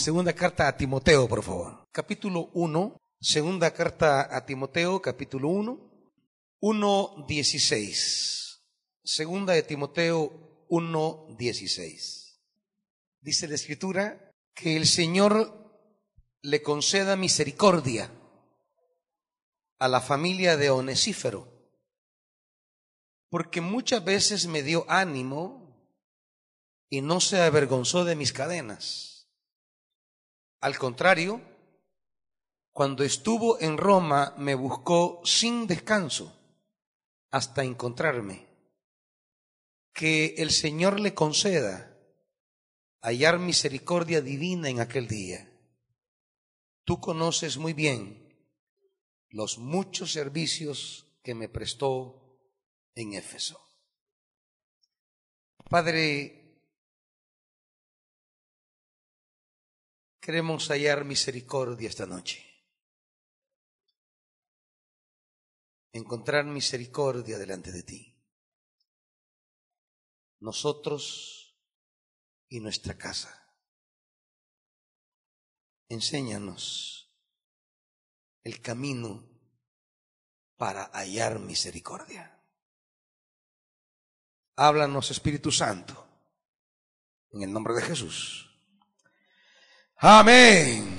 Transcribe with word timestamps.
segunda 0.00 0.32
carta 0.32 0.66
a 0.66 0.76
Timoteo, 0.76 1.28
por 1.28 1.42
favor. 1.42 1.86
Capítulo 1.92 2.50
1, 2.54 2.96
segunda 3.20 3.70
carta 3.72 4.34
a 4.34 4.46
Timoteo, 4.46 5.02
capítulo 5.02 5.50
1, 5.50 5.78
1.16. 6.62 8.62
Segunda 9.04 9.52
de 9.52 9.62
Timoteo 9.62 10.66
1.16. 10.70 12.38
Dice 13.20 13.46
la 13.46 13.54
escritura 13.54 14.32
que 14.54 14.76
el 14.76 14.86
Señor 14.86 15.92
le 16.40 16.62
conceda 16.62 17.16
misericordia 17.16 18.10
a 19.78 19.88
la 19.88 20.00
familia 20.00 20.56
de 20.56 20.70
Onesífero, 20.70 21.46
porque 23.28 23.60
muchas 23.60 24.02
veces 24.02 24.46
me 24.46 24.62
dio 24.62 24.86
ánimo 24.88 25.76
y 26.88 27.02
no 27.02 27.20
se 27.20 27.42
avergonzó 27.42 28.06
de 28.06 28.16
mis 28.16 28.32
cadenas. 28.32 29.09
Al 30.60 30.76
contrario, 30.78 31.40
cuando 32.72 33.02
estuvo 33.02 33.60
en 33.60 33.78
Roma 33.78 34.34
me 34.38 34.54
buscó 34.54 35.20
sin 35.24 35.66
descanso 35.66 36.36
hasta 37.30 37.64
encontrarme. 37.64 38.46
Que 39.92 40.34
el 40.38 40.50
Señor 40.50 41.00
le 41.00 41.14
conceda 41.14 41.98
hallar 43.02 43.38
misericordia 43.38 44.20
divina 44.20 44.68
en 44.68 44.80
aquel 44.80 45.08
día. 45.08 45.50
Tú 46.84 47.00
conoces 47.00 47.56
muy 47.56 47.72
bien 47.72 48.20
los 49.28 49.58
muchos 49.58 50.12
servicios 50.12 51.06
que 51.22 51.34
me 51.34 51.48
prestó 51.48 52.38
en 52.94 53.14
Éfeso. 53.14 53.60
Padre, 55.68 56.39
queremos 60.30 60.68
hallar 60.68 61.04
misericordia 61.04 61.88
esta 61.88 62.06
noche. 62.06 62.38
Encontrar 65.92 66.44
misericordia 66.44 67.36
delante 67.36 67.72
de 67.72 67.82
ti. 67.82 68.16
Nosotros 70.38 71.60
y 72.48 72.60
nuestra 72.60 72.96
casa. 72.96 73.56
Enséñanos 75.88 77.12
el 78.44 78.60
camino 78.60 79.28
para 80.56 80.84
hallar 80.92 81.40
misericordia. 81.40 82.40
Háblanos, 84.54 85.10
Espíritu 85.10 85.50
Santo, 85.50 86.06
en 87.32 87.42
el 87.42 87.52
nombre 87.52 87.74
de 87.74 87.82
Jesús. 87.82 88.49
Amén. 90.02 90.98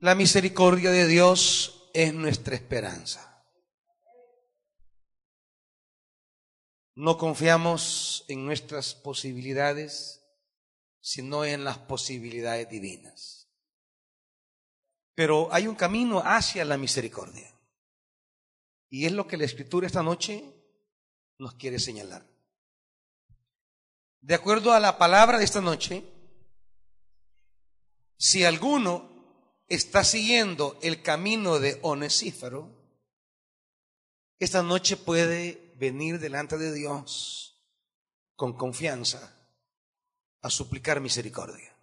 La 0.00 0.14
misericordia 0.14 0.90
de 0.90 1.06
Dios 1.06 1.88
es 1.94 2.12
nuestra 2.12 2.54
esperanza. 2.54 3.42
No 6.94 7.16
confiamos 7.16 8.26
en 8.28 8.44
nuestras 8.44 8.94
posibilidades, 8.94 10.22
sino 11.00 11.46
en 11.46 11.64
las 11.64 11.78
posibilidades 11.78 12.68
divinas. 12.68 13.48
Pero 15.14 15.50
hay 15.50 15.66
un 15.66 15.76
camino 15.76 16.20
hacia 16.22 16.62
la 16.66 16.76
misericordia. 16.76 17.50
Y 18.90 19.06
es 19.06 19.12
lo 19.12 19.26
que 19.26 19.38
la 19.38 19.44
escritura 19.46 19.86
esta 19.86 20.02
noche 20.02 20.53
nos 21.38 21.54
quiere 21.54 21.78
señalar. 21.78 22.26
De 24.20 24.34
acuerdo 24.34 24.72
a 24.72 24.80
la 24.80 24.96
palabra 24.96 25.38
de 25.38 25.44
esta 25.44 25.60
noche, 25.60 26.02
si 28.16 28.44
alguno 28.44 29.10
está 29.68 30.04
siguiendo 30.04 30.78
el 30.82 31.02
camino 31.02 31.58
de 31.58 31.78
Onesífero, 31.82 32.70
esta 34.38 34.62
noche 34.62 34.96
puede 34.96 35.74
venir 35.76 36.18
delante 36.18 36.56
de 36.58 36.72
Dios 36.72 37.62
con 38.34 38.56
confianza 38.56 39.34
a 40.40 40.50
suplicar 40.50 41.00
misericordia. 41.00 41.74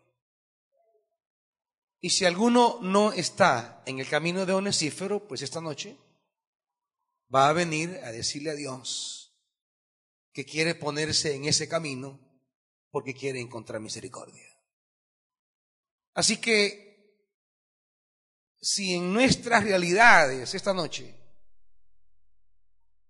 Y 2.00 2.09
si 2.09 2.25
alguno 2.25 2.79
no 2.81 3.13
está 3.13 3.84
en 3.85 4.00
el 4.00 4.09
camino 4.09 4.45
de 4.45 4.53
Onesífero, 4.53 5.28
pues 5.28 5.44
esta 5.44 5.61
noche 5.61 5.95
va 7.34 7.50
a 7.50 7.53
venir 7.53 8.00
a 8.03 8.11
decirle 8.11 8.50
a 8.50 8.56
Dios 8.56 9.21
que 10.34 10.46
quiere 10.46 10.75
ponerse 10.75 11.36
en 11.36 11.46
ese 11.46 11.68
camino 11.68 12.19
porque 12.90 13.14
quiere 13.14 13.40
encontrar 13.40 13.81
misericordia. 13.81 14.47
Así 16.14 16.38
que 16.38 16.92
si 18.59 18.94
en 18.94 19.14
nuestras 19.14 19.64
realidades 19.64 20.53
esta 20.53 20.74
noche 20.74 21.16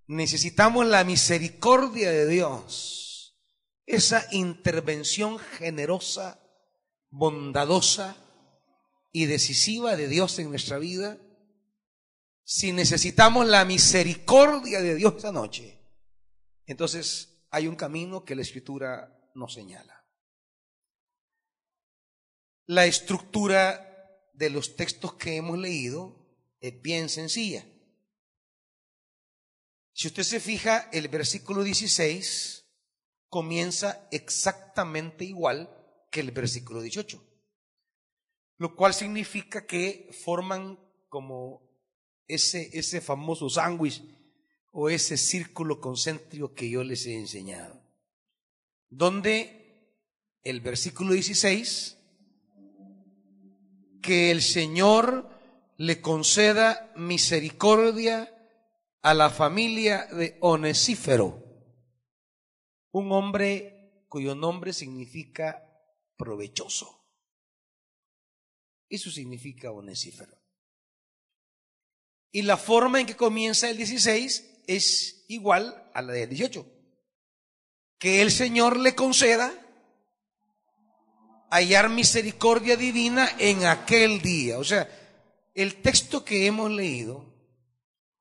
necesitamos 0.08 0.86
la 0.86 1.04
misericordia 1.04 2.12
de 2.12 2.28
Dios, 2.28 3.38
esa 3.86 4.26
intervención 4.32 5.40
generosa, 5.40 6.42
bondadosa 7.10 8.16
y 9.12 9.26
decisiva 9.26 9.96
de 9.96 10.08
Dios 10.08 10.40
en 10.40 10.50
nuestra 10.50 10.78
vida. 10.80 11.18
Si 12.44 12.72
necesitamos 12.72 13.48
la 13.48 13.66
misericordia 13.66 14.82
de 14.82 14.96
Dios 14.96 15.16
esta 15.18 15.32
noche, 15.32 15.81
entonces 16.72 17.46
hay 17.50 17.68
un 17.68 17.76
camino 17.76 18.24
que 18.24 18.36
la 18.36 18.42
escritura 18.42 19.30
nos 19.36 19.54
señala. 19.54 20.06
La 22.66 22.86
estructura 22.86 23.88
de 24.34 24.50
los 24.50 24.76
textos 24.78 25.16
que 25.16 25.36
hemos 25.36 25.58
leído 25.58 26.16
es 26.62 26.82
bien 26.82 27.10
sencilla. 27.10 27.66
Si 29.92 30.08
usted 30.08 30.24
se 30.24 30.40
fija, 30.40 30.90
el 30.94 31.10
versículo 31.10 31.64
16 31.64 32.66
comienza 33.28 34.08
exactamente 34.12 35.26
igual 35.26 35.70
que 36.10 36.22
el 36.22 36.32
versículo 36.32 36.82
18, 36.82 37.22
lo 38.58 38.76
cual 38.76 38.94
significa 38.94 39.66
que 39.66 40.10
forman 40.24 40.80
como 41.10 41.70
ese, 42.28 42.70
ese 42.78 43.02
famoso 43.02 43.50
sándwich 43.50 44.02
o 44.72 44.90
ese 44.90 45.18
círculo 45.18 45.80
concéntrico 45.80 46.54
que 46.54 46.70
yo 46.70 46.84
les 46.84 47.06
he 47.06 47.16
enseñado, 47.16 47.82
donde 48.90 49.62
el 50.44 50.62
versículo 50.62 51.14
16, 51.14 51.98
que 54.02 54.32
el 54.32 54.42
Señor 54.42 55.30
le 55.78 56.02
conceda 56.02 56.92
misericordia 56.96 58.34
a 59.02 59.14
la 59.14 59.30
familia 59.30 60.08
de 60.08 60.38
Onesífero, 60.42 61.44
un 62.92 63.12
hombre 63.12 64.06
cuyo 64.08 64.36
nombre 64.36 64.74
significa 64.74 65.68
provechoso. 66.18 67.02
Eso 68.90 69.10
significa 69.10 69.72
Onesífero. 69.72 70.38
Y 72.32 72.44
la 72.44 72.58
forma 72.58 73.00
en 73.00 73.08
que 73.08 73.16
comienza 73.16 73.70
el 73.70 73.78
16 73.78 74.61
es 74.68 75.26
igual 75.28 75.90
a 75.94 76.02
la 76.02 76.14
del 76.14 76.30
18. 76.30 76.66
Que 77.98 78.22
el 78.22 78.32
Señor 78.32 78.78
le 78.78 78.96
conceda 78.96 79.54
hallar 81.52 81.90
misericordia 81.90 82.78
divina 82.78 83.30
en 83.38 83.66
aquel 83.66 84.22
día. 84.22 84.58
O 84.58 84.64
sea, 84.64 84.90
el 85.54 85.82
texto 85.82 86.24
que 86.24 86.48
hemos 86.48 86.72
leído 86.72 87.32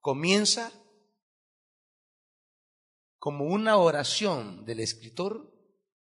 comienza 0.00 0.72
como 3.18 3.44
una 3.44 3.76
oración 3.76 4.64
del 4.64 4.80
escritor 4.80 5.52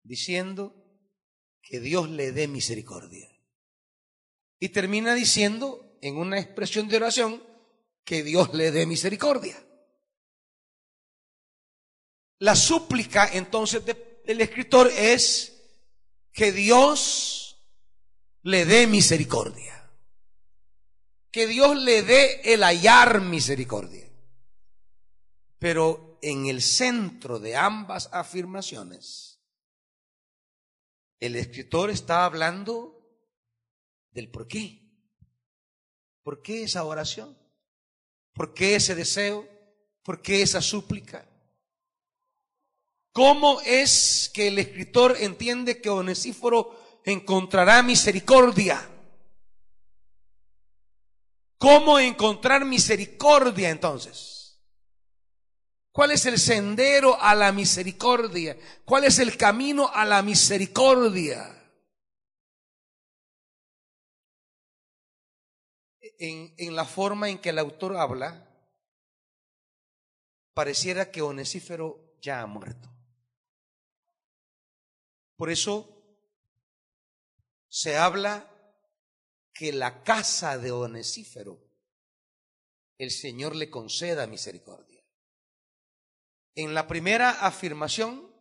diciendo 0.03 0.75
que 1.63 1.81
Dios 1.81 2.09
le 2.09 2.33
dé 2.33 2.49
misericordia. 2.49 3.29
Y 4.61 4.71
termina 4.71 5.15
diciendo 5.15 5.99
en 6.01 6.17
una 6.17 6.39
expresión 6.39 6.89
de 6.89 6.97
oración 6.97 7.43
que 8.05 8.23
Dios 8.23 8.55
le 8.55 8.71
dé 8.71 8.87
misericordia. 8.87 9.63
La 12.41 12.55
súplica 12.55 13.29
entonces 13.33 13.85
del 13.85 14.41
escritor 14.41 14.91
es 14.97 15.55
que 16.33 16.53
Dios 16.53 17.61
le 18.43 18.65
dé 18.65 18.87
misericordia 18.87 19.79
que 21.31 21.47
Dios 21.47 21.77
le 21.77 22.03
dé 22.03 22.41
el 22.53 22.63
hallar 22.63 23.21
misericordia. 23.21 24.11
Pero 25.59 26.19
en 26.23 26.47
el 26.47 26.63
centro 26.63 27.39
de 27.39 27.57
ambas 27.57 28.09
afirmaciones, 28.13 29.41
el 31.21 31.37
escritor 31.37 31.91
está 31.91 32.25
hablando 32.25 32.95
del 34.11 34.31
por 34.31 34.47
qué. 34.47 34.83
¿Por 36.23 36.43
qué 36.43 36.65
esa 36.65 36.85
oración? 36.85 37.37
¿Por 38.33 38.55
qué 38.55 38.77
ese 38.77 38.95
deseo? 38.95 39.49
¿Por 40.03 40.23
qué 40.23 40.43
esa 40.43 40.61
súplica? 40.61 41.28
¿Cómo 43.19 43.61
es 43.63 44.31
que 44.33 44.47
el 44.47 44.61
escritor 44.61 45.17
entiende 45.19 45.81
que 45.81 45.91
Onesíforo 45.91 47.01
encontrará 47.05 47.83
misericordia? 47.83 48.89
¿Cómo 51.59 51.99
encontrar 51.99 52.65
misericordia 52.65 53.71
entonces? 53.71 54.63
¿Cuál 55.91 56.13
es 56.13 56.27
el 56.27 56.39
sendero 56.39 57.21
a 57.21 57.35
la 57.35 57.51
misericordia? 57.51 58.57
¿Cuál 58.85 59.03
es 59.03 59.19
el 59.19 59.37
camino 59.37 59.91
a 59.93 60.05
la 60.05 60.23
misericordia? 60.23 61.61
En, 66.21 66.77
la 66.77 66.85
forma 66.85 67.29
en 67.29 67.39
que 67.39 67.49
el 67.49 67.59
autor 67.59 67.97
habla, 67.97 68.49
pareciera 70.55 71.11
que 71.11 71.21
Onesífero 71.21 72.15
ya 72.21 72.43
ha 72.43 72.47
muerto. 72.47 72.98
Por 75.39 75.51
eso 75.51 76.05
se 77.69 77.97
habla 77.97 78.53
que 79.55 79.73
la 79.73 80.03
casa 80.03 80.59
de 80.59 80.73
Onesífero, 80.73 81.65
el 82.99 83.13
Señor 83.13 83.55
le 83.55 83.71
conceda 83.71 84.27
misericordia. 84.27 85.01
En 86.57 86.75
la 86.75 86.89
primera 86.89 87.31
afirmación 87.47 88.35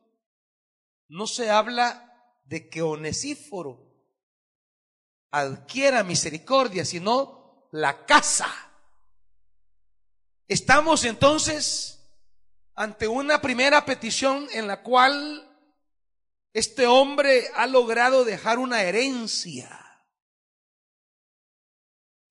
no 1.10 1.28
se 1.28 1.52
habla 1.52 2.34
de 2.46 2.68
que 2.68 2.82
Onesíforo 2.82 3.94
adquiera 5.30 6.04
misericordia, 6.04 6.84
sino 6.84 7.70
la 7.74 8.08
casa. 8.08 8.50
Estamos 10.48 11.04
entonces 11.04 12.12
ante 12.74 13.08
una 13.08 13.40
primera 13.40 13.86
petición 13.86 14.48
en 14.52 14.66
la 14.66 14.82
cual 14.82 15.47
este 16.58 16.88
hombre 16.88 17.52
ha 17.54 17.68
logrado 17.68 18.26
dejar 18.26 18.58
una 18.58 18.82
herencia. 18.82 19.70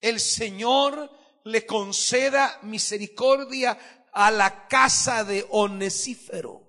El 0.00 0.18
Señor 0.18 1.12
le 1.44 1.64
conceda 1.64 2.58
misericordia 2.62 3.78
a 4.12 4.32
la 4.32 4.66
casa 4.66 5.22
de 5.22 5.46
Onesífero, 5.50 6.68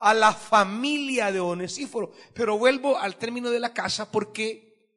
a 0.00 0.12
la 0.12 0.32
familia 0.32 1.30
de 1.30 1.38
Onesífero. 1.38 2.10
Pero 2.34 2.58
vuelvo 2.58 2.98
al 2.98 3.16
término 3.16 3.50
de 3.50 3.60
la 3.60 3.72
casa 3.72 4.10
porque 4.10 4.90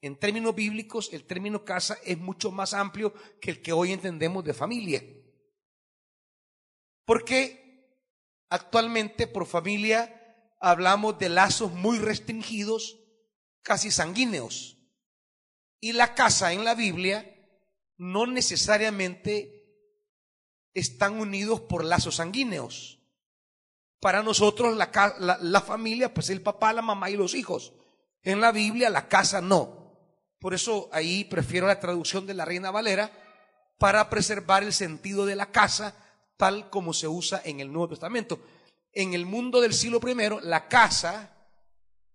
en 0.00 0.20
términos 0.20 0.54
bíblicos 0.54 1.12
el 1.12 1.24
término 1.24 1.64
casa 1.64 1.98
es 2.04 2.16
mucho 2.16 2.52
más 2.52 2.74
amplio 2.74 3.12
que 3.40 3.50
el 3.50 3.60
que 3.60 3.72
hoy 3.72 3.90
entendemos 3.90 4.44
de 4.44 4.54
familia. 4.54 5.02
Porque 7.04 7.98
actualmente 8.50 9.26
por 9.26 9.44
familia 9.44 10.14
hablamos 10.60 11.18
de 11.18 11.28
lazos 11.28 11.72
muy 11.72 11.98
restringidos, 11.98 12.98
casi 13.62 13.90
sanguíneos. 13.90 14.78
Y 15.80 15.92
la 15.92 16.14
casa 16.14 16.52
en 16.52 16.64
la 16.64 16.74
Biblia 16.74 17.34
no 17.96 18.26
necesariamente 18.26 19.58
están 20.74 21.18
unidos 21.18 21.60
por 21.60 21.84
lazos 21.84 22.16
sanguíneos. 22.16 23.00
Para 24.00 24.22
nosotros 24.22 24.76
la, 24.76 24.90
la, 25.40 25.60
familia, 25.60 26.14
pues 26.14 26.30
el 26.30 26.40
papá, 26.40 26.72
la 26.72 26.82
mamá 26.82 27.10
y 27.10 27.16
los 27.16 27.34
hijos. 27.34 27.72
En 28.22 28.40
la 28.40 28.52
Biblia 28.52 28.90
la 28.90 29.08
casa 29.08 29.40
no. 29.40 29.78
Por 30.38 30.54
eso 30.54 30.88
ahí 30.92 31.24
prefiero 31.24 31.66
la 31.66 31.80
traducción 31.80 32.26
de 32.26 32.34
la 32.34 32.44
Reina 32.44 32.70
Valera 32.70 33.10
para 33.78 34.08
preservar 34.08 34.62
el 34.62 34.72
sentido 34.72 35.26
de 35.26 35.36
la 35.36 35.50
casa 35.50 35.94
tal 36.36 36.70
como 36.70 36.92
se 36.92 37.08
usa 37.08 37.42
en 37.44 37.58
el 37.58 37.72
Nuevo 37.72 37.88
Testamento 37.88 38.40
en 38.98 39.14
el 39.14 39.26
mundo 39.26 39.60
del 39.60 39.74
siglo 39.74 40.00
I, 40.04 40.44
la 40.44 40.66
casa 40.66 41.32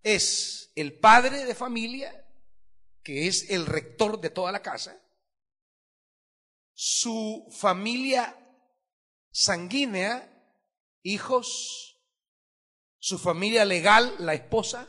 es 0.02 0.70
el 0.76 0.98
padre 0.98 1.46
de 1.46 1.54
familia, 1.54 2.28
que 3.02 3.26
es 3.26 3.48
el 3.48 3.64
rector 3.64 4.20
de 4.20 4.28
toda 4.28 4.52
la 4.52 4.60
casa, 4.60 5.00
su 6.74 7.48
familia 7.58 8.36
sanguínea, 9.30 10.30
hijos, 11.02 12.02
su 12.98 13.18
familia 13.18 13.64
legal, 13.64 14.14
la 14.18 14.34
esposa, 14.34 14.86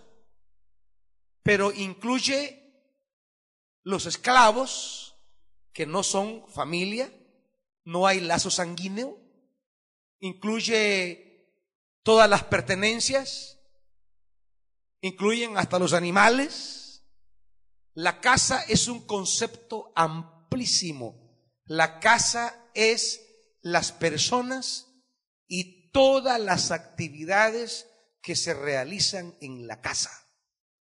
pero 1.44 1.72
incluye 1.72 2.92
los 3.84 4.06
esclavos, 4.06 5.16
que 5.72 5.86
no 5.86 6.04
son 6.04 6.46
familia, 6.50 7.10
no 7.86 8.06
hay 8.06 8.20
lazo 8.20 8.52
sanguíneo, 8.52 9.18
incluye 10.20 11.25
Todas 12.06 12.30
las 12.30 12.44
pertenencias 12.44 13.60
incluyen 15.02 15.57
hasta 15.57 15.80
los 15.80 15.94
animales. 15.94 17.04
La 17.96 18.22
casa 18.22 18.62
es 18.68 18.88
un 18.88 19.07
concepto 19.07 19.92
amplísimo. 19.96 21.36
La 21.66 22.00
casa 22.00 22.69
es 22.75 23.25
las 23.63 23.92
personas 23.92 24.86
y 25.48 25.90
todas 25.90 26.40
las 26.40 26.69
actividades 26.69 27.90
que 28.22 28.36
se 28.36 28.54
realizan 28.54 29.36
en 29.42 29.66
la 29.66 29.81
casa. 29.81 30.12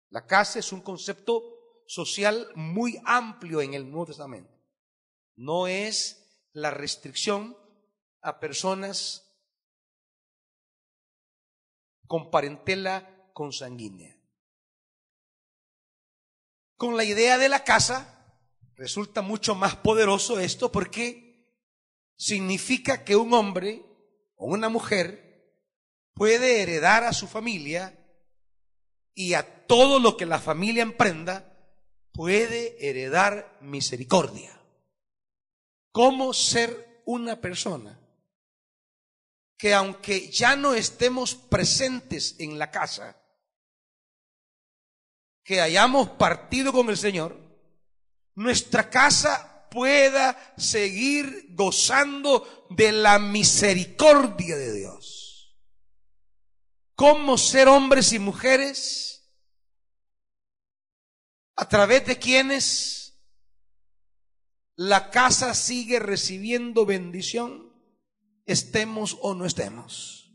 La 0.09 0.27
casa 0.27 0.61
es 0.61 0.73
un 0.73 0.81
concepto 0.81 1.43
social 1.87 2.49
muy 2.55 2.99
amplio 3.05 3.61
en 3.61 3.75
el 3.75 3.85
Nuevo 3.91 4.07
Testamento. 4.07 4.59
No 5.37 5.67
es 5.67 6.49
la 6.53 6.71
restricción 6.71 7.55
a 8.23 8.41
personas 8.41 9.32
con 12.13 12.31
parentela 12.31 13.31
consanguínea. 13.33 14.15
Con 16.77 16.99
la 16.99 17.05
idea 17.05 17.39
de 17.39 17.49
la 17.49 17.65
casa 17.65 18.37
resulta 18.77 19.23
mucho 19.23 19.55
más 19.55 19.77
poderoso 19.77 20.39
esto 20.39 20.71
porque 20.71 21.57
significa 22.15 23.03
que 23.03 23.17
un 23.17 23.33
hombre 23.33 23.83
o 24.37 24.45
una 24.45 24.69
mujer 24.69 25.57
puede 26.13 26.61
heredar 26.61 27.05
a 27.05 27.15
su 27.15 27.27
familia 27.27 27.99
y 29.15 29.33
a 29.33 29.67
todo 29.67 29.99
lo 29.99 30.19
que 30.19 30.27
la 30.27 30.39
familia 30.39 30.83
emprenda 30.83 31.51
puede 32.13 32.91
heredar 32.91 33.57
misericordia. 33.63 34.61
¿Cómo 35.93 36.35
ser 36.35 37.01
una 37.07 37.41
persona 37.41 38.02
que 39.63 39.75
aunque 39.75 40.29
ya 40.29 40.57
no 40.57 40.75
estemos 40.75 41.37
presentes 41.37 42.35
en 42.41 42.59
la 42.59 42.73
casa, 42.73 43.17
que 45.45 45.61
hayamos 45.61 46.09
partido 46.09 46.73
con 46.73 46.91
el 46.91 46.97
Señor, 46.97 47.39
nuestra 48.35 48.91
casa 48.91 49.69
pueda 49.71 50.53
seguir 50.59 51.47
gozando 51.51 52.67
de 52.71 52.91
la 52.91 53.21
misericordia 53.21 54.57
de 54.57 54.73
Dios. 54.73 55.57
¿Cómo 56.97 57.39
ser 57.39 57.69
hombres 57.69 58.13
y 58.13 58.19
mujeres 58.19 59.33
a 61.55 61.69
través 61.69 62.05
de 62.05 62.19
quienes 62.19 63.17
la 64.75 65.13
casa 65.13 65.55
sigue 65.55 66.01
recibiendo 66.01 66.85
bendición? 66.85 67.72
Estemos 68.53 69.19
o 69.21 69.35
no 69.35 69.45
estemos. 69.45 70.31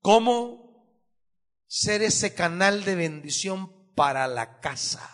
¿Cómo 0.00 0.68
ser 1.66 2.02
ese 2.02 2.34
canal 2.34 2.84
de 2.84 2.94
bendición 2.94 3.94
para 3.94 4.26
la 4.26 4.60
casa? 4.60 5.08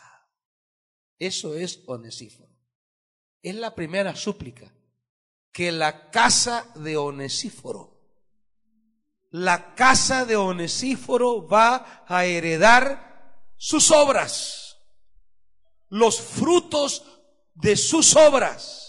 Eso 1.19 1.55
es 1.55 1.83
Onesíforo. 1.87 2.53
Es 3.43 3.55
la 3.57 3.75
primera 3.75 4.15
súplica. 4.15 4.73
Que 5.53 5.71
la 5.71 6.11
casa 6.11 6.73
de 6.75 6.97
Onesíforo, 6.97 8.01
la 9.31 9.75
casa 9.75 10.25
de 10.25 10.35
Onesíforo 10.35 11.47
va 11.47 12.05
a 12.09 12.25
heredar 12.25 13.45
sus 13.57 13.93
obras, 13.93 14.79
los 15.89 16.21
frutos 16.21 17.05
de 17.55 17.77
sus 17.77 18.17
obras 18.17 18.84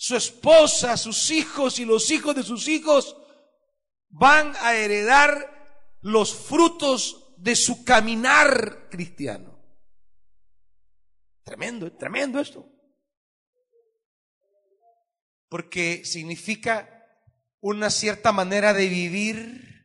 su 0.00 0.16
esposa, 0.16 0.96
sus 0.96 1.30
hijos 1.30 1.78
y 1.78 1.84
los 1.84 2.10
hijos 2.10 2.34
de 2.34 2.42
sus 2.42 2.68
hijos 2.68 3.18
van 4.08 4.54
a 4.60 4.74
heredar 4.74 5.98
los 6.00 6.34
frutos 6.34 7.34
de 7.36 7.54
su 7.54 7.84
caminar 7.84 8.88
cristiano. 8.88 9.62
Tremendo, 11.42 11.92
tremendo 11.92 12.40
esto. 12.40 12.66
Porque 15.50 16.02
significa 16.06 17.06
una 17.60 17.90
cierta 17.90 18.32
manera 18.32 18.72
de 18.72 18.88
vivir, 18.88 19.84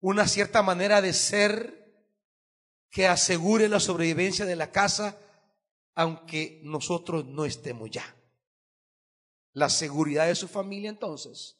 una 0.00 0.26
cierta 0.26 0.62
manera 0.62 1.02
de 1.02 1.12
ser 1.12 2.08
que 2.88 3.06
asegure 3.06 3.68
la 3.68 3.78
sobrevivencia 3.78 4.46
de 4.46 4.56
la 4.56 4.72
casa, 4.72 5.18
aunque 5.94 6.62
nosotros 6.64 7.26
no 7.26 7.44
estemos 7.44 7.90
ya. 7.90 8.16
La 9.52 9.68
seguridad 9.68 10.26
de 10.26 10.34
su 10.34 10.48
familia 10.48 10.90
entonces 10.90 11.56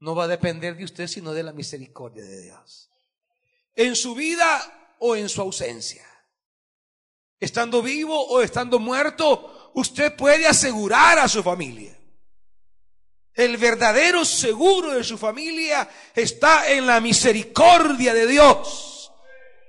no 0.00 0.14
va 0.14 0.24
a 0.24 0.28
depender 0.28 0.76
de 0.76 0.84
usted 0.84 1.06
sino 1.06 1.32
de 1.32 1.42
la 1.42 1.52
misericordia 1.52 2.24
de 2.24 2.42
Dios. 2.42 2.90
En 3.74 3.96
su 3.96 4.14
vida 4.14 4.96
o 4.98 5.16
en 5.16 5.28
su 5.28 5.40
ausencia. 5.40 6.04
Estando 7.40 7.82
vivo 7.82 8.20
o 8.28 8.42
estando 8.42 8.78
muerto, 8.78 9.70
usted 9.74 10.14
puede 10.16 10.46
asegurar 10.46 11.18
a 11.18 11.28
su 11.28 11.42
familia. 11.42 11.96
El 13.32 13.56
verdadero 13.56 14.24
seguro 14.24 14.94
de 14.94 15.04
su 15.04 15.16
familia 15.16 15.88
está 16.14 16.68
en 16.72 16.86
la 16.86 17.00
misericordia 17.00 18.12
de 18.12 18.26
Dios. 18.26 19.12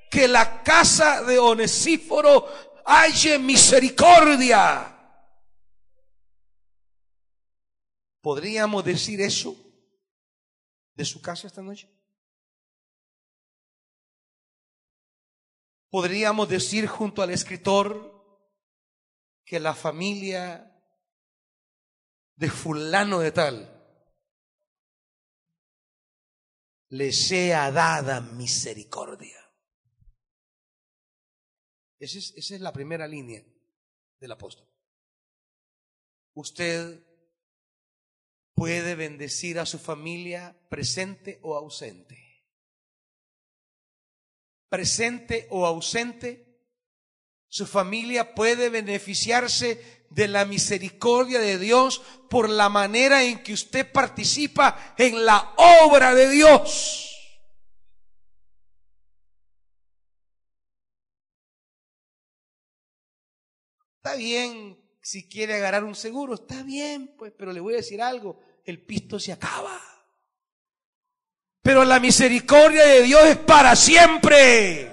Que 0.09 0.27
la 0.27 0.63
casa 0.63 1.21
de 1.21 1.37
Onesíforo 1.37 2.47
haya 2.83 3.37
misericordia. 3.37 4.98
¿Podríamos 8.21 8.83
decir 8.83 9.21
eso 9.21 9.55
de 10.93 11.05
su 11.05 11.21
casa 11.21 11.47
esta 11.47 11.61
noche? 11.61 11.89
¿Podríamos 15.89 16.49
decir 16.49 16.87
junto 16.87 17.21
al 17.21 17.31
escritor 17.31 18.15
que 19.45 19.59
la 19.59 19.73
familia 19.73 20.65
de 22.35 22.49
fulano 22.51 23.19
de 23.19 23.31
tal 23.31 23.75
le 26.89 27.11
sea 27.11 27.71
dada 27.71 28.19
misericordia? 28.19 29.39
Esa 31.99 32.17
es, 32.17 32.33
esa 32.35 32.55
es 32.55 32.61
la 32.61 32.71
primera 32.71 33.07
línea 33.07 33.43
del 34.19 34.31
apóstol. 34.31 34.67
Usted 36.33 37.08
puede 38.59 38.95
bendecir 38.95 39.57
a 39.57 39.65
su 39.65 39.79
familia 39.79 40.53
presente 40.67 41.39
o 41.43 41.55
ausente. 41.55 42.43
Presente 44.67 45.47
o 45.49 45.65
ausente, 45.65 46.59
su 47.47 47.65
familia 47.65 48.35
puede 48.35 48.67
beneficiarse 48.69 50.05
de 50.09 50.27
la 50.27 50.43
misericordia 50.43 51.39
de 51.39 51.57
Dios 51.57 52.01
por 52.29 52.49
la 52.49 52.67
manera 52.67 53.23
en 53.23 53.41
que 53.43 53.53
usted 53.53 53.89
participa 53.89 54.93
en 54.97 55.25
la 55.25 55.55
obra 55.85 56.13
de 56.13 56.29
Dios. 56.29 57.05
Está 63.95 64.15
bien 64.15 64.77
si 65.01 65.29
quiere 65.29 65.55
agarrar 65.55 65.85
un 65.85 65.95
seguro, 65.95 66.33
está 66.33 66.61
bien, 66.61 67.15
pues, 67.17 67.31
pero 67.37 67.53
le 67.53 67.61
voy 67.61 67.75
a 67.75 67.77
decir 67.77 68.01
algo 68.01 68.48
el 68.65 68.85
pisto 68.85 69.19
se 69.19 69.33
acaba. 69.33 69.79
Pero 71.61 71.83
la 71.83 71.99
misericordia 71.99 72.85
de 72.85 73.03
Dios 73.03 73.25
es 73.27 73.37
para 73.37 73.75
siempre. 73.75 74.91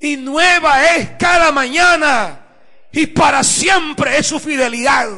Y 0.00 0.16
nueva 0.16 0.94
es 0.94 1.10
cada 1.18 1.50
mañana. 1.52 2.46
Y 2.92 3.08
para 3.08 3.42
siempre 3.42 4.16
es 4.16 4.26
su 4.26 4.38
fidelidad. 4.38 5.08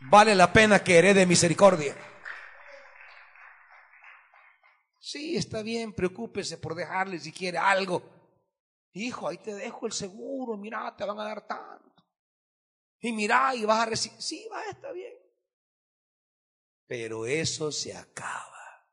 Vale 0.00 0.34
la 0.34 0.52
pena 0.52 0.82
que 0.82 0.98
herede 0.98 1.26
misericordia. 1.26 1.96
Sí, 4.98 5.36
está 5.36 5.62
bien, 5.62 5.92
preocúpese 5.92 6.58
por 6.58 6.74
dejarle 6.74 7.18
si 7.18 7.32
quiere 7.32 7.58
algo. 7.58 8.02
Hijo, 8.94 9.28
ahí 9.28 9.38
te 9.38 9.54
dejo 9.54 9.86
el 9.86 9.92
seguro, 9.92 10.56
mira, 10.56 10.94
te 10.96 11.04
van 11.04 11.18
a 11.18 11.24
dar 11.24 11.46
tanto. 11.46 12.04
Y 13.00 13.12
mira, 13.12 13.54
y 13.54 13.64
vas 13.64 13.80
a 13.80 13.86
recibir. 13.86 14.20
Sí, 14.20 14.48
va, 14.50 14.64
está 14.64 14.92
bien 14.92 15.21
pero 16.92 17.24
eso 17.24 17.72
se 17.72 17.96
acaba. 17.96 18.86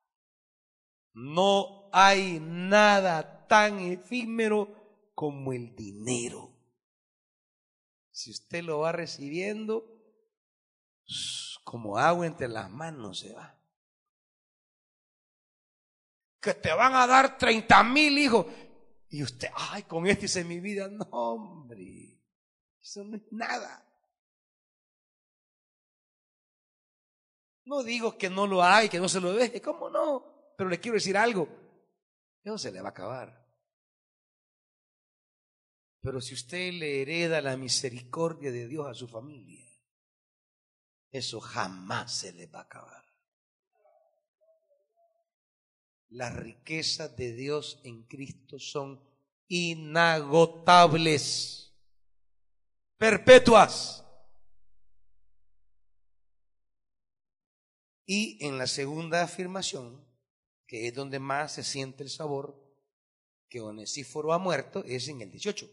No 1.12 1.90
hay 1.92 2.40
nada 2.40 3.46
tan 3.46 3.78
efímero 3.80 5.12
como 5.14 5.52
el 5.52 5.76
dinero. 5.76 6.50
Si 8.10 8.32
usted 8.32 8.64
lo 8.64 8.80
va 8.80 8.94
recibiendo, 8.94 9.84
como 11.66 11.98
agua 11.98 12.26
entre 12.26 12.48
las 12.48 12.72
manos 12.72 13.20
se 13.20 13.34
va. 13.34 13.60
Que 16.40 16.54
te 16.54 16.72
van 16.72 16.96
a 16.96 17.06
dar 17.06 17.38
30 17.38 17.84
mil 17.84 18.18
hijos. 18.18 18.46
Y 19.10 19.24
usted, 19.24 19.50
ay, 19.54 19.84
con 19.84 20.08
este 20.08 20.28
hice 20.28 20.46
mi 20.46 20.62
vida. 20.62 20.88
No, 20.88 21.04
hombre, 21.12 22.18
eso 22.82 23.04
no 23.04 23.18
es 23.18 23.24
nada. 23.30 23.89
No 27.70 27.84
digo 27.84 28.18
que 28.18 28.30
no 28.32 28.48
lo 28.48 28.64
hay, 28.64 28.90
que 28.90 29.00
no 29.00 29.08
se 29.08 29.22
lo 29.22 29.32
deje, 29.32 29.62
¿cómo 29.62 29.92
no? 29.92 30.56
Pero 30.58 30.72
le 30.72 30.80
quiero 30.80 30.96
decir 30.96 31.16
algo, 31.16 31.48
eso 32.44 32.58
se 32.58 32.72
le 32.72 32.82
va 32.82 32.88
a 32.88 32.92
acabar. 32.92 33.48
Pero 36.02 36.20
si 36.20 36.34
usted 36.34 36.74
le 36.74 37.04
hereda 37.04 37.42
la 37.42 37.56
misericordia 37.58 38.52
de 38.52 38.68
Dios 38.68 38.88
a 38.88 38.96
su 38.96 39.08
familia, 39.08 39.72
eso 41.12 41.40
jamás 41.40 42.12
se 42.12 42.34
le 42.34 42.48
va 42.48 42.62
a 42.62 42.64
acabar. 42.64 43.06
Las 46.08 46.36
riquezas 46.36 47.16
de 47.16 47.34
Dios 47.34 47.82
en 47.84 48.08
Cristo 48.08 48.58
son 48.58 49.00
inagotables, 49.48 51.72
perpetuas. 52.98 54.09
Y 58.12 58.44
en 58.44 58.58
la 58.58 58.66
segunda 58.66 59.22
afirmación, 59.22 60.04
que 60.66 60.88
es 60.88 60.96
donde 60.96 61.20
más 61.20 61.54
se 61.54 61.64
siente 61.64 62.02
el 62.02 62.10
sabor, 62.10 62.60
que 63.48 63.62
Onesíforo 63.62 64.34
ha 64.34 64.40
muerto, 64.40 64.84
es 64.84 65.08
en 65.10 65.22
el 65.22 65.30
18. 65.30 65.70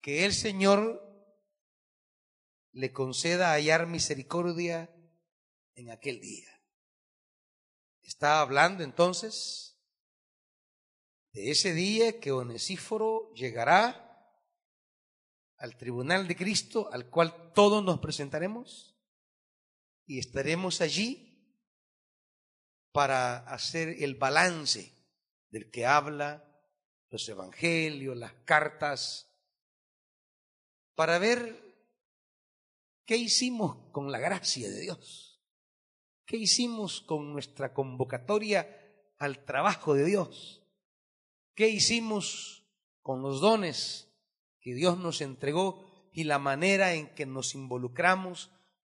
Que 0.00 0.24
el 0.24 0.32
Señor 0.32 1.06
le 2.72 2.94
conceda 2.94 3.52
hallar 3.52 3.88
misericordia 3.88 4.90
en 5.74 5.90
aquel 5.90 6.18
día. 6.18 6.48
Está 8.00 8.40
hablando 8.40 8.82
entonces 8.82 9.76
de 11.32 11.50
ese 11.50 11.74
día 11.74 12.20
que 12.20 12.32
Onesíforo 12.32 13.34
llegará 13.34 14.34
al 15.58 15.76
tribunal 15.76 16.26
de 16.26 16.36
Cristo, 16.36 16.88
al 16.90 17.10
cual 17.10 17.52
todos 17.52 17.84
nos 17.84 17.98
presentaremos 17.98 18.89
y 20.10 20.18
estaremos 20.18 20.80
allí 20.80 21.38
para 22.90 23.36
hacer 23.46 24.02
el 24.02 24.16
balance 24.16 24.92
del 25.50 25.70
que 25.70 25.86
habla 25.86 26.44
los 27.10 27.28
evangelios, 27.28 28.16
las 28.16 28.32
cartas, 28.44 29.32
para 30.96 31.20
ver 31.20 31.62
qué 33.04 33.18
hicimos 33.18 33.92
con 33.92 34.10
la 34.10 34.18
gracia 34.18 34.68
de 34.68 34.80
Dios, 34.80 35.40
qué 36.26 36.38
hicimos 36.38 37.02
con 37.02 37.32
nuestra 37.32 37.72
convocatoria 37.72 38.68
al 39.16 39.44
trabajo 39.44 39.94
de 39.94 40.06
Dios, 40.06 40.60
qué 41.54 41.68
hicimos 41.68 42.66
con 43.00 43.22
los 43.22 43.40
dones 43.40 44.12
que 44.58 44.74
Dios 44.74 44.98
nos 44.98 45.20
entregó 45.20 46.10
y 46.12 46.24
la 46.24 46.40
manera 46.40 46.94
en 46.94 47.14
que 47.14 47.26
nos 47.26 47.54
involucramos 47.54 48.50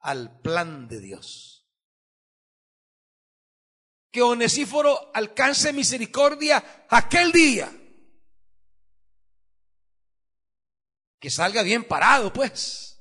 al 0.00 0.40
plan 0.40 0.88
de 0.88 1.00
Dios. 1.00 1.68
Que 4.10 4.22
Onesíforo 4.22 5.14
alcance 5.14 5.72
misericordia 5.72 6.86
aquel 6.88 7.30
día. 7.32 7.70
Que 11.18 11.30
salga 11.30 11.62
bien 11.62 11.84
parado, 11.84 12.32
pues. 12.32 13.00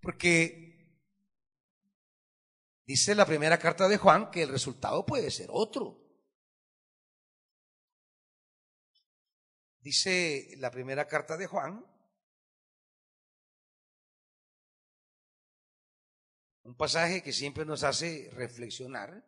Porque 0.00 0.98
dice 2.84 3.14
la 3.14 3.26
primera 3.26 3.58
carta 3.58 3.86
de 3.86 3.98
Juan 3.98 4.30
que 4.30 4.42
el 4.42 4.48
resultado 4.48 5.04
puede 5.04 5.30
ser 5.30 5.48
otro. 5.52 6.04
Dice 9.80 10.54
la 10.56 10.70
primera 10.70 11.06
carta 11.06 11.36
de 11.36 11.46
Juan 11.46 11.84
Un 16.68 16.74
pasaje 16.74 17.22
que 17.22 17.32
siempre 17.32 17.64
nos 17.64 17.82
hace 17.82 18.28
reflexionar. 18.34 19.24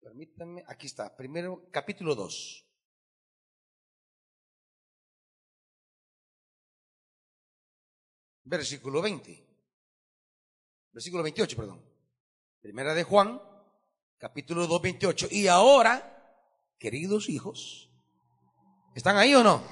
Permítanme, 0.00 0.62
aquí 0.68 0.86
está, 0.86 1.16
primero 1.16 1.68
capítulo 1.72 2.14
2. 2.14 2.64
Versículo 8.44 9.02
20. 9.02 9.48
Versículo 10.92 11.24
28, 11.24 11.56
perdón. 11.56 11.84
Primera 12.60 12.94
de 12.94 13.02
Juan, 13.02 13.42
capítulo 14.16 14.68
2, 14.68 14.80
28. 14.80 15.26
Y 15.32 15.48
ahora, 15.48 16.21
queridos 16.82 17.28
hijos, 17.28 17.90
¿están 18.96 19.16
ahí 19.16 19.36
o 19.36 19.44
no? 19.44 19.62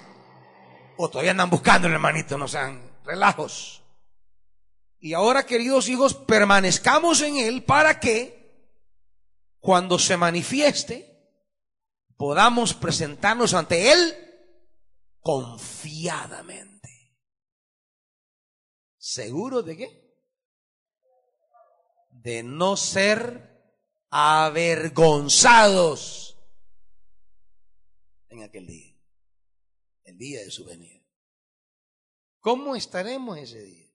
O 0.96 1.10
todavía 1.10 1.32
andan 1.32 1.50
buscando, 1.50 1.88
hermanito, 1.88 2.38
no 2.38 2.46
sean 2.46 2.88
relajos. 3.04 3.82
Y 5.00 5.14
ahora, 5.14 5.44
queridos 5.44 5.88
hijos, 5.88 6.14
permanezcamos 6.14 7.20
en 7.22 7.38
Él 7.38 7.64
para 7.64 7.98
que 7.98 8.70
cuando 9.58 9.98
se 9.98 10.16
manifieste, 10.16 11.20
podamos 12.16 12.74
presentarnos 12.74 13.54
ante 13.54 13.90
Él 13.90 14.14
confiadamente. 15.18 17.16
¿Seguro 18.98 19.62
de 19.62 19.76
qué? 19.76 20.14
De 22.10 22.44
no 22.44 22.76
ser 22.76 23.50
avergonzados 24.10 26.29
en 28.30 28.42
aquel 28.42 28.66
día, 28.66 28.96
el 30.04 30.16
día 30.16 30.40
de 30.40 30.50
su 30.50 30.64
venida. 30.64 31.04
¿Cómo 32.40 32.74
estaremos 32.74 33.36
ese 33.38 33.62
día? 33.62 33.90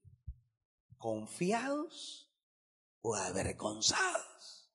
¿Confiados 0.97 2.31
o 3.01 3.15
avergonzados? 3.15 4.71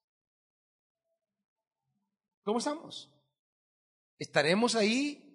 ¿Cómo 2.42 2.58
estamos? 2.58 3.12
¿Estaremos 4.18 4.74
ahí 4.74 5.26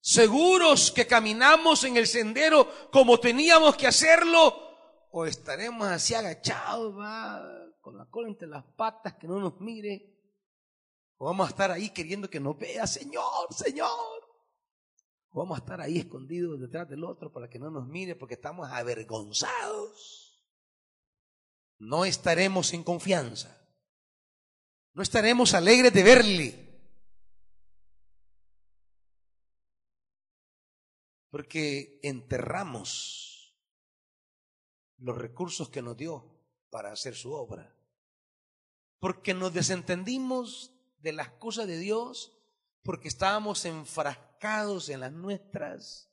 seguros 0.00 0.92
que 0.92 1.06
caminamos 1.06 1.82
en 1.84 1.96
el 1.96 2.06
sendero 2.06 2.90
como 2.90 3.18
teníamos 3.18 3.76
que 3.76 3.86
hacerlo? 3.86 4.62
¿O 5.10 5.24
estaremos 5.24 5.88
así 5.88 6.14
agachados, 6.14 6.94
con 7.80 7.96
la 7.96 8.06
cola 8.10 8.28
entre 8.28 8.48
las 8.48 8.64
patas, 8.76 9.14
que 9.14 9.26
no 9.26 9.40
nos 9.40 9.60
mire? 9.60 10.15
¿O 11.18 11.26
vamos 11.26 11.46
a 11.46 11.50
estar 11.50 11.70
ahí 11.70 11.90
queriendo 11.90 12.28
que 12.28 12.40
nos 12.40 12.58
vea, 12.58 12.86
Señor, 12.86 13.52
Señor? 13.54 14.22
¿O 15.30 15.40
vamos 15.40 15.58
a 15.58 15.60
estar 15.60 15.80
ahí 15.80 15.98
escondidos 15.98 16.60
detrás 16.60 16.88
del 16.88 17.04
otro 17.04 17.32
para 17.32 17.48
que 17.48 17.58
no 17.58 17.70
nos 17.70 17.86
mire 17.86 18.16
porque 18.16 18.34
estamos 18.34 18.70
avergonzados? 18.70 20.42
No 21.78 22.04
estaremos 22.04 22.72
en 22.72 22.82
confianza. 22.82 23.56
No 24.92 25.02
estaremos 25.02 25.54
alegres 25.54 25.92
de 25.92 26.02
verle. 26.02 26.66
porque 31.36 32.00
enterramos 32.02 33.54
los 34.96 35.18
recursos 35.18 35.68
que 35.68 35.82
nos 35.82 35.94
dio 35.94 36.24
para 36.70 36.92
hacer 36.92 37.14
su 37.14 37.30
obra, 37.30 37.76
porque 39.00 39.34
nos 39.34 39.52
desentendimos 39.52 40.75
de 40.98 41.12
las 41.12 41.30
cosas 41.30 41.66
de 41.66 41.78
Dios, 41.78 42.36
porque 42.82 43.08
estábamos 43.08 43.64
enfrascados 43.64 44.88
en 44.88 45.00
las 45.00 45.12
nuestras 45.12 46.10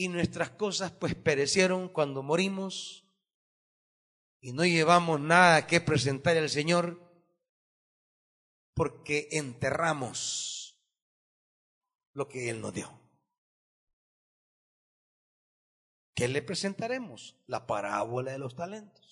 y 0.00 0.08
nuestras 0.08 0.50
cosas 0.50 0.92
pues 0.92 1.14
perecieron 1.14 1.88
cuando 1.88 2.22
morimos 2.22 3.04
y 4.40 4.52
no 4.52 4.64
llevamos 4.64 5.20
nada 5.20 5.66
que 5.66 5.80
presentar 5.80 6.38
al 6.38 6.48
Señor 6.48 6.98
porque 8.72 9.28
enterramos 9.32 10.80
lo 12.14 12.28
que 12.28 12.48
Él 12.48 12.62
nos 12.62 12.72
dio. 12.72 12.98
¿Qué 16.14 16.28
le 16.28 16.40
presentaremos? 16.42 17.36
La 17.46 17.66
parábola 17.66 18.32
de 18.32 18.38
los 18.38 18.54
talentos. 18.54 19.09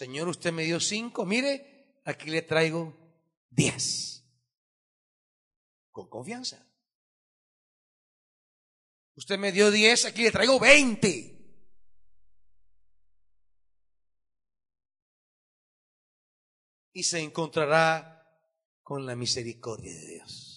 Señor, 0.00 0.28
usted 0.28 0.52
me 0.52 0.64
dio 0.64 0.78
cinco, 0.78 1.24
mire, 1.24 2.02
aquí 2.04 2.28
le 2.28 2.42
traigo 2.42 2.82
diez. 3.48 4.22
Con 5.90 6.10
confianza. 6.10 6.70
Usted 9.14 9.38
me 9.38 9.52
dio 9.52 9.70
diez, 9.70 10.04
aquí 10.04 10.24
le 10.24 10.32
traigo 10.32 10.60
veinte. 10.60 11.32
Y 16.92 17.02
se 17.02 17.20
encontrará 17.20 18.22
con 18.82 19.06
la 19.06 19.16
misericordia 19.16 19.94
de 19.94 20.06
Dios. 20.08 20.56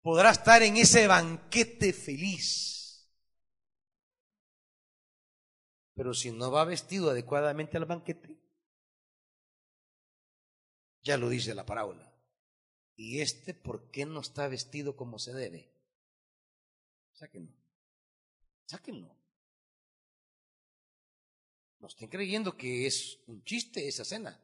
podrá 0.00 0.30
estar 0.30 0.62
en 0.62 0.78
ese 0.78 1.06
banquete 1.06 1.92
feliz. 1.92 2.81
Pero 6.02 6.14
si 6.14 6.32
no 6.32 6.50
va 6.50 6.64
vestido 6.64 7.10
adecuadamente 7.10 7.76
al 7.76 7.84
banquete, 7.84 8.36
ya 11.00 11.16
lo 11.16 11.28
dice 11.28 11.54
la 11.54 11.64
parábola. 11.64 12.12
¿Y 12.96 13.20
este 13.20 13.54
por 13.54 13.88
qué 13.92 14.04
no 14.04 14.18
está 14.18 14.48
vestido 14.48 14.96
como 14.96 15.20
se 15.20 15.32
debe? 15.32 15.70
Sáquenlo. 17.12 17.52
Sáquenlo. 18.66 19.16
No 21.78 21.86
estén 21.86 22.08
creyendo 22.08 22.56
que 22.56 22.88
es 22.88 23.20
un 23.28 23.44
chiste 23.44 23.86
esa 23.86 24.04
cena. 24.04 24.40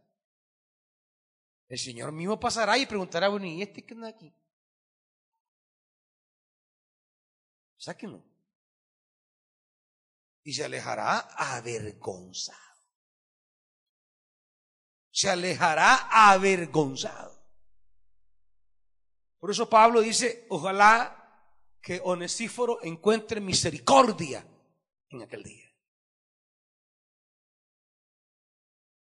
El 1.66 1.78
Señor 1.80 2.12
mismo 2.12 2.38
pasará 2.38 2.78
y 2.78 2.86
preguntará, 2.86 3.26
bueno, 3.30 3.46
¿y 3.46 3.62
este 3.62 3.84
qué 3.84 3.94
anda 3.94 4.10
aquí? 4.10 4.32
Sáquenlo. 7.78 8.27
Y 10.44 10.52
se 10.52 10.64
alejará 10.64 11.18
avergonzado. 11.36 12.58
Se 15.10 15.28
alejará 15.28 16.30
avergonzado. 16.30 17.38
Por 19.38 19.50
eso 19.50 19.68
Pablo 19.68 20.00
dice, 20.00 20.46
ojalá 20.50 21.14
que 21.80 22.00
Onesíforo 22.04 22.82
encuentre 22.82 23.40
misericordia 23.40 24.46
en 25.10 25.22
aquel 25.22 25.42
día. 25.42 25.68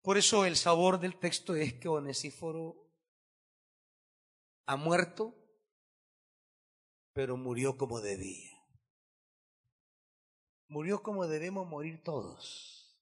Por 0.03 0.19
eso 0.19 0.45
el 0.45 0.57
sabor 0.57 0.99
del 0.99 1.19
texto 1.19 1.55
es 1.55 1.75
que 1.75 1.89
Onesíforo 1.89 2.91
ha 4.67 4.77
muerto, 4.77 5.35
pero 7.13 7.37
murió 7.37 7.77
como 7.77 8.01
debía. 8.01 8.52
Murió 10.73 11.03
como 11.03 11.27
debemos 11.27 11.69
morir 11.69 12.03
todos, 12.03 12.99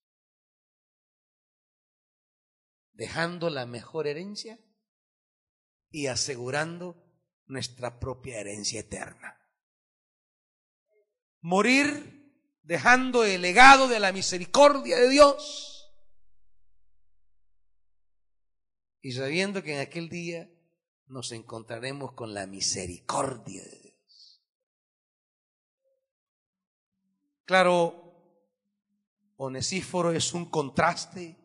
dejando 2.95 3.49
la 3.49 3.65
mejor 3.65 4.09
herencia 4.09 4.59
y 5.89 6.09
asegurando 6.09 7.01
nuestra 7.47 8.01
propia 8.01 8.41
herencia 8.41 8.81
eterna. 8.81 9.39
Morir 11.43 12.35
dejando 12.63 13.23
el 13.23 13.41
legado 13.41 13.87
de 13.87 14.01
la 14.01 14.11
misericordia 14.11 14.97
de 14.97 15.09
Dios 15.09 15.95
y 19.01 19.13
sabiendo 19.13 19.63
que 19.63 19.75
en 19.75 19.81
aquel 19.81 20.09
día 20.09 20.51
nos 21.07 21.31
encontraremos 21.31 22.15
con 22.15 22.35
la 22.35 22.49
misericordia 22.49 23.63
de 23.63 23.71
Dios. 23.71 23.80
Claro, 27.51 28.15
Onesíforo 29.39 30.13
es 30.13 30.35
un 30.35 30.45
contraste 30.45 31.37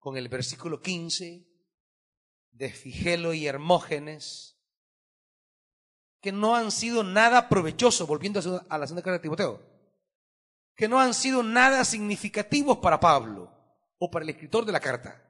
con 0.00 0.16
el 0.16 0.28
versículo 0.28 0.82
15 0.82 1.46
de 2.50 2.72
Figelo 2.72 3.32
y 3.32 3.46
Hermógenes, 3.46 4.58
que 6.20 6.32
no 6.32 6.56
han 6.56 6.72
sido 6.72 7.04
nada 7.04 7.48
provechoso, 7.48 8.08
volviendo 8.08 8.40
a 8.68 8.78
la 8.78 8.86
segunda 8.88 9.04
carta 9.04 9.18
de 9.18 9.22
Timoteo, 9.22 9.62
que 10.74 10.88
no 10.88 10.98
han 10.98 11.14
sido 11.14 11.44
nada 11.44 11.84
significativos 11.84 12.78
para 12.78 12.98
Pablo 12.98 13.54
o 14.00 14.10
para 14.10 14.24
el 14.24 14.30
escritor 14.30 14.64
de 14.64 14.72
la 14.72 14.80
carta. 14.80 15.22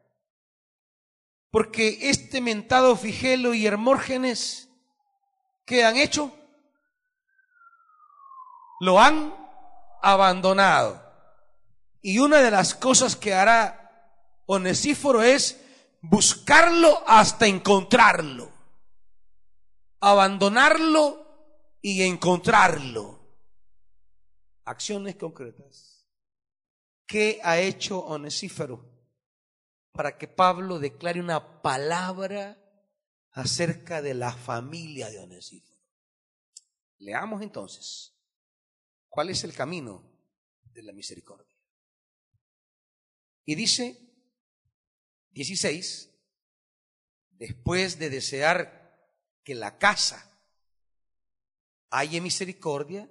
Porque 1.51 1.99
este 2.09 2.41
mentado 2.41 2.97
Figelo 2.97 3.53
y 3.53 3.67
Hermógenes, 3.67 4.71
¿qué 5.67 5.85
han 5.85 5.99
hecho? 5.99 6.35
Lo 8.81 8.99
han 8.99 9.45
abandonado. 10.07 11.03
Y 12.01 12.21
una 12.21 12.38
de 12.38 12.53
las 12.53 12.77
cosas 12.77 13.16
que 13.16 13.35
hará 13.35 13.83
Onesíforo 14.47 15.23
es 15.23 15.61
buscarlo 16.01 17.03
hasta 17.09 17.49
encontrarlo. 17.49 18.53
Abandonarlo 19.99 21.77
y 21.83 22.03
encontrarlo. 22.03 23.19
Acciones 24.64 25.16
concretas. 25.16 26.07
¿Qué 27.05 27.40
ha 27.42 27.59
hecho 27.59 27.99
Onesíforo 27.99 28.88
para 29.90 30.19
que 30.19 30.29
Pablo 30.29 30.79
declare 30.79 31.19
una 31.19 31.62
palabra 31.62 32.57
acerca 33.33 34.03
de 34.03 34.14
la 34.14 34.33
familia 34.33 35.11
de 35.11 35.19
Onesíforo? 35.19 35.81
Leamos 36.99 37.42
entonces. 37.42 38.15
¿Cuál 39.16 39.31
es 39.31 39.44
el 39.44 39.55
camino 39.55 40.02
de 40.74 40.83
la 40.83 40.92
misericordia. 40.92 41.57
Y 43.46 43.55
dice 43.55 43.98
16, 45.31 46.11
después 47.31 47.98
de 47.98 48.11
desear 48.11 49.09
que 49.42 49.55
la 49.55 49.79
casa 49.79 50.38
haya 51.88 52.20
misericordia, 52.20 53.11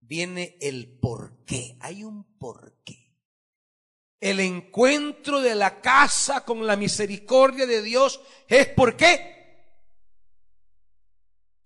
viene 0.00 0.56
el 0.62 0.98
por 0.98 1.44
qué. 1.44 1.76
Hay 1.80 2.04
un 2.04 2.38
por 2.38 2.82
qué. 2.82 3.14
El 4.18 4.40
encuentro 4.40 5.42
de 5.42 5.54
la 5.54 5.82
casa 5.82 6.42
con 6.46 6.66
la 6.66 6.76
misericordia 6.76 7.66
de 7.66 7.82
Dios 7.82 8.18
es 8.48 8.66
por 8.68 8.96
qué. 8.96 9.76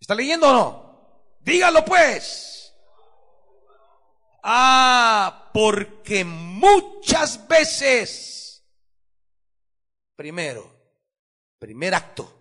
¿Está 0.00 0.16
leyendo 0.16 0.48
o 0.48 0.52
no? 0.52 1.36
Dígalo 1.42 1.84
pues. 1.84 2.55
Ah, 4.48 5.50
porque 5.52 6.24
muchas 6.24 7.48
veces, 7.48 8.64
primero, 10.14 10.72
primer 11.58 11.96
acto 11.96 12.32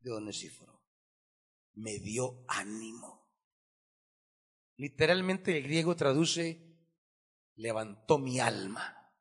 de 0.00 0.12
Onesíforo, 0.12 0.82
me 1.74 1.98
dio 1.98 2.42
ánimo. 2.48 3.30
Literalmente 4.78 5.54
el 5.54 5.64
griego 5.64 5.94
traduce, 5.94 6.74
levantó 7.56 8.16
mi 8.16 8.40
alma. 8.40 9.12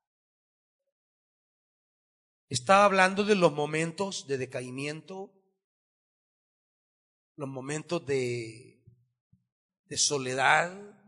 Estaba 2.48 2.86
hablando 2.86 3.26
de 3.26 3.36
los 3.36 3.52
momentos 3.52 4.26
de 4.26 4.38
decaimiento, 4.38 5.34
los 7.36 7.50
momentos 7.50 8.06
de, 8.06 8.86
de 9.84 9.98
soledad, 9.98 10.99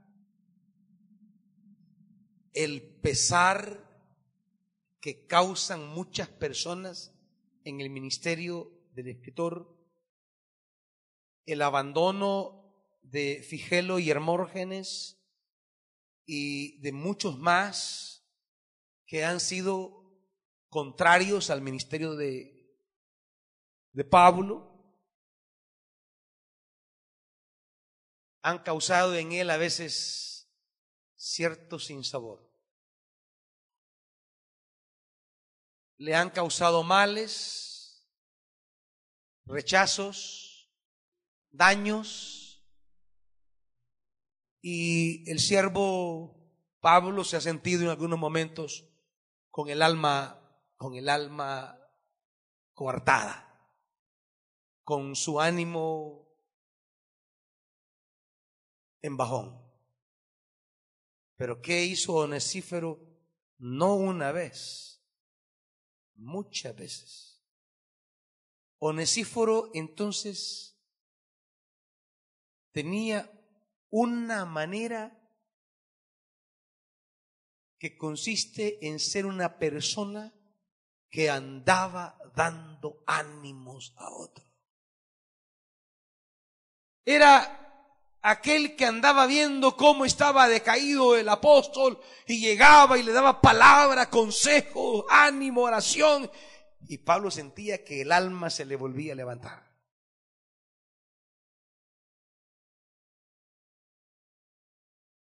el 2.53 2.81
pesar 3.01 3.89
que 4.99 5.25
causan 5.25 5.87
muchas 5.87 6.29
personas 6.29 7.13
en 7.63 7.81
el 7.81 7.89
ministerio 7.89 8.71
del 8.93 9.07
escritor, 9.07 9.77
el 11.45 11.61
abandono 11.61 12.61
de 13.01 13.43
Figelo 13.47 13.99
y 13.99 14.09
Hermógenes 14.09 15.17
y 16.25 16.79
de 16.79 16.91
muchos 16.91 17.39
más 17.39 18.23
que 19.05 19.25
han 19.25 19.39
sido 19.39 20.01
contrarios 20.69 21.49
al 21.49 21.61
ministerio 21.61 22.15
de, 22.15 22.77
de 23.91 24.03
Pablo, 24.05 24.71
han 28.43 28.59
causado 28.59 29.15
en 29.15 29.33
él 29.33 29.49
a 29.49 29.57
veces 29.57 30.30
cierto 31.21 31.77
sinsabor. 31.77 32.51
Le 35.97 36.15
han 36.15 36.31
causado 36.31 36.81
males, 36.81 38.09
rechazos, 39.45 40.67
daños, 41.51 42.65
y 44.63 45.29
el 45.29 45.39
siervo 45.39 46.35
Pablo 46.79 47.23
se 47.23 47.37
ha 47.37 47.41
sentido 47.41 47.83
en 47.83 47.89
algunos 47.89 48.17
momentos 48.17 48.89
con 49.51 49.69
el 49.69 49.83
alma, 49.83 50.41
con 50.75 50.95
el 50.95 51.07
alma 51.07 51.79
coartada, 52.73 53.47
con 54.83 55.15
su 55.15 55.39
ánimo 55.39 56.27
en 59.03 59.17
bajón. 59.17 59.60
Pero 61.41 61.59
¿qué 61.59 61.83
hizo 61.83 62.13
Onesífero? 62.13 62.99
No 63.57 63.95
una 63.95 64.31
vez, 64.31 65.01
muchas 66.13 66.75
veces. 66.75 67.43
Onesíforo 68.77 69.71
entonces 69.73 70.79
tenía 72.71 73.31
una 73.89 74.45
manera 74.45 75.19
que 77.79 77.97
consiste 77.97 78.87
en 78.87 78.99
ser 78.99 79.25
una 79.25 79.57
persona 79.57 80.35
que 81.09 81.31
andaba 81.31 82.19
dando 82.35 83.01
ánimos 83.07 83.95
a 83.97 84.11
otro. 84.11 84.45
Era 87.03 87.60
aquel 88.21 88.75
que 88.75 88.85
andaba 88.85 89.25
viendo 89.25 89.75
cómo 89.75 90.05
estaba 90.05 90.47
decaído 90.47 91.15
el 91.15 91.29
apóstol 91.29 91.99
y 92.27 92.39
llegaba 92.39 92.97
y 92.97 93.03
le 93.03 93.11
daba 93.11 93.41
palabra, 93.41 94.09
consejo, 94.09 95.05
ánimo, 95.09 95.61
oración. 95.61 96.29
Y 96.87 96.99
Pablo 96.99 97.31
sentía 97.31 97.83
que 97.83 98.01
el 98.01 98.11
alma 98.11 98.49
se 98.49 98.65
le 98.65 98.75
volvía 98.75 99.13
a 99.13 99.15
levantar. 99.15 99.71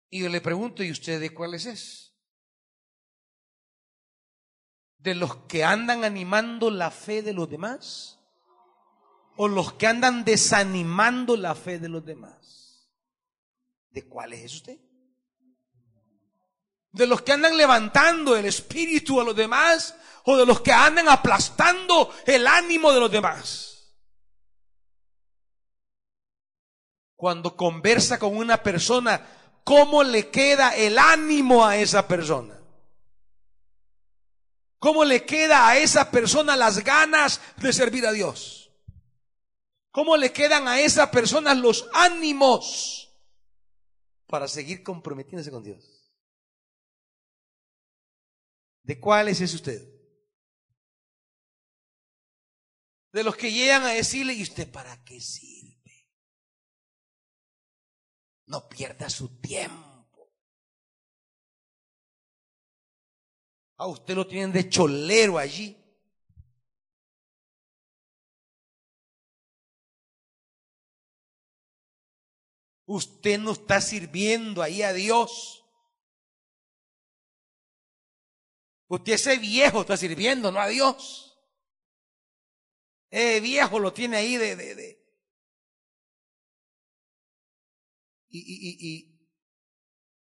Y 0.10 0.22
yo 0.22 0.30
le 0.30 0.42
pregunto, 0.42 0.84
¿y 0.84 0.92
usted 0.92 1.20
de 1.20 1.34
cuáles 1.34 1.66
es? 1.66 2.14
¿De 5.00 5.16
los 5.16 5.36
que 5.48 5.64
andan 5.64 6.04
animando 6.04 6.70
la 6.70 6.92
fe 6.92 7.24
de 7.24 7.34
los 7.34 7.50
demás? 7.50 8.20
¿O 9.36 9.48
los 9.48 9.74
que 9.74 9.88
andan 9.88 10.24
desanimando 10.24 11.36
la 11.36 11.56
fe 11.56 11.80
de 11.80 11.90
los 11.90 12.06
demás? 12.06 12.63
¿De 13.94 14.08
cuáles 14.10 14.42
es 14.42 14.56
usted? 14.56 14.78
¿De 16.92 17.06
los 17.06 17.22
que 17.22 17.32
andan 17.32 17.56
levantando 17.56 18.36
el 18.36 18.46
espíritu 18.46 19.22
a 19.22 19.24
los 19.24 19.36
demás? 19.36 19.96
¿O 20.26 20.36
de 20.36 20.46
los 20.48 20.62
que 20.62 20.72
andan 20.72 21.08
aplastando 21.08 22.12
el 22.26 22.48
ánimo 22.48 22.92
de 22.92 23.00
los 23.00 23.12
demás? 23.12 23.94
Cuando 27.16 27.56
conversa 27.56 28.18
con 28.18 28.36
una 28.36 28.64
persona, 28.64 29.26
cómo 29.64 30.04
le 30.04 30.30
queda 30.30 30.76
el 30.76 30.98
ánimo 30.98 31.66
a 31.66 31.78
esa 31.78 32.08
persona. 32.08 32.60
¿Cómo 34.80 35.06
le 35.06 35.24
queda 35.24 35.68
a 35.68 35.78
esa 35.78 36.10
persona 36.10 36.58
las 36.58 36.84
ganas 36.84 37.40
de 37.58 37.72
servir 37.72 38.08
a 38.08 38.12
Dios? 38.12 38.72
¿Cómo 39.92 40.18
le 40.18 40.34
quedan 40.34 40.68
a 40.68 40.80
esa 40.80 41.12
persona 41.12 41.54
los 41.54 41.88
ánimos 41.94 43.03
para 44.34 44.48
seguir 44.48 44.82
comprometiéndose 44.82 45.52
con 45.52 45.64
Dios? 45.64 46.12
¿De 48.82 49.00
cuáles 49.00 49.40
es 49.42 49.54
usted? 49.54 49.80
De 53.12 53.24
los 53.24 53.36
que 53.36 53.52
llegan 53.52 53.84
a 53.84 53.90
decirle, 53.90 54.34
¿y 54.34 54.42
usted 54.42 54.72
para 54.72 55.04
qué 55.04 55.22
sirve? 55.22 56.10
No 58.48 58.68
pierda 58.68 59.08
su 59.08 59.40
tiempo. 59.40 60.34
A 63.78 63.86
usted 63.86 64.16
lo 64.16 64.26
tienen 64.26 64.52
de 64.52 64.68
cholero 64.68 65.38
allí. 65.38 65.78
Usted 72.86 73.40
no 73.40 73.52
está 73.52 73.80
sirviendo 73.80 74.62
ahí 74.62 74.82
a 74.82 74.94
Dios. 74.94 75.64
Usted 78.88 79.14
ese 79.14 79.38
viejo 79.38 79.82
está 79.82 79.98
sirviendo, 79.98 80.52
no 80.52 80.60
a 80.60 80.68
Dios. 80.68 81.38
Ese 83.10 83.40
viejo 83.40 83.80
lo 83.80 83.94
tiene 83.94 84.18
ahí 84.18 84.38
de, 84.38 84.56
de, 84.56 84.76
de, 84.76 85.04
¿Y, 88.30 88.40
y, 88.40 88.88
y, 88.90 89.30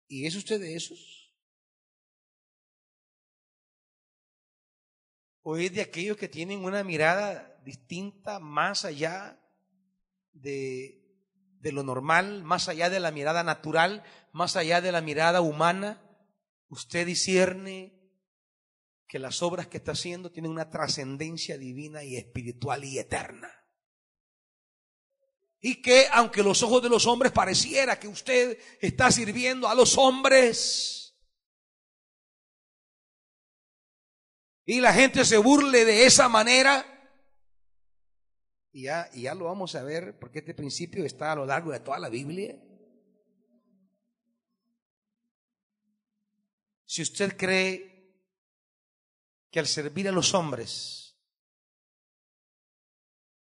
y 0.07 0.25
es 0.25 0.35
usted 0.35 0.59
de 0.59 0.75
esos? 0.75 1.33
¿O 5.41 5.55
es 5.57 5.73
de 5.73 5.81
aquellos 5.81 6.17
que 6.17 6.27
tienen 6.27 6.65
una 6.65 6.83
mirada 6.83 7.61
distinta, 7.63 8.39
más 8.39 8.83
allá 8.83 9.39
de, 10.33 11.04
de 11.65 11.71
lo 11.71 11.81
normal, 11.81 12.43
más 12.43 12.69
allá 12.69 12.91
de 12.91 12.99
la 12.99 13.09
mirada 13.09 13.43
natural, 13.43 14.03
más 14.31 14.55
allá 14.55 14.81
de 14.81 14.91
la 14.91 15.01
mirada 15.01 15.41
humana? 15.41 15.99
Usted 16.69 17.07
discierne 17.07 17.99
que 19.07 19.17
las 19.17 19.41
obras 19.41 19.65
que 19.65 19.77
está 19.77 19.93
haciendo 19.93 20.31
tienen 20.31 20.51
una 20.51 20.69
trascendencia 20.69 21.57
divina 21.57 22.03
y 22.03 22.17
espiritual 22.17 22.83
y 22.83 22.99
eterna 22.99 23.51
y 25.59 25.81
que 25.81 26.05
aunque 26.11 26.43
los 26.43 26.61
ojos 26.61 26.83
de 26.83 26.89
los 26.89 27.07
hombres 27.07 27.31
pareciera 27.31 27.99
que 27.99 28.07
usted 28.07 28.59
está 28.79 29.09
sirviendo 29.09 29.67
a 29.67 29.73
los 29.73 29.97
hombres 29.97 31.15
y 34.65 34.81
la 34.81 34.93
gente 34.93 35.25
se 35.25 35.37
burle 35.37 35.83
de 35.83 36.05
esa 36.05 36.29
manera, 36.29 36.94
y 38.75 38.81
ya, 38.81 39.09
y 39.13 39.21
ya 39.21 39.33
lo 39.33 39.45
vamos 39.45 39.73
a 39.75 39.83
ver 39.83 40.19
porque 40.19 40.39
este 40.39 40.53
principio 40.53 41.05
está 41.05 41.31
a 41.31 41.35
lo 41.37 41.45
largo 41.45 41.71
de 41.71 41.79
toda 41.79 41.97
la 41.97 42.09
Biblia. 42.09 42.61
Si 46.83 47.01
usted 47.01 47.37
cree 47.37 48.13
que 49.49 49.59
al 49.59 49.67
servir 49.67 50.09
a 50.09 50.11
los 50.11 50.33
hombres 50.33 51.15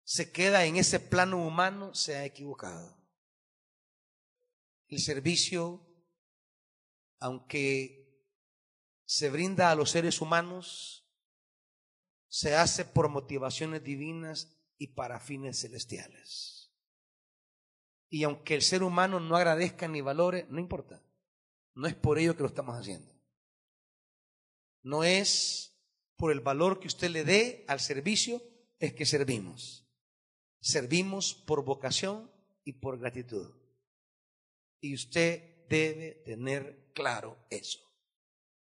se 0.03 0.33
queda 0.33 0.65
en 0.65 0.75
ese 0.75 0.99
plano 0.99 1.47
humano, 1.47 1.95
se 1.95 2.17
ha 2.17 2.25
equivocado. 2.25 3.01
El 4.89 4.99
servicio, 4.99 5.87
aunque 7.21 8.27
se 9.05 9.31
brinda 9.31 9.71
a 9.71 9.77
los 9.77 9.91
seres 9.91 10.21
humanos, 10.21 11.07
se 12.27 12.57
hace 12.57 12.85
por 12.85 13.09
motivaciones 13.09 13.85
divinas 13.85 14.52
y 14.83 14.88
para 14.88 15.21
fines 15.21 15.61
celestiales. 15.61 16.73
Y 18.11 18.25
aunque 18.25 18.57
el 18.57 18.62
ser 18.62 18.83
humano 18.83 19.21
no 19.21 19.37
agradezca 19.37 19.87
ni 19.87 20.01
valore, 20.01 20.45
no 20.51 20.59
importa. 20.59 21.01
No 21.77 21.87
es 21.87 21.95
por 21.95 22.18
ello 22.18 22.35
que 22.35 22.42
lo 22.42 22.49
estamos 22.49 22.77
haciendo. 22.77 23.14
No 24.83 25.05
es 25.05 25.81
por 26.16 26.33
el 26.33 26.40
valor 26.40 26.81
que 26.81 26.88
usted 26.88 27.11
le 27.11 27.23
dé 27.23 27.64
al 27.68 27.79
servicio, 27.79 28.42
es 28.81 28.92
que 28.92 29.07
servimos. 29.07 29.88
Servimos 30.59 31.33
por 31.33 31.64
vocación 31.64 32.29
y 32.64 32.73
por 32.73 32.99
gratitud. 32.99 33.55
Y 34.81 34.97
usted 34.97 35.64
debe 35.68 36.25
tener 36.25 36.90
claro 36.92 37.38
eso. 37.51 37.79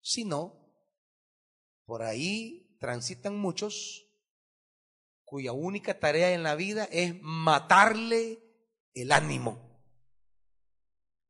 Si 0.02 0.26
no, 0.26 0.74
por 1.86 2.02
ahí 2.02 2.76
transitan 2.80 3.38
muchos 3.38 4.07
cuya 5.28 5.52
única 5.52 6.00
tarea 6.00 6.32
en 6.32 6.42
la 6.42 6.56
vida 6.56 6.88
es 6.90 7.14
matarle 7.22 8.40
el 8.94 9.12
ánimo, 9.12 9.84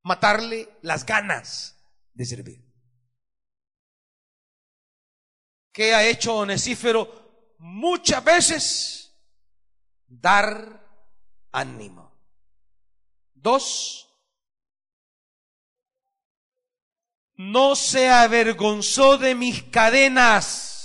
matarle 0.03 0.69
las 0.83 1.03
ganas 1.03 1.83
de 2.13 2.25
servir. 2.25 2.63
¿Qué 5.71 5.95
ha 5.95 6.07
hecho 6.07 6.35
Onesífero 6.35 7.55
muchas 7.57 8.23
veces? 8.23 9.15
Dar 10.05 10.87
ánimo. 11.51 12.15
Dos, 13.33 14.07
no 17.33 17.75
se 17.75 18.09
avergonzó 18.09 19.17
de 19.17 19.33
mis 19.33 19.63
cadenas. 19.63 20.76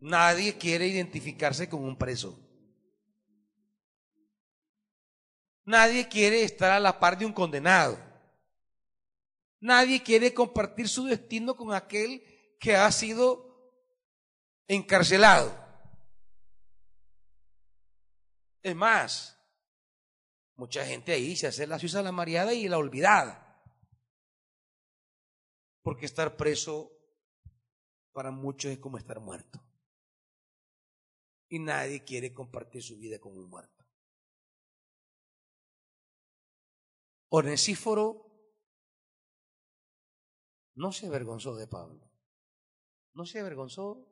Nadie 0.00 0.56
quiere 0.56 0.86
identificarse 0.86 1.68
con 1.68 1.84
un 1.84 1.96
preso. 1.96 2.38
Nadie 5.64 6.08
quiere 6.08 6.42
estar 6.42 6.70
a 6.70 6.80
la 6.80 6.98
par 6.98 7.18
de 7.18 7.26
un 7.26 7.32
condenado. 7.32 7.98
Nadie 9.60 10.02
quiere 10.02 10.32
compartir 10.32 10.88
su 10.88 11.04
destino 11.04 11.54
con 11.54 11.74
aquel 11.74 12.22
que 12.58 12.74
ha 12.74 12.90
sido 12.90 13.46
encarcelado. 14.66 15.54
Es 18.62 18.74
más, 18.74 19.38
mucha 20.56 20.84
gente 20.86 21.12
ahí 21.12 21.36
se 21.36 21.46
hace 21.46 21.66
la 21.66 21.78
suiza 21.78 22.02
la 22.02 22.10
mareada 22.10 22.54
y 22.54 22.68
la 22.68 22.78
olvidada. 22.78 23.62
Porque 25.82 26.06
estar 26.06 26.36
preso 26.36 26.90
para 28.12 28.30
muchos 28.30 28.72
es 28.72 28.78
como 28.78 28.96
estar 28.96 29.20
muerto. 29.20 29.69
Y 31.50 31.58
nadie 31.58 32.02
quiere 32.04 32.32
compartir 32.32 32.82
su 32.82 32.96
vida 32.96 33.18
con 33.18 33.36
un 33.36 33.50
muerto. 33.50 33.84
Onesíforo 37.28 38.26
no 40.76 40.92
se 40.92 41.06
avergonzó 41.06 41.54
de 41.56 41.66
Pablo. 41.66 42.10
No 43.12 43.26
se 43.26 43.40
avergonzó 43.40 44.08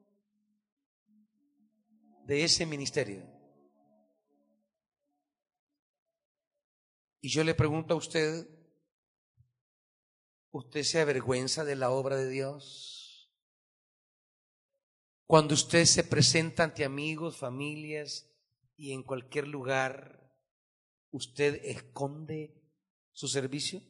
de 2.27 2.45
ese 2.45 2.67
ministerio. 2.67 3.27
Y 7.21 7.31
yo 7.31 7.43
le 7.43 7.55
pregunto 7.55 7.95
a 7.95 7.97
usted, 7.97 8.47
¿usted 10.51 10.83
se 10.83 11.01
avergüenza 11.01 11.65
de 11.65 11.75
la 11.75 11.91
obra 11.91 12.17
de 12.17 12.29
Dios? 12.29 12.98
Cuando 15.29 15.53
usted 15.53 15.85
se 15.85 16.05
presenta 16.05 16.65
ante 16.65 16.87
amigos, 16.87 17.37
familias 17.37 18.27
y 18.79 18.93
en 18.93 19.03
cualquier 19.03 19.47
lugar, 19.47 20.33
¿usted 21.11 21.61
esconde 21.67 22.59
su 23.13 23.29
servicio? 23.29 23.83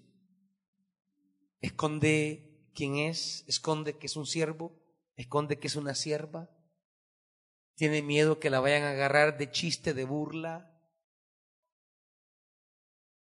¿Esconde 1.61 2.68
quién 2.74 2.96
es, 2.96 3.44
esconde 3.46 3.98
que 3.98 4.07
es 4.07 4.16
un 4.16 4.27
siervo, 4.27 4.83
esconde 5.14 5.61
que 5.61 5.68
es 5.68 5.77
una 5.77 5.94
sierva, 5.94 6.51
tiene 7.77 8.03
miedo 8.03 8.40
que 8.40 8.51
la 8.51 8.59
vayan 8.59 8.83
a 8.83 8.90
agarrar 8.90 9.38
de 9.38 9.53
chiste, 9.53 9.94
de 9.94 10.05
burla, 10.05 10.77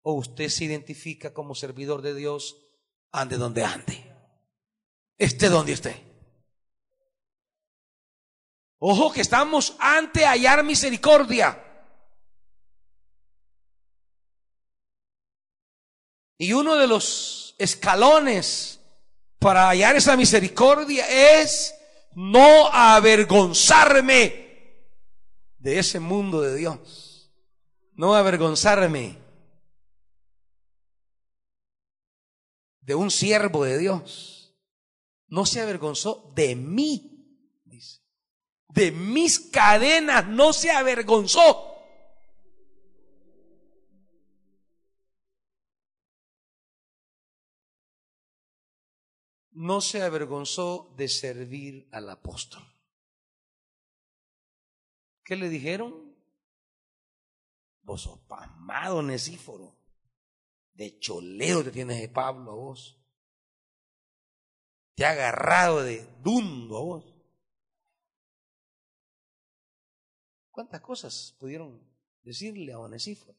o 0.02 0.12
usted 0.12 0.48
se 0.48 0.64
identifica 0.64 1.34
como 1.34 1.56
servidor 1.56 2.02
de 2.02 2.14
Dios, 2.14 2.56
ande 3.10 3.36
donde 3.36 3.64
ande, 3.64 4.14
esté 5.18 5.48
donde 5.48 5.72
esté. 5.72 6.15
Ojo 8.78 9.12
que 9.12 9.22
estamos 9.22 9.74
ante 9.78 10.24
hallar 10.24 10.62
misericordia. 10.62 11.62
Y 16.38 16.52
uno 16.52 16.76
de 16.76 16.86
los 16.86 17.54
escalones 17.58 18.80
para 19.38 19.68
hallar 19.68 19.96
esa 19.96 20.16
misericordia 20.16 21.06
es 21.40 21.74
no 22.14 22.68
avergonzarme 22.72 24.46
de 25.58 25.78
ese 25.78 25.98
mundo 25.98 26.42
de 26.42 26.56
Dios. 26.56 27.32
No 27.94 28.14
avergonzarme 28.14 29.18
de 32.80 32.94
un 32.94 33.10
siervo 33.10 33.64
de 33.64 33.78
Dios. 33.78 34.54
No 35.28 35.46
se 35.46 35.62
avergonzó 35.62 36.30
de 36.34 36.54
mí. 36.54 37.15
De 38.76 38.92
mis 38.92 39.40
cadenas 39.40 40.28
no 40.28 40.52
se 40.52 40.70
avergonzó. 40.70 41.72
no 49.56 49.80
se 49.80 50.02
avergonzó 50.02 50.92
de 50.98 51.08
servir 51.08 51.88
al 51.90 52.10
apóstol. 52.10 52.62
¿Qué 55.24 55.34
le 55.34 55.48
dijeron? 55.48 56.14
Vos 57.80 58.02
sos 58.02 58.20
pasmado, 58.28 59.02
Nesíforo. 59.02 59.78
De 60.74 60.98
choleo 60.98 61.64
te 61.64 61.70
tienes 61.70 62.00
de 62.00 62.08
Pablo 62.10 62.52
a 62.52 62.54
vos. 62.54 63.02
Te 64.94 65.06
ha 65.06 65.12
agarrado 65.12 65.82
de 65.82 66.06
dundo 66.20 66.76
a 66.76 66.80
vos. 66.82 67.15
¿Cuántas 70.56 70.80
cosas 70.80 71.36
pudieron 71.38 71.86
decirle 72.22 72.72
a 72.72 72.78
Onesíforo? 72.78 73.38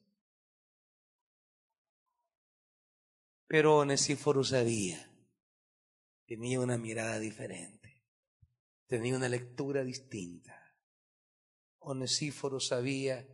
Pero 3.47 3.77
Onesíforo 3.77 4.43
sabía 4.43 5.12
tenía 6.27 6.60
una 6.60 6.77
mirada 6.77 7.17
diferente, 7.17 8.06
tenía 8.86 9.15
una 9.15 9.30
lectura 9.30 9.84
distinta. 9.84 10.62
Onesíforo 11.80 12.60
sabía 12.60 13.27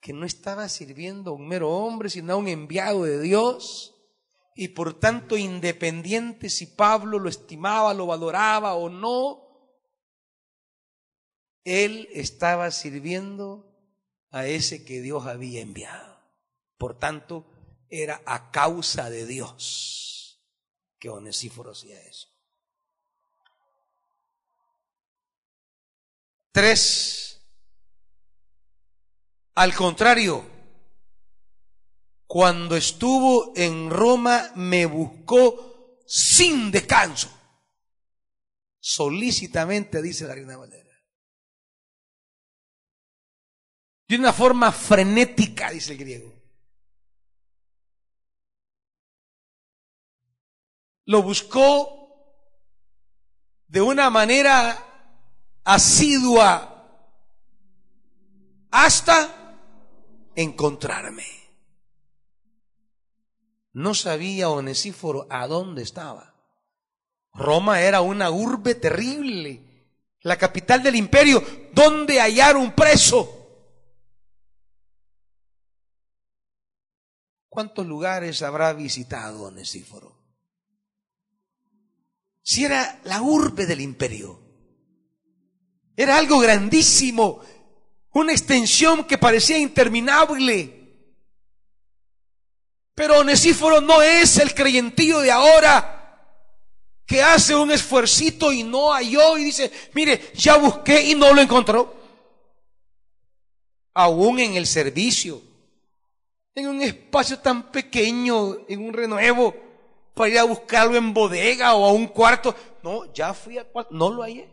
que 0.00 0.14
no 0.14 0.24
estaba 0.24 0.66
sirviendo 0.70 1.32
a 1.32 1.34
un 1.34 1.46
mero 1.46 1.72
hombre, 1.72 2.08
sino 2.08 2.32
a 2.32 2.36
un 2.36 2.48
enviado 2.48 3.04
de 3.04 3.20
Dios, 3.20 3.94
y 4.54 4.68
por 4.68 4.98
tanto 4.98 5.36
independiente 5.36 6.48
si 6.48 6.68
Pablo 6.68 7.18
lo 7.18 7.28
estimaba, 7.28 7.92
lo 7.92 8.06
valoraba 8.06 8.76
o 8.76 8.88
no, 8.88 9.43
él 11.64 12.08
estaba 12.12 12.70
sirviendo 12.70 13.74
a 14.30 14.46
ese 14.46 14.84
que 14.84 15.00
Dios 15.00 15.26
había 15.26 15.60
enviado. 15.60 16.20
Por 16.76 16.98
tanto, 16.98 17.46
era 17.88 18.20
a 18.26 18.50
causa 18.50 19.08
de 19.10 19.26
Dios 19.26 20.40
que 20.98 21.08
Onesíforo 21.08 21.72
hacía 21.72 22.00
eso. 22.02 22.28
Tres, 26.52 27.40
al 29.54 29.74
contrario, 29.74 30.44
cuando 32.26 32.76
estuvo 32.76 33.52
en 33.56 33.90
Roma 33.90 34.52
me 34.54 34.86
buscó 34.86 36.00
sin 36.06 36.70
descanso, 36.70 37.28
solícitamente, 38.78 40.00
dice 40.02 40.26
la 40.26 40.34
Reina 40.34 40.56
Valera. 40.56 40.83
De 44.06 44.16
una 44.16 44.32
forma 44.32 44.70
frenética, 44.70 45.70
dice 45.70 45.92
el 45.92 45.98
griego. 45.98 46.34
lo 51.06 51.22
buscó 51.22 52.00
de 53.68 53.82
una 53.82 54.10
manera 54.10 54.78
asidua 55.64 56.70
hasta 58.70 59.56
encontrarme. 60.34 61.26
No 63.72 63.94
sabía 63.94 64.48
Onesíforo 64.48 65.26
a 65.30 65.46
dónde 65.46 65.82
estaba. 65.82 66.34
Roma 67.32 67.80
era 67.80 68.00
una 68.00 68.30
urbe 68.30 68.76
terrible, 68.76 69.88
la 70.20 70.36
capital 70.36 70.82
del 70.82 70.94
imperio, 70.94 71.42
donde 71.72 72.20
hallar 72.20 72.56
un 72.56 72.72
preso. 72.72 73.43
¿Cuántos 77.54 77.86
lugares 77.86 78.42
habrá 78.42 78.72
visitado 78.72 79.44
Onesíforo? 79.44 80.20
Si 82.42 82.64
era 82.64 83.00
la 83.04 83.22
urbe 83.22 83.64
del 83.64 83.80
imperio. 83.80 84.40
Era 85.96 86.18
algo 86.18 86.40
grandísimo, 86.40 87.42
una 88.10 88.32
extensión 88.32 89.04
que 89.04 89.18
parecía 89.18 89.56
interminable. 89.56 91.12
Pero 92.92 93.20
Onesíforo 93.20 93.80
no 93.80 94.02
es 94.02 94.36
el 94.38 94.52
creyentillo 94.52 95.20
de 95.20 95.30
ahora 95.30 96.26
que 97.06 97.22
hace 97.22 97.54
un 97.54 97.70
esfuercito 97.70 98.52
y 98.52 98.64
no 98.64 98.92
halló 98.92 99.38
y 99.38 99.44
dice, 99.44 99.70
mire, 99.94 100.32
ya 100.34 100.56
busqué 100.56 101.02
y 101.02 101.14
no 101.14 101.32
lo 101.32 101.40
encontró. 101.40 102.02
Aún 103.94 104.40
en 104.40 104.54
el 104.54 104.66
servicio 104.66 105.53
en 106.54 106.68
un 106.68 106.82
espacio 106.82 107.38
tan 107.40 107.70
pequeño, 107.70 108.66
en 108.68 108.84
un 108.84 108.92
renuevo, 108.92 109.54
para 110.14 110.30
ir 110.30 110.38
a 110.38 110.44
buscarlo 110.44 110.96
en 110.96 111.12
bodega 111.12 111.74
o 111.74 111.84
a 111.84 111.92
un 111.92 112.06
cuarto. 112.06 112.54
No, 112.82 113.12
ya 113.12 113.34
fui 113.34 113.58
a 113.58 113.64
cuarto, 113.64 113.92
no 113.94 114.10
lo 114.10 114.22
hallé. 114.22 114.48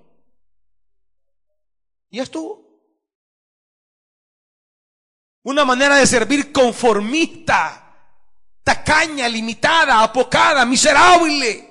Ya 2.10 2.24
estuvo. 2.24 2.70
Una 5.44 5.66
manera 5.66 5.96
de 5.96 6.06
servir 6.06 6.52
conformista, 6.52 7.96
tacaña, 8.64 9.28
limitada, 9.28 10.04
apocada, 10.04 10.66
miserable. 10.66 11.68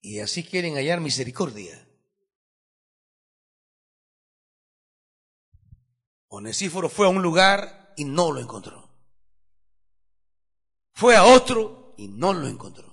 Y 0.00 0.20
así 0.20 0.42
quieren 0.42 0.74
hallar 0.74 1.00
misericordia. 1.00 1.81
Onesíforo 6.34 6.88
fue 6.88 7.04
a 7.04 7.10
un 7.10 7.20
lugar 7.20 7.92
y 7.94 8.06
no 8.06 8.32
lo 8.32 8.40
encontró. 8.40 8.88
Fue 10.94 11.14
a 11.14 11.24
otro 11.24 11.92
y 11.98 12.08
no 12.08 12.32
lo 12.32 12.48
encontró. 12.48 12.88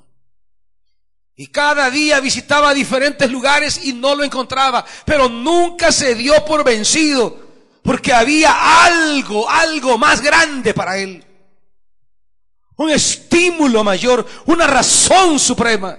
Y 1.37 1.47
cada 1.47 1.89
día 1.89 2.19
visitaba 2.19 2.73
diferentes 2.73 3.31
lugares 3.31 3.85
y 3.85 3.93
no 3.93 4.13
lo 4.13 4.25
encontraba, 4.25 4.85
pero 5.05 5.29
nunca 5.29 5.89
se 5.93 6.15
dio 6.15 6.43
por 6.43 6.65
vencido, 6.65 7.39
porque 7.81 8.11
había 8.11 8.83
algo, 8.83 9.49
algo 9.49 9.97
más 9.97 10.19
grande 10.19 10.73
para 10.73 10.97
él. 10.97 11.25
Un 12.75 12.89
estímulo 12.89 13.85
mayor, 13.85 14.27
una 14.47 14.67
razón 14.67 15.39
suprema. 15.39 15.97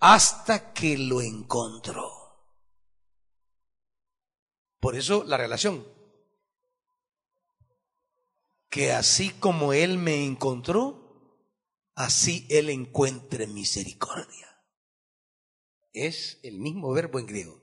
Hasta 0.00 0.74
que 0.74 0.98
lo 0.98 1.22
encontró. 1.22 2.17
Por 4.80 4.96
eso 4.96 5.24
la 5.24 5.36
relación. 5.36 5.86
Que 8.70 8.92
así 8.92 9.30
como 9.30 9.72
Él 9.72 9.98
me 9.98 10.24
encontró, 10.24 11.34
así 11.94 12.46
Él 12.48 12.70
encuentre 12.70 13.46
misericordia. 13.46 14.46
Es 15.92 16.38
el 16.42 16.58
mismo 16.58 16.92
verbo 16.92 17.18
en 17.18 17.26
griego. 17.26 17.60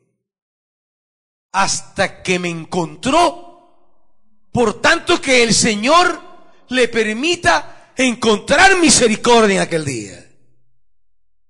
Hasta 1.52 2.22
que 2.22 2.38
me 2.38 2.50
encontró, 2.50 4.50
por 4.52 4.82
tanto 4.82 5.22
que 5.22 5.44
el 5.44 5.54
Señor 5.54 6.22
le 6.70 6.90
permita 6.90 7.94
encontrar 7.96 8.78
misericordia 8.78 9.56
en 9.56 9.62
aquel 9.62 9.86
día. 9.86 10.22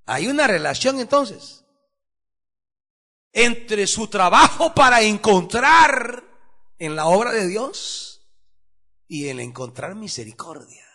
Hay 0.06 0.28
una 0.28 0.46
relación 0.46 1.00
entonces 1.00 1.65
entre 3.38 3.86
su 3.86 4.08
trabajo 4.08 4.74
para 4.74 5.02
encontrar 5.02 6.24
en 6.80 6.96
la 6.96 7.08
obra 7.08 7.34
de 7.34 7.46
Dios 7.46 8.26
y 9.10 9.28
el 9.28 9.42
encontrar 9.42 9.94
misericordia. 9.94 10.86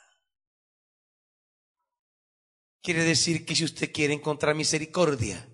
Quiere 2.82 3.04
decir 3.04 3.44
que 3.44 3.54
si 3.54 3.64
usted 3.64 3.92
quiere 3.92 4.14
encontrar 4.14 4.54
misericordia 4.54 5.46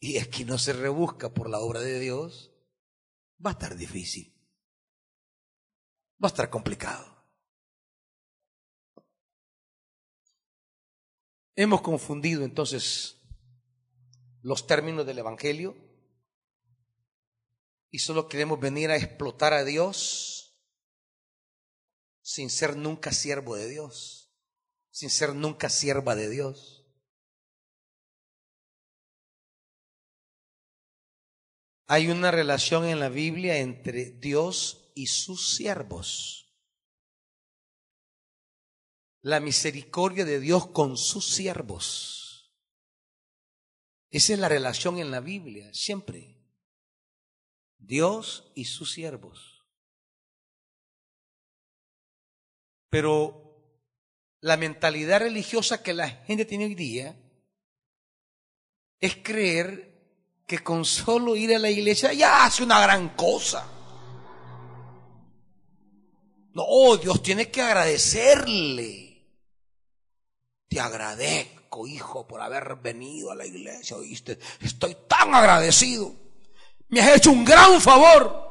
y 0.00 0.16
aquí 0.16 0.46
no 0.46 0.56
se 0.56 0.72
rebusca 0.72 1.34
por 1.34 1.50
la 1.50 1.58
obra 1.58 1.80
de 1.80 2.00
Dios, 2.00 2.54
va 3.44 3.50
a 3.50 3.52
estar 3.52 3.76
difícil. 3.76 4.34
Va 6.22 6.28
a 6.28 6.32
estar 6.32 6.48
complicado. 6.48 7.14
Hemos 11.56 11.82
confundido 11.82 12.42
entonces 12.42 13.13
los 14.44 14.66
términos 14.66 15.06
del 15.06 15.18
Evangelio 15.18 15.74
y 17.90 17.98
solo 18.00 18.28
queremos 18.28 18.60
venir 18.60 18.90
a 18.90 18.96
explotar 18.96 19.54
a 19.54 19.64
Dios 19.64 20.60
sin 22.20 22.50
ser 22.50 22.76
nunca 22.76 23.10
siervo 23.10 23.56
de 23.56 23.70
Dios, 23.70 24.30
sin 24.90 25.08
ser 25.08 25.34
nunca 25.34 25.70
sierva 25.70 26.14
de 26.14 26.28
Dios. 26.28 26.86
Hay 31.86 32.08
una 32.08 32.30
relación 32.30 32.84
en 32.84 33.00
la 33.00 33.08
Biblia 33.08 33.56
entre 33.58 34.10
Dios 34.10 34.90
y 34.94 35.06
sus 35.06 35.54
siervos. 35.56 36.54
La 39.22 39.40
misericordia 39.40 40.26
de 40.26 40.38
Dios 40.38 40.66
con 40.66 40.98
sus 40.98 41.34
siervos. 41.34 42.23
Esa 44.14 44.34
es 44.34 44.38
la 44.38 44.48
relación 44.48 45.00
en 45.00 45.10
la 45.10 45.18
Biblia, 45.18 45.74
siempre. 45.74 46.36
Dios 47.78 48.52
y 48.54 48.66
sus 48.66 48.92
siervos. 48.92 49.66
Pero 52.90 53.58
la 54.38 54.56
mentalidad 54.56 55.18
religiosa 55.18 55.82
que 55.82 55.94
la 55.94 56.08
gente 56.08 56.44
tiene 56.44 56.66
hoy 56.66 56.76
día 56.76 57.16
es 59.00 59.16
creer 59.16 60.00
que 60.46 60.60
con 60.60 60.84
solo 60.84 61.34
ir 61.34 61.52
a 61.52 61.58
la 61.58 61.70
iglesia 61.70 62.12
ya 62.12 62.44
hace 62.44 62.62
una 62.62 62.80
gran 62.80 63.16
cosa. 63.16 63.66
No, 66.52 66.96
Dios 66.98 67.20
tiene 67.20 67.50
que 67.50 67.62
agradecerle. 67.62 69.26
Te 70.68 70.78
agradezco 70.78 71.53
hijo, 71.86 72.26
por 72.26 72.40
haber 72.40 72.76
venido 72.76 73.30
a 73.30 73.34
la 73.34 73.44
iglesia, 73.44 73.96
oíste. 73.96 74.38
Estoy 74.60 74.96
tan 75.08 75.34
agradecido. 75.34 76.14
Me 76.88 77.00
has 77.00 77.16
hecho 77.16 77.32
un 77.32 77.44
gran 77.44 77.80
favor. 77.80 78.44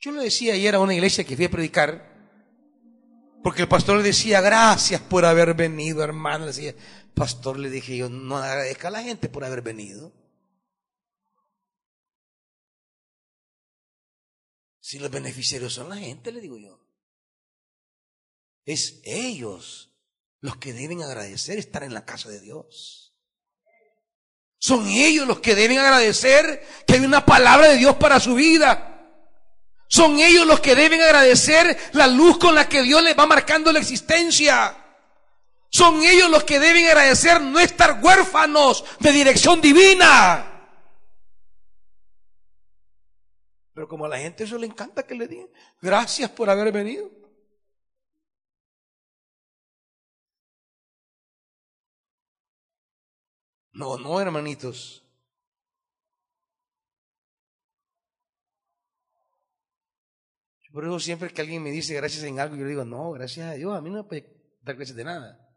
Yo 0.00 0.10
le 0.10 0.24
decía 0.24 0.54
ayer 0.54 0.74
a 0.74 0.80
una 0.80 0.94
iglesia 0.94 1.22
que 1.22 1.36
fui 1.36 1.44
a 1.44 1.50
predicar, 1.50 2.12
porque 3.44 3.62
el 3.62 3.68
pastor 3.68 3.98
le 3.98 4.02
decía, 4.02 4.40
gracias 4.40 5.00
por 5.00 5.24
haber 5.24 5.54
venido, 5.54 6.02
hermano. 6.02 6.46
Le 6.46 6.76
pastor, 7.14 7.58
le 7.58 7.70
dije 7.70 7.96
yo, 7.96 8.08
no 8.08 8.36
agradezca 8.36 8.88
a 8.88 8.90
la 8.90 9.02
gente 9.02 9.28
por 9.28 9.44
haber 9.44 9.62
venido. 9.62 10.12
Si 14.80 14.98
los 14.98 15.10
beneficiarios 15.10 15.72
son 15.72 15.88
la 15.88 15.96
gente, 15.96 16.32
le 16.32 16.40
digo 16.40 16.58
yo. 16.58 16.80
Es 18.64 19.00
ellos 19.04 19.92
los 20.40 20.56
que 20.56 20.72
deben 20.72 21.02
agradecer 21.02 21.58
estar 21.58 21.82
en 21.82 21.94
la 21.94 22.04
casa 22.04 22.28
de 22.28 22.40
Dios. 22.40 23.14
Son 24.58 24.86
ellos 24.86 25.26
los 25.26 25.40
que 25.40 25.54
deben 25.54 25.78
agradecer 25.78 26.64
que 26.86 26.94
hay 26.94 27.00
una 27.00 27.26
palabra 27.26 27.68
de 27.68 27.78
Dios 27.78 27.96
para 27.96 28.20
su 28.20 28.34
vida. 28.34 28.88
Son 29.88 30.20
ellos 30.20 30.46
los 30.46 30.60
que 30.60 30.74
deben 30.74 31.02
agradecer 31.02 31.76
la 31.92 32.06
luz 32.06 32.38
con 32.38 32.54
la 32.54 32.68
que 32.68 32.82
Dios 32.82 33.02
les 33.02 33.18
va 33.18 33.26
marcando 33.26 33.72
la 33.72 33.80
existencia. 33.80 34.76
Son 35.68 36.02
ellos 36.02 36.30
los 36.30 36.44
que 36.44 36.58
deben 36.58 36.86
agradecer 36.86 37.40
no 37.40 37.58
estar 37.58 38.00
huérfanos 38.02 38.84
de 39.00 39.12
dirección 39.12 39.60
divina. 39.60 40.70
Pero 43.74 43.88
como 43.88 44.04
a 44.04 44.08
la 44.08 44.18
gente 44.18 44.44
eso 44.44 44.58
le 44.58 44.66
encanta 44.66 45.06
que 45.06 45.14
le 45.14 45.26
digan, 45.26 45.48
gracias 45.80 46.30
por 46.30 46.48
haber 46.50 46.72
venido. 46.72 47.21
No, 53.72 53.98
no, 53.98 54.20
hermanitos. 54.20 55.02
Por 60.72 60.84
eso 60.84 60.98
siempre 60.98 61.30
que 61.30 61.42
alguien 61.42 61.62
me 61.62 61.70
dice 61.70 61.94
gracias 61.94 62.24
en 62.24 62.40
algo, 62.40 62.56
yo 62.56 62.62
le 62.62 62.70
digo, 62.70 62.84
no, 62.84 63.12
gracias 63.12 63.46
a 63.46 63.54
Dios, 63.54 63.76
a 63.76 63.82
mí 63.82 63.90
no 63.90 63.96
me 63.96 64.04
puede 64.04 64.56
dar 64.62 64.74
gracias 64.74 64.96
de 64.96 65.04
nada. 65.04 65.54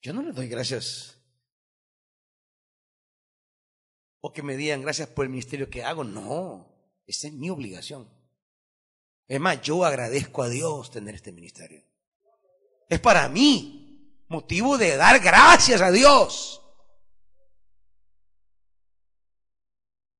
Yo 0.00 0.14
no 0.14 0.22
le 0.22 0.32
doy 0.32 0.48
gracias. 0.48 1.18
O 4.20 4.32
que 4.32 4.42
me 4.42 4.56
digan 4.56 4.80
gracias 4.80 5.08
por 5.08 5.26
el 5.26 5.30
ministerio 5.30 5.68
que 5.68 5.84
hago. 5.84 6.04
No, 6.04 6.74
esa 7.06 7.28
es 7.28 7.34
mi 7.34 7.50
obligación. 7.50 8.08
Es 9.26 9.40
más, 9.40 9.60
yo 9.60 9.84
agradezco 9.84 10.42
a 10.42 10.48
Dios 10.48 10.90
tener 10.90 11.14
este 11.14 11.32
ministerio. 11.32 11.82
Es 12.88 13.00
para 13.00 13.28
mí 13.28 13.83
motivo 14.28 14.78
de 14.78 14.96
dar 14.96 15.20
gracias 15.20 15.80
a 15.80 15.90
Dios. 15.90 16.60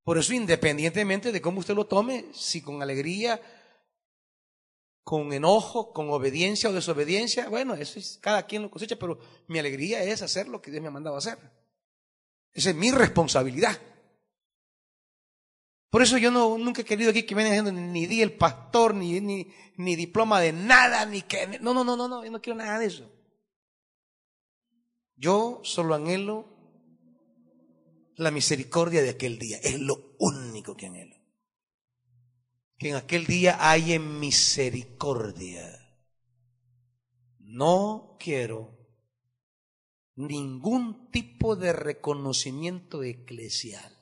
Por 0.04 0.18
eso, 0.18 0.34
independientemente 0.34 1.32
de 1.32 1.40
cómo 1.40 1.60
usted 1.60 1.74
lo 1.74 1.86
tome, 1.86 2.26
si 2.34 2.60
con 2.60 2.82
alegría, 2.82 3.40
con 5.02 5.32
enojo, 5.32 5.92
con 5.92 6.10
obediencia 6.10 6.68
o 6.68 6.72
desobediencia, 6.72 7.48
bueno, 7.48 7.74
eso 7.74 7.98
es 7.98 8.18
cada 8.20 8.46
quien 8.46 8.62
lo 8.62 8.70
cosecha, 8.70 8.96
pero 8.96 9.18
mi 9.48 9.58
alegría 9.58 10.02
es 10.02 10.20
hacer 10.20 10.48
lo 10.48 10.60
que 10.60 10.70
Dios 10.70 10.82
me 10.82 10.88
ha 10.88 10.92
mandado 10.92 11.16
hacer. 11.16 11.38
Esa 12.52 12.70
es 12.70 12.76
mi 12.76 12.90
responsabilidad. 12.90 13.80
Por 15.88 16.02
eso 16.02 16.18
yo 16.18 16.30
no, 16.30 16.58
nunca 16.58 16.82
he 16.82 16.84
querido 16.84 17.10
aquí 17.10 17.22
que 17.22 17.34
me 17.34 17.44
diciendo 17.44 17.72
ni 17.72 18.06
di 18.06 18.20
el 18.20 18.32
pastor, 18.32 18.94
ni, 18.94 19.20
ni, 19.20 19.46
ni 19.76 19.96
diploma 19.96 20.40
de 20.40 20.52
nada, 20.52 21.06
ni 21.06 21.22
que... 21.22 21.58
No, 21.60 21.72
no, 21.72 21.84
no, 21.84 21.96
no, 21.96 22.08
no, 22.08 22.24
yo 22.24 22.30
no 22.30 22.42
quiero 22.42 22.58
nada 22.58 22.78
de 22.78 22.86
eso. 22.86 23.10
Yo 25.24 25.62
solo 25.64 25.94
anhelo 25.94 26.44
la 28.16 28.30
misericordia 28.30 29.00
de 29.00 29.08
aquel 29.08 29.38
día. 29.38 29.56
Es 29.62 29.80
lo 29.80 30.14
único 30.18 30.76
que 30.76 30.84
anhelo. 30.84 31.16
Que 32.76 32.90
en 32.90 32.96
aquel 32.96 33.24
día 33.24 33.56
haya 33.70 33.98
misericordia. 33.98 35.64
No 37.38 38.18
quiero 38.20 38.76
ningún 40.16 41.10
tipo 41.10 41.56
de 41.56 41.72
reconocimiento 41.72 43.02
eclesial. 43.02 43.96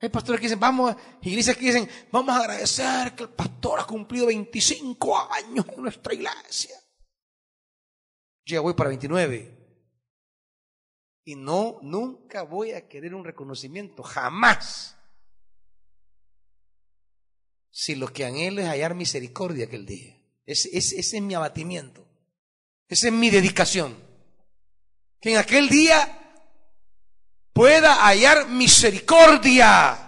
Hay 0.00 0.08
pastores 0.08 0.40
que 0.40 0.46
dicen, 0.46 0.60
vamos, 0.60 0.96
iglesias 1.20 1.58
que 1.58 1.66
dicen, 1.66 1.86
vamos 2.10 2.34
a 2.34 2.38
agradecer 2.38 3.14
que 3.14 3.24
el 3.24 3.28
pastor 3.28 3.78
ha 3.78 3.84
cumplido 3.84 4.28
25 4.28 5.32
años 5.32 5.66
en 5.68 5.82
nuestra 5.82 6.14
iglesia. 6.14 6.80
Ya 8.46 8.60
voy 8.60 8.74
para 8.74 8.88
29. 8.88 9.52
Y 11.24 11.34
no, 11.34 11.80
nunca 11.82 12.42
voy 12.42 12.70
a 12.70 12.88
querer 12.88 13.12
un 13.12 13.24
reconocimiento, 13.24 14.04
jamás. 14.04 14.96
Si 17.70 17.96
lo 17.96 18.06
que 18.06 18.24
anhelo 18.24 18.62
es 18.62 18.68
hallar 18.68 18.94
misericordia 18.94 19.66
aquel 19.66 19.84
día. 19.84 20.16
Ese, 20.46 20.68
ese, 20.72 21.00
ese 21.00 21.16
es 21.16 21.22
mi 21.22 21.34
abatimiento. 21.34 22.06
Esa 22.88 23.08
es 23.08 23.12
mi 23.12 23.30
dedicación. 23.30 23.96
Que 25.20 25.32
en 25.32 25.38
aquel 25.38 25.68
día 25.68 26.52
pueda 27.52 28.06
hallar 28.06 28.48
misericordia. 28.48 29.98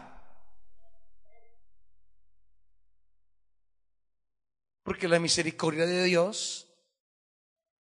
Porque 4.85 5.09
la 5.09 5.19
misericordia 5.19 5.85
de 5.85 6.05
Dios 6.05 6.68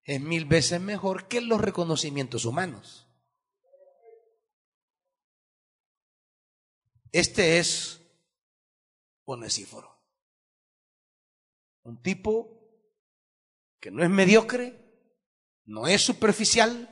es 0.08 0.22
mil 0.22 0.46
veces 0.46 0.80
mejor 0.80 1.28
que 1.28 1.42
los 1.42 1.60
reconocimientos 1.60 2.46
humanos. 2.46 3.06
Este 7.12 7.58
es 7.58 8.00
Onesíforo. 9.26 10.02
Un 11.82 12.00
tipo 12.00 12.58
que 13.78 13.90
no 13.90 14.02
es 14.02 14.08
mediocre, 14.08 14.82
no 15.66 15.86
es 15.86 16.00
superficial, 16.00 16.88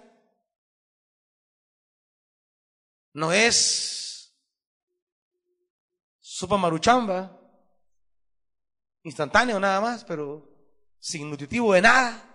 no 3.14 3.32
es 3.32 4.38
sopa 6.20 6.58
maruchamba, 6.58 7.40
instantáneo 9.04 9.58
nada 9.58 9.80
más, 9.80 10.04
pero 10.04 10.54
sin 10.98 11.30
nutritivo 11.30 11.72
de 11.72 11.80
nada. 11.80 12.25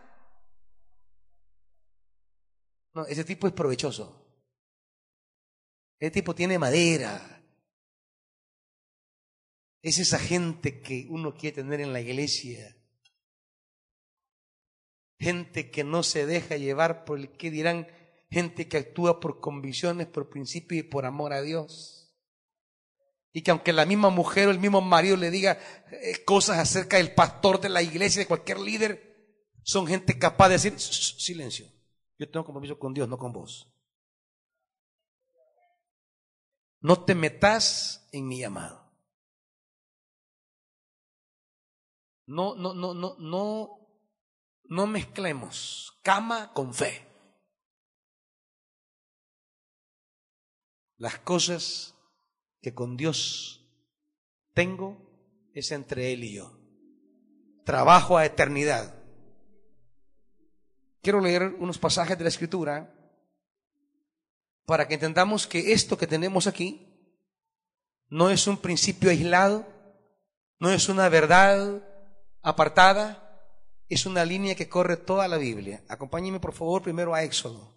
No, 2.93 3.05
ese 3.05 3.23
tipo 3.23 3.47
es 3.47 3.53
provechoso. 3.53 4.17
Ese 5.99 6.11
tipo 6.11 6.33
tiene 6.33 6.57
madera, 6.57 7.41
es 9.81 9.97
esa 9.97 10.19
gente 10.19 10.81
que 10.81 11.07
uno 11.09 11.33
quiere 11.33 11.55
tener 11.57 11.81
en 11.81 11.93
la 11.93 12.01
iglesia. 12.01 12.77
Gente 15.19 15.71
que 15.71 15.83
no 15.83 16.03
se 16.03 16.25
deja 16.25 16.57
llevar 16.57 17.03
por 17.05 17.19
el 17.19 17.31
que 17.31 17.51
dirán, 17.51 17.87
gente 18.29 18.67
que 18.67 18.77
actúa 18.77 19.19
por 19.19 19.39
convicciones, 19.39 20.07
por 20.07 20.29
principio 20.29 20.77
y 20.77 20.83
por 20.83 21.05
amor 21.05 21.33
a 21.33 21.41
Dios. 21.41 22.15
Y 23.33 23.41
que 23.41 23.51
aunque 23.51 23.73
la 23.73 23.85
misma 23.85 24.09
mujer 24.09 24.47
o 24.47 24.51
el 24.51 24.59
mismo 24.59 24.81
marido 24.81 25.17
le 25.17 25.31
diga 25.31 25.57
eh, 25.91 26.23
cosas 26.25 26.59
acerca 26.59 26.97
del 26.97 27.13
pastor 27.13 27.61
de 27.61 27.69
la 27.69 27.81
iglesia, 27.81 28.21
de 28.21 28.27
cualquier 28.27 28.59
líder, 28.59 29.09
son 29.63 29.87
gente 29.87 30.17
capaz 30.17 30.49
de 30.49 30.55
decir, 30.55 30.79
silencio, 30.79 31.70
yo 32.21 32.29
tengo 32.29 32.45
compromiso 32.45 32.77
con 32.77 32.93
Dios, 32.93 33.09
no 33.09 33.17
con 33.17 33.33
vos. 33.33 33.67
No 36.79 37.03
te 37.03 37.15
metas 37.15 38.07
en 38.11 38.27
mi 38.27 38.39
llamado. 38.39 38.93
No, 42.27 42.53
no, 42.53 42.75
no, 42.75 42.93
no, 42.93 43.15
no, 43.17 43.87
no 44.65 44.87
mezclemos 44.87 45.99
cama 46.03 46.53
con 46.53 46.75
fe. 46.75 47.07
Las 50.97 51.17
cosas 51.21 51.95
que 52.61 52.75
con 52.75 52.97
Dios 52.97 53.67
tengo 54.53 55.49
es 55.55 55.71
entre 55.71 56.13
Él 56.13 56.23
y 56.23 56.35
yo. 56.35 56.55
Trabajo 57.65 58.15
a 58.15 58.25
eternidad. 58.27 59.00
Quiero 61.01 61.19
leer 61.19 61.55
unos 61.59 61.77
pasajes 61.77 62.17
de 62.17 62.23
la 62.23 62.29
Escritura 62.29 62.93
para 64.65 64.87
que 64.87 64.95
entendamos 64.95 65.47
que 65.47 65.73
esto 65.73 65.97
que 65.97 66.07
tenemos 66.07 66.47
aquí 66.47 66.87
no 68.07 68.29
es 68.29 68.47
un 68.47 68.57
principio 68.57 69.09
aislado, 69.09 69.65
no 70.59 70.69
es 70.69 70.89
una 70.89 71.09
verdad 71.09 71.81
apartada 72.41 73.31
es 73.91 74.05
una 74.05 74.23
línea 74.23 74.55
que 74.55 74.69
corre 74.69 74.95
toda 74.95 75.27
la 75.27 75.35
Biblia. 75.37 75.83
Acompáñenme 75.89 76.39
por 76.39 76.53
favor 76.53 76.81
primero 76.81 77.13
a 77.13 77.23
Éxodo. 77.23 77.75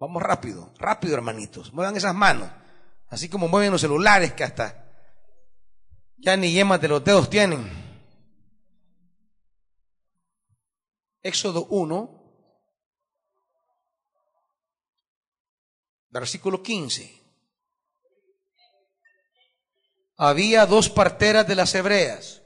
Vamos 0.00 0.20
rápido, 0.20 0.74
rápido 0.78 1.14
hermanitos. 1.14 1.72
Muevan 1.72 1.96
esas 1.96 2.12
manos. 2.12 2.50
Así 3.08 3.28
como 3.28 3.46
mueven 3.46 3.70
los 3.70 3.80
celulares 3.80 4.32
que 4.32 4.42
hasta 4.42 4.84
ya 6.18 6.36
ni 6.36 6.50
yemas 6.50 6.80
de 6.80 6.88
los 6.88 7.04
dedos 7.04 7.30
tienen. 7.30 7.81
Éxodo 11.22 11.66
1, 11.66 12.20
versículo 16.10 16.62
15. 16.62 17.22
había 20.24 20.66
dos 20.66 20.88
parteras 20.88 21.48
de 21.48 21.56
las 21.56 21.74
hebreas, 21.74 22.42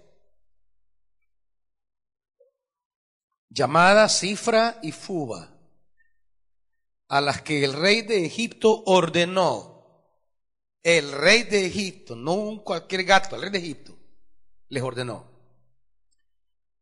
llamadas 3.50 4.18
Cifra 4.18 4.78
y 4.82 4.92
Fuba, 4.92 5.52
a 7.08 7.20
las 7.20 7.42
que 7.42 7.64
el 7.64 7.74
rey 7.74 8.00
de 8.00 8.24
Egipto 8.24 8.82
ordenó. 8.86 9.76
El 10.82 11.12
rey 11.12 11.42
de 11.42 11.66
Egipto, 11.66 12.16
no 12.16 12.32
un 12.32 12.62
cualquier 12.64 13.04
gato, 13.04 13.36
el 13.36 13.42
rey 13.42 13.50
de 13.50 13.58
Egipto, 13.58 13.98
les 14.68 14.82
ordenó. 14.82 15.30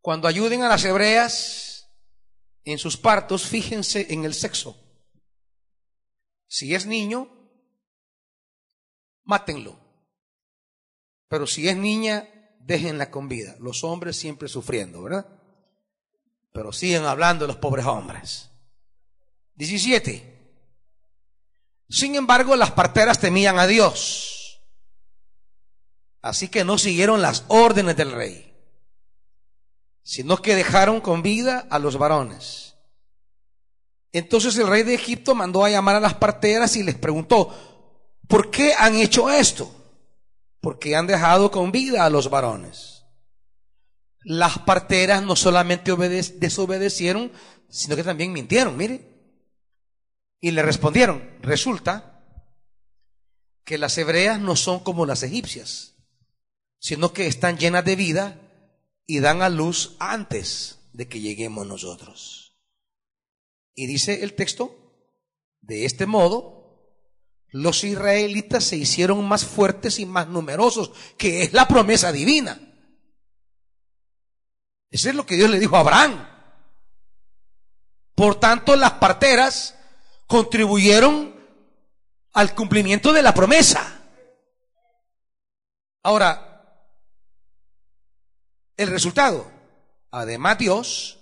Cuando 0.01 0.29
ayuden 0.29 0.63
a 0.63 0.69
las 0.69 0.85
hebreas 0.85 1.74
en 2.65 2.79
sus 2.79 2.97
partos, 2.97 3.47
fíjense 3.47 4.07
en 4.13 4.25
el 4.25 4.35
sexo. 4.35 4.81
Si 6.47 6.75
es 6.75 6.87
niño, 6.87 7.29
mátenlo. 9.25 9.79
Pero 11.29 11.47
si 11.47 11.69
es 11.69 11.77
niña, 11.77 12.29
déjenla 12.61 13.11
con 13.11 13.29
vida. 13.29 13.57
Los 13.61 13.85
hombres 13.85 14.17
siempre 14.17 14.49
sufriendo, 14.49 15.03
¿verdad? 15.03 15.27
Pero 16.53 16.73
siguen 16.73 17.05
hablando 17.05 17.47
los 17.47 17.57
pobres 17.57 17.87
hombres. 17.87 18.51
17. 19.57 20.35
Sin 21.89 22.15
embargo, 22.15 22.57
las 22.57 22.71
parteras 22.71 23.19
temían 23.19 23.59
a 23.59 23.67
Dios. 23.67 24.63
Así 26.23 26.49
que 26.49 26.65
no 26.65 26.79
siguieron 26.79 27.21
las 27.21 27.45
órdenes 27.49 27.97
del 27.97 28.13
rey, 28.13 28.54
sino 30.05 30.37
que 30.37 30.55
dejaron 30.55 31.01
con 31.01 31.23
vida 31.23 31.67
a 31.71 31.81
los 31.81 31.99
varones. 31.99 32.77
Entonces 34.13 34.57
el 34.59 34.69
rey 34.69 34.85
de 34.85 34.95
Egipto 34.95 35.35
mandó 35.35 35.65
a 35.65 35.71
llamar 35.71 35.97
a 35.97 36.01
las 36.01 36.15
parteras 36.15 36.77
y 36.77 36.85
les 36.85 36.95
preguntó, 36.95 37.53
¿Por 38.29 38.51
qué 38.51 38.75
han 38.75 38.95
hecho 38.97 39.31
esto? 39.31 39.71
Porque 40.61 40.97
han 40.97 41.07
dejado 41.07 41.51
con 41.51 41.73
vida 41.73 42.05
a 42.05 42.11
los 42.11 42.31
varones. 42.31 43.05
Las 44.23 44.59
parteras 44.61 45.23
no 45.23 45.37
solamente 45.37 45.93
desobedecieron, 46.37 47.31
sino 47.69 47.97
que 47.97 48.05
también 48.05 48.33
mintieron, 48.33 48.77
mire. 48.77 49.11
Y 50.41 50.51
le 50.51 50.63
respondieron, 50.63 51.39
resulta 51.41 52.23
que 53.65 53.79
las 53.79 53.97
hebreas 53.99 54.41
no 54.41 54.57
son 54.57 54.81
como 54.81 55.07
las 55.07 55.23
egipcias, 55.23 55.95
sino 56.79 57.13
que 57.13 57.27
están 57.27 57.59
llenas 57.59 57.85
de 57.85 57.97
vida 57.97 58.44
y 59.07 59.21
dan 59.21 59.43
a 59.43 59.49
luz 59.49 59.97
antes 59.99 60.79
de 60.93 61.09
que 61.09 61.21
lleguemos 61.21 61.67
nosotros. 61.67 62.57
Y 63.75 63.87
dice 63.87 64.23
el 64.23 64.35
texto, 64.35 64.77
de 65.61 65.85
este 65.85 66.07
modo, 66.07 66.65
los 67.49 67.85
israelitas 67.85 68.65
se 68.65 68.77
hicieron 68.77 69.27
más 69.27 69.45
fuertes 69.45 69.99
y 69.99 70.07
más 70.07 70.29
numerosos, 70.29 70.93
que 71.17 71.43
es 71.43 71.53
la 71.53 71.69
promesa 71.69 72.13
divina. 72.13 72.61
Eso 74.91 75.09
es 75.09 75.15
lo 75.15 75.27
que 75.27 75.37
Dios 75.37 75.51
le 75.51 75.59
dijo 75.59 75.77
a 75.77 75.81
Abraham. 75.81 76.29
Por 78.15 78.37
tanto, 78.39 78.77
las 78.77 78.93
parteras 78.93 79.77
contribuyeron 80.27 81.35
al 82.33 82.55
cumplimiento 82.55 83.13
de 83.13 83.23
la 83.23 83.35
promesa. 83.35 84.03
Ahora, 86.03 86.54
el 88.77 88.89
resultado, 88.89 89.51
además 90.11 90.59
Dios 90.59 91.19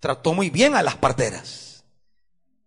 trató 0.00 0.34
muy 0.34 0.50
bien 0.50 0.74
a 0.74 0.82
las 0.82 0.96
parteras. 0.96 1.84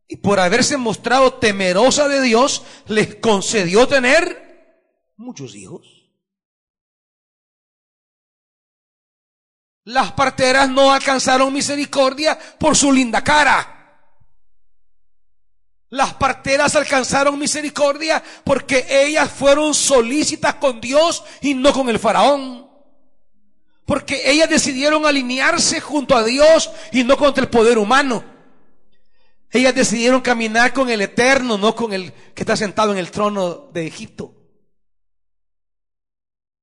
Y 0.07 0.17
por 0.17 0.39
haberse 0.39 0.75
mostrado 0.77 1.35
temerosa 1.35 2.07
de 2.07 2.21
Dios, 2.21 2.63
les 2.87 3.15
concedió 3.15 3.87
tener 3.87 4.91
muchos 5.15 5.55
hijos. 5.55 6.01
Las 9.85 10.11
parteras 10.11 10.69
no 10.69 10.91
alcanzaron 10.91 11.51
misericordia 11.53 12.37
por 12.59 12.75
su 12.75 12.91
linda 12.91 13.23
cara. 13.23 13.77
Las 15.89 16.13
parteras 16.13 16.75
alcanzaron 16.75 17.37
misericordia 17.37 18.23
porque 18.43 18.85
ellas 18.89 19.29
fueron 19.31 19.73
solícitas 19.73 20.55
con 20.55 20.79
Dios 20.79 21.23
y 21.41 21.53
no 21.53 21.73
con 21.73 21.89
el 21.89 21.99
faraón. 21.99 22.70
Porque 23.85 24.29
ellas 24.29 24.49
decidieron 24.49 25.05
alinearse 25.05 25.81
junto 25.81 26.15
a 26.15 26.23
Dios 26.23 26.71
y 26.91 27.03
no 27.03 27.17
contra 27.17 27.43
el 27.43 27.49
poder 27.49 27.77
humano. 27.77 28.23
Ellas 29.49 29.75
decidieron 29.75 30.21
caminar 30.21 30.73
con 30.73 30.89
el 30.89 31.01
Eterno, 31.01 31.57
no 31.57 31.75
con 31.75 31.91
el 31.91 32.13
que 32.33 32.43
está 32.43 32.55
sentado 32.55 32.91
en 32.91 32.97
el 32.97 33.11
trono 33.11 33.69
de 33.73 33.85
Egipto. 33.85 34.33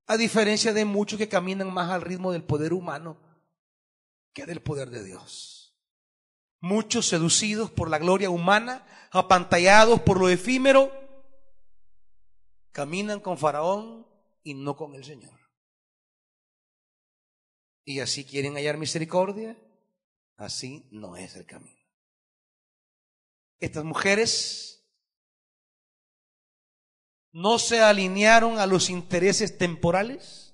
A 0.07 0.17
diferencia 0.17 0.73
de 0.73 0.85
muchos 0.85 1.19
que 1.19 1.29
caminan 1.29 1.71
más 1.71 1.91
al 1.91 2.01
ritmo 2.01 2.31
del 2.31 2.43
poder 2.43 2.73
humano 2.73 3.17
que 4.33 4.45
del 4.45 4.61
poder 4.61 4.89
de 4.89 5.03
Dios. 5.03 5.75
Muchos 6.61 7.07
seducidos 7.07 7.69
por 7.69 7.89
la 7.89 7.99
gloria 7.99 8.31
humana, 8.31 8.85
apantallados 9.11 10.01
por 10.01 10.19
lo 10.19 10.29
efímero, 10.29 10.91
caminan 12.71 13.19
con 13.19 13.37
Faraón 13.37 14.07
y 14.43 14.55
no 14.55 14.75
con 14.75 14.95
el 14.95 15.03
Señor 15.03 15.38
y 17.89 18.01
así 18.01 18.23
quieren 18.23 18.53
hallar 18.53 18.77
misericordia, 18.77 19.57
así 20.37 20.87
no 20.91 21.17
es 21.17 21.35
el 21.35 21.47
camino. 21.47 21.81
Estas 23.59 23.83
mujeres 23.83 24.87
no 27.31 27.57
se 27.57 27.81
alinearon 27.81 28.59
a 28.59 28.67
los 28.67 28.91
intereses 28.91 29.57
temporales, 29.57 30.53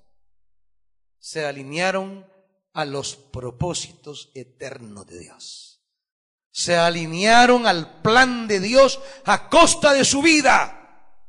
se 1.18 1.44
alinearon 1.44 2.26
a 2.72 2.86
los 2.86 3.16
propósitos 3.16 4.32
eternos 4.34 5.06
de 5.06 5.18
Dios. 5.18 5.84
Se 6.52 6.74
alinearon 6.74 7.66
al 7.66 8.00
plan 8.00 8.48
de 8.48 8.60
Dios 8.60 8.98
a 9.26 9.50
costa 9.50 9.92
de 9.92 10.06
su 10.06 10.22
vida. 10.22 11.20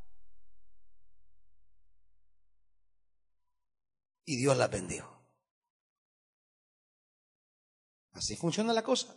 Y 4.23 4.37
Dios 4.37 4.55
la 4.55 4.67
bendijo. 4.67 5.16
Así 8.17 8.35
funciona 8.35 8.73
la 8.73 8.83
cosa. 8.83 9.15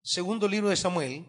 Segundo 0.00 0.48
libro 0.48 0.70
de 0.70 0.76
Samuel. 0.76 1.26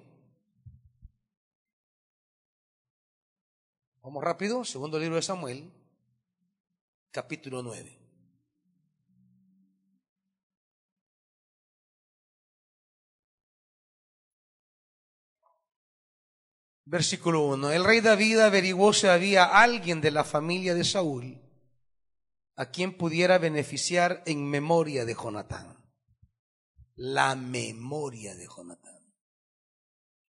Vamos 4.02 4.24
rápido. 4.24 4.64
Segundo 4.64 4.98
libro 4.98 5.18
de 5.18 5.22
Samuel, 5.22 5.70
capítulo 7.12 7.62
9. 7.62 8.00
Versículo 16.86 17.48
1. 17.48 17.72
El 17.72 17.84
rey 17.84 18.00
David 18.00 18.40
averiguó 18.40 18.94
si 18.94 19.08
había 19.08 19.44
alguien 19.44 20.00
de 20.00 20.12
la 20.12 20.24
familia 20.24 20.74
de 20.74 20.86
Saúl 20.86 21.43
a 22.56 22.70
quien 22.70 22.98
pudiera 22.98 23.38
beneficiar 23.38 24.22
en 24.26 24.50
memoria 24.50 25.06
de 25.06 25.16
Jonatán. 25.16 25.84
La 26.96 27.36
memoria 27.36 28.36
de 28.36 28.48
Jonatán. 28.48 29.14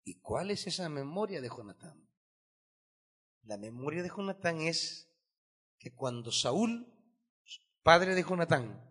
¿Y 0.05 0.21
cuál 0.21 0.51
es 0.51 0.67
esa 0.67 0.89
memoria 0.89 1.41
de 1.41 1.49
Jonatán? 1.49 2.09
La 3.43 3.59
memoria 3.59 4.03
de 4.03 4.09
Jonatán 4.09 4.61
es 4.63 5.13
que 5.79 5.95
cuando 5.95 6.33
Saúl, 6.33 6.87
padre 7.83 8.15
de 8.15 8.23
Jonatán, 8.23 8.83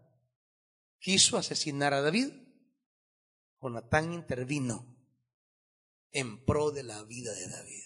quiso 0.99 1.37
asesinar 1.37 1.93
a 1.93 2.01
David, 2.01 2.29
Jonatán 3.61 4.13
intervino 4.13 4.95
en 6.11 6.45
pro 6.45 6.71
de 6.71 6.83
la 6.83 7.03
vida 7.03 7.33
de 7.33 7.49
David. 7.49 7.83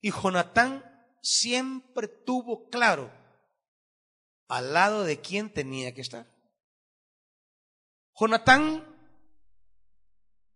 Y 0.00 0.10
Jonatán 0.10 0.84
siempre 1.20 2.08
tuvo 2.08 2.68
claro 2.68 3.23
al 4.54 4.72
lado 4.72 5.02
de 5.02 5.20
quien 5.20 5.50
tenía 5.50 5.92
que 5.92 6.00
estar. 6.00 6.26
Jonatán 8.14 8.84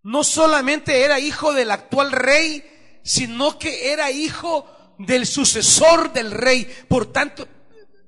no 0.03 0.22
solamente 0.22 1.03
era 1.03 1.18
hijo 1.18 1.53
del 1.53 1.72
actual 1.72 2.12
rey, 2.12 3.01
sino 3.03 3.59
que 3.59 3.92
era 3.92 4.12
hijo 4.12 4.94
del 4.99 5.26
sucesor 5.26 6.12
del 6.12 6.30
rey. 6.30 6.64
Por 6.88 7.12
tanto, 7.12 7.49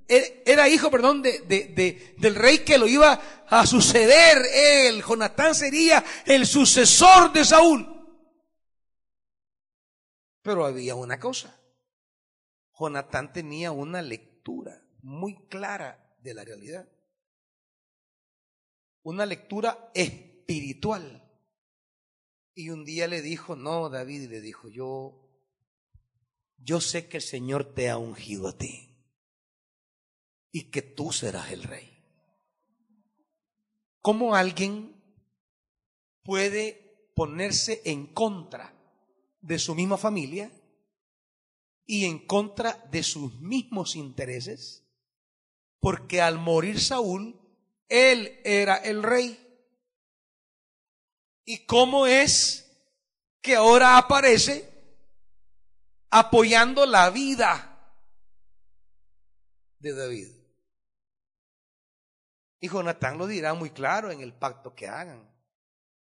e, 0.07 0.45
era 0.47 0.69
hijo, 0.69 0.93
perdón, 0.93 1.23
de, 1.23 2.15
del 2.17 2.35
rey 2.37 2.61
que 2.61 2.79
lo 2.79 2.87
iba 2.87 3.21
a 3.49 3.67
suceder 3.67 4.39
él. 4.55 5.03
Jonatán 5.03 5.57
sería 5.57 6.05
el 6.25 6.47
sucesor 6.47 7.33
de 7.33 7.45
Saúl. 7.45 7.85
Pero 10.43 10.65
había 10.65 10.95
una 10.95 11.19
cosa. 11.19 11.61
Jonatán 12.79 13.33
tenía 13.33 13.73
una 13.73 14.01
lectura 14.01 14.81
muy 15.21 15.37
clara 15.47 16.17
de 16.23 16.35
la 16.35 16.45
realidad. 16.45 16.89
Una 19.03 19.27
lectura 19.27 19.91
espiritual. 19.95 21.27
Y 22.55 22.71
un 22.71 22.85
día 22.85 23.07
le 23.07 23.23
dijo, 23.23 23.55
no, 23.55 23.89
David 23.91 24.29
le 24.29 24.41
dijo, 24.41 24.69
yo, 24.69 25.31
yo 26.57 26.81
sé 26.81 27.09
que 27.09 27.19
el 27.19 27.23
Señor 27.23 27.75
te 27.75 27.89
ha 27.89 27.99
ungido 27.99 28.49
a 28.49 28.59
ti 28.59 28.91
y 30.51 30.71
que 30.71 30.83
tú 30.83 31.13
serás 31.13 31.53
el 31.53 31.63
rey. 31.63 31.89
¿Cómo 34.01 34.35
alguien 34.35 35.01
puede 36.23 37.13
ponerse 37.15 37.83
en 37.85 38.07
contra 38.13 38.75
de 39.41 39.59
su 39.59 39.75
misma 39.75 39.97
familia 39.97 40.51
y 41.87 42.05
en 42.07 42.27
contra 42.27 42.73
de 42.91 43.03
sus 43.03 43.41
mismos 43.41 43.97
intereses 43.97 44.90
porque 45.81 46.21
al 46.21 46.39
morir 46.39 46.79
Saúl, 46.81 47.41
él 47.89 48.41
era 48.45 48.77
el 48.77 49.03
rey. 49.03 49.39
¿Y 51.45 51.65
cómo 51.67 52.07
es 52.07 52.71
que 53.41 53.57
ahora 53.57 53.97
aparece 53.97 54.69
apoyando 56.11 56.87
la 56.87 57.11
vida 57.11 57.97
de 59.79 59.95
David? 59.95 60.29
Y 62.61 62.69
Jonatán 62.69 63.17
lo 63.17 63.27
dirá 63.27 63.55
muy 63.55 63.71
claro 63.71 64.11
en 64.11 64.21
el 64.21 64.35
pacto 64.35 64.75
que 64.75 64.87
hagan. 64.87 65.29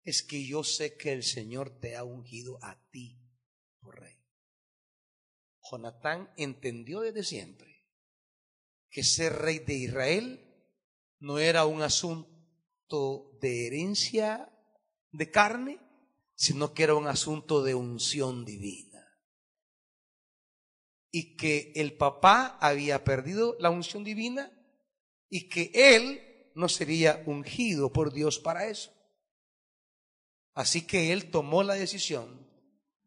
Es 0.03 0.21
que 0.21 0.45
yo 0.45 0.65
sé 0.65 0.97
que 0.97 1.13
el 1.13 1.23
Señor 1.23 1.79
te 1.79 1.95
ha 1.95 2.03
ungido 2.03 2.59
a 2.61 2.77
ti 2.91 3.17
por 3.79 3.97
rey. 4.01 4.19
Jonatán 5.71 6.33
entendió 6.35 6.99
desde 6.99 7.23
siempre 7.23 7.72
que 8.93 9.03
ser 9.03 9.33
rey 9.33 9.57
de 9.57 9.73
Israel 9.73 10.39
no 11.19 11.39
era 11.39 11.65
un 11.65 11.81
asunto 11.81 13.37
de 13.41 13.65
herencia 13.65 14.53
de 15.11 15.31
carne, 15.31 15.79
sino 16.35 16.75
que 16.75 16.83
era 16.83 16.93
un 16.93 17.07
asunto 17.07 17.63
de 17.63 17.73
unción 17.73 18.45
divina. 18.45 19.03
Y 21.09 21.35
que 21.37 21.73
el 21.75 21.97
papá 21.97 22.57
había 22.61 23.03
perdido 23.03 23.57
la 23.59 23.71
unción 23.71 24.03
divina 24.03 24.51
y 25.27 25.49
que 25.49 25.71
él 25.73 26.51
no 26.53 26.69
sería 26.69 27.23
ungido 27.25 27.91
por 27.91 28.13
Dios 28.13 28.37
para 28.37 28.67
eso. 28.67 28.93
Así 30.53 30.85
que 30.85 31.13
él 31.13 31.31
tomó 31.31 31.63
la 31.63 31.73
decisión 31.73 32.47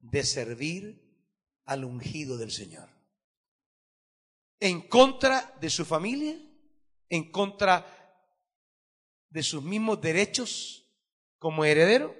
de 0.00 0.24
servir 0.24 1.30
al 1.64 1.84
ungido 1.84 2.38
del 2.38 2.50
Señor. 2.50 2.95
En 4.60 4.88
contra 4.88 5.56
de 5.60 5.70
su 5.70 5.84
familia, 5.84 6.38
en 7.08 7.30
contra 7.30 7.86
de 9.28 9.42
sus 9.42 9.62
mismos 9.62 10.00
derechos 10.00 10.88
como 11.38 11.64
heredero, 11.64 12.14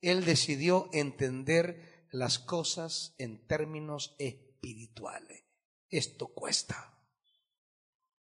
él 0.00 0.24
decidió 0.24 0.90
entender 0.92 2.06
las 2.10 2.38
cosas 2.38 3.14
en 3.18 3.46
términos 3.46 4.14
espirituales. 4.18 5.44
Esto 5.88 6.28
cuesta. 6.28 6.98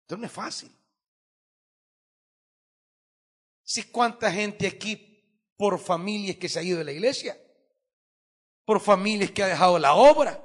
Esto 0.02 0.18
no 0.18 0.26
es 0.26 0.32
fácil. 0.32 0.72
Si 3.64 3.84
cuánta 3.84 4.32
gente 4.32 4.66
aquí 4.68 5.08
por 5.58 5.80
familias 5.80 6.38
que 6.38 6.50
se 6.50 6.60
ha 6.60 6.64
ido 6.64 6.80
de 6.80 6.86
la 6.86 6.92
iglesia, 6.92 7.38
por 8.68 8.82
familias 8.82 9.32
que 9.32 9.44
ha 9.44 9.48
dejado 9.48 9.80
la 9.80 9.96
obra. 9.96 10.44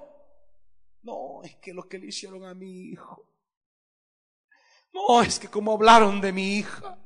No, 1.02 1.42
es 1.42 1.56
que 1.56 1.74
lo 1.74 1.88
que 1.88 1.98
le 1.98 2.06
hicieron 2.06 2.44
a 2.44 2.54
mi 2.54 2.90
hijo. 2.90 3.28
No, 4.92 5.22
es 5.22 5.38
que 5.38 5.48
como 5.48 5.72
hablaron 5.72 6.20
de 6.20 6.32
mi 6.32 6.58
hija. 6.58 6.98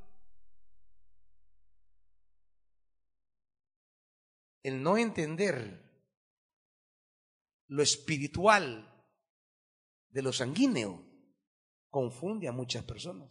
el 4.66 4.82
no 4.82 4.98
entender 4.98 5.80
lo 7.68 7.84
espiritual 7.84 8.92
de 10.08 10.22
lo 10.22 10.32
sanguíneo 10.32 11.06
confunde 11.88 12.48
a 12.48 12.52
muchas 12.52 12.82
personas. 12.82 13.30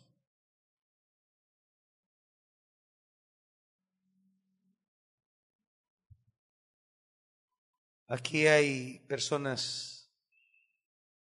Aquí 8.07 8.47
hay 8.47 8.99
personas 8.99 9.95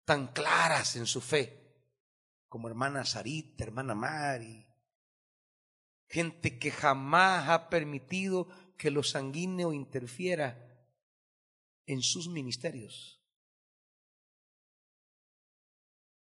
tan 0.06 0.28
claras 0.28 0.96
en 0.96 1.04
su 1.04 1.20
fe, 1.20 1.74
como 2.48 2.68
hermana 2.68 3.04
Sarita, 3.04 3.64
hermana 3.64 3.94
Mari, 3.94 4.64
gente 6.08 6.58
que 6.58 6.70
jamás 6.70 7.48
ha 7.48 7.68
permitido 7.68 8.48
que 8.78 8.90
lo 8.90 9.02
sanguíneo 9.02 9.72
interfiera 9.72 10.56
en 11.86 12.02
sus 12.02 12.28
ministerios. 12.28 13.20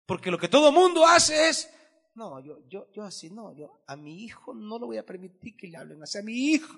Porque 0.07 0.31
lo 0.31 0.39
que 0.39 0.49
todo 0.49 0.71
mundo 0.71 1.05
hace 1.05 1.49
es, 1.49 1.69
no, 2.15 2.39
yo, 2.39 2.61
yo, 2.69 2.91
yo 2.93 3.03
así, 3.03 3.31
no, 3.31 3.53
yo 3.53 3.83
a 3.89 3.97
mi 3.97 4.23
hijo 4.23 4.55
no 4.55 4.79
lo 4.79 4.87
voy 4.87 4.99
a 4.99 5.05
permitir 5.05 5.57
que 5.57 5.67
le 5.67 5.77
hablen 5.77 6.01
así, 6.05 6.19
a 6.19 6.23
mi 6.23 6.53
hija, 6.53 6.77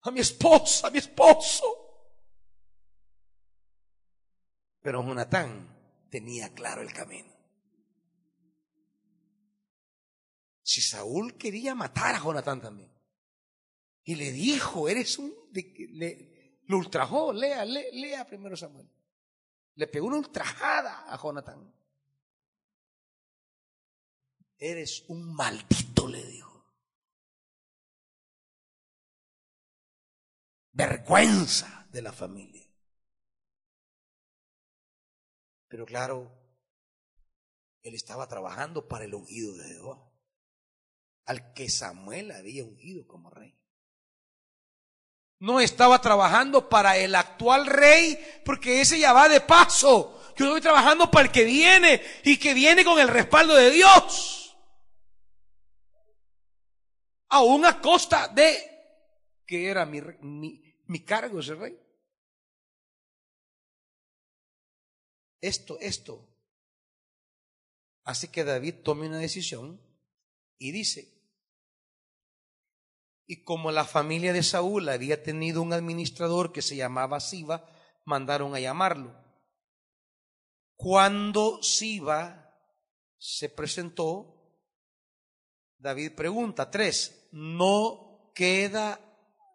a 0.00 0.10
mi 0.10 0.18
esposa, 0.18 0.88
a 0.88 0.90
mi 0.90 0.98
esposo. 0.98 1.83
Pero 4.84 5.02
Jonatán 5.02 5.66
tenía 6.10 6.52
claro 6.52 6.82
el 6.82 6.92
camino. 6.92 7.32
Si 10.60 10.82
Saúl 10.82 11.38
quería 11.38 11.74
matar 11.74 12.14
a 12.14 12.18
Jonatán 12.18 12.60
también, 12.60 12.92
y 14.02 14.14
le 14.16 14.30
dijo, 14.30 14.86
eres 14.86 15.18
un... 15.18 15.34
le, 15.54 16.60
lo 16.66 16.76
ultrajó, 16.76 17.32
lea, 17.32 17.64
lea, 17.64 17.84
lea 17.92 18.26
primero 18.26 18.58
Samuel. 18.58 18.86
Le 19.76 19.86
pegó 19.86 20.08
una 20.08 20.18
ultrajada 20.18 21.10
a 21.10 21.16
Jonatán. 21.16 21.74
Eres 24.58 25.02
un 25.08 25.34
maldito, 25.34 26.06
le 26.08 26.26
dijo. 26.26 26.62
Vergüenza 30.72 31.88
de 31.90 32.02
la 32.02 32.12
familia. 32.12 32.63
Pero 35.74 35.86
claro, 35.86 36.30
él 37.82 37.96
estaba 37.96 38.28
trabajando 38.28 38.86
para 38.86 39.06
el 39.06 39.14
ungido 39.14 39.56
de 39.56 39.64
Jehová, 39.64 40.08
al 41.24 41.52
que 41.52 41.68
Samuel 41.68 42.30
había 42.30 42.64
ungido 42.64 43.08
como 43.08 43.28
rey 43.30 43.58
no 45.44 45.60
estaba 45.60 46.00
trabajando 46.00 46.70
para 46.70 46.96
el 46.96 47.14
actual 47.14 47.66
rey, 47.66 48.18
porque 48.46 48.80
ese 48.80 48.98
ya 48.98 49.12
va 49.12 49.28
de 49.28 49.42
paso. 49.42 50.18
Yo 50.36 50.46
estoy 50.46 50.62
trabajando 50.62 51.10
para 51.10 51.26
el 51.26 51.32
que 51.32 51.44
viene 51.44 52.00
y 52.22 52.38
que 52.38 52.54
viene 52.54 52.82
con 52.82 52.98
el 52.98 53.08
respaldo 53.08 53.54
de 53.54 53.70
Dios. 53.70 54.56
Aún 57.28 57.66
a 57.66 57.78
costa 57.80 58.28
de 58.28 58.56
que 59.46 59.68
era 59.68 59.84
mi, 59.84 60.00
mi, 60.86 61.04
cargo 61.04 61.40
ese 61.40 61.56
rey. 61.56 61.78
Esto, 65.44 65.78
esto. 65.80 66.26
Así 68.02 68.28
que 68.28 68.44
David 68.44 68.76
toma 68.82 69.04
una 69.04 69.18
decisión 69.18 69.78
y 70.56 70.72
dice, 70.72 71.12
y 73.26 73.44
como 73.44 73.70
la 73.70 73.84
familia 73.84 74.32
de 74.32 74.42
Saúl 74.42 74.88
había 74.88 75.22
tenido 75.22 75.60
un 75.60 75.74
administrador 75.74 76.50
que 76.50 76.62
se 76.62 76.76
llamaba 76.76 77.20
Siba, 77.20 77.68
mandaron 78.06 78.54
a 78.54 78.60
llamarlo. 78.60 79.14
Cuando 80.76 81.62
Siba 81.62 82.50
se 83.18 83.50
presentó, 83.50 84.58
David 85.76 86.12
pregunta, 86.14 86.70
tres, 86.70 87.28
no 87.32 88.32
queda 88.34 88.98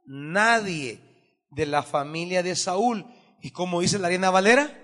nadie 0.05 1.01
de 1.49 1.65
la 1.65 1.81
familia 1.81 2.43
de 2.43 2.55
Saúl. 2.55 3.07
¿Y 3.41 3.49
como 3.49 3.81
dice 3.81 3.97
la 3.97 4.09
Reina 4.09 4.29
Valera? 4.29 4.78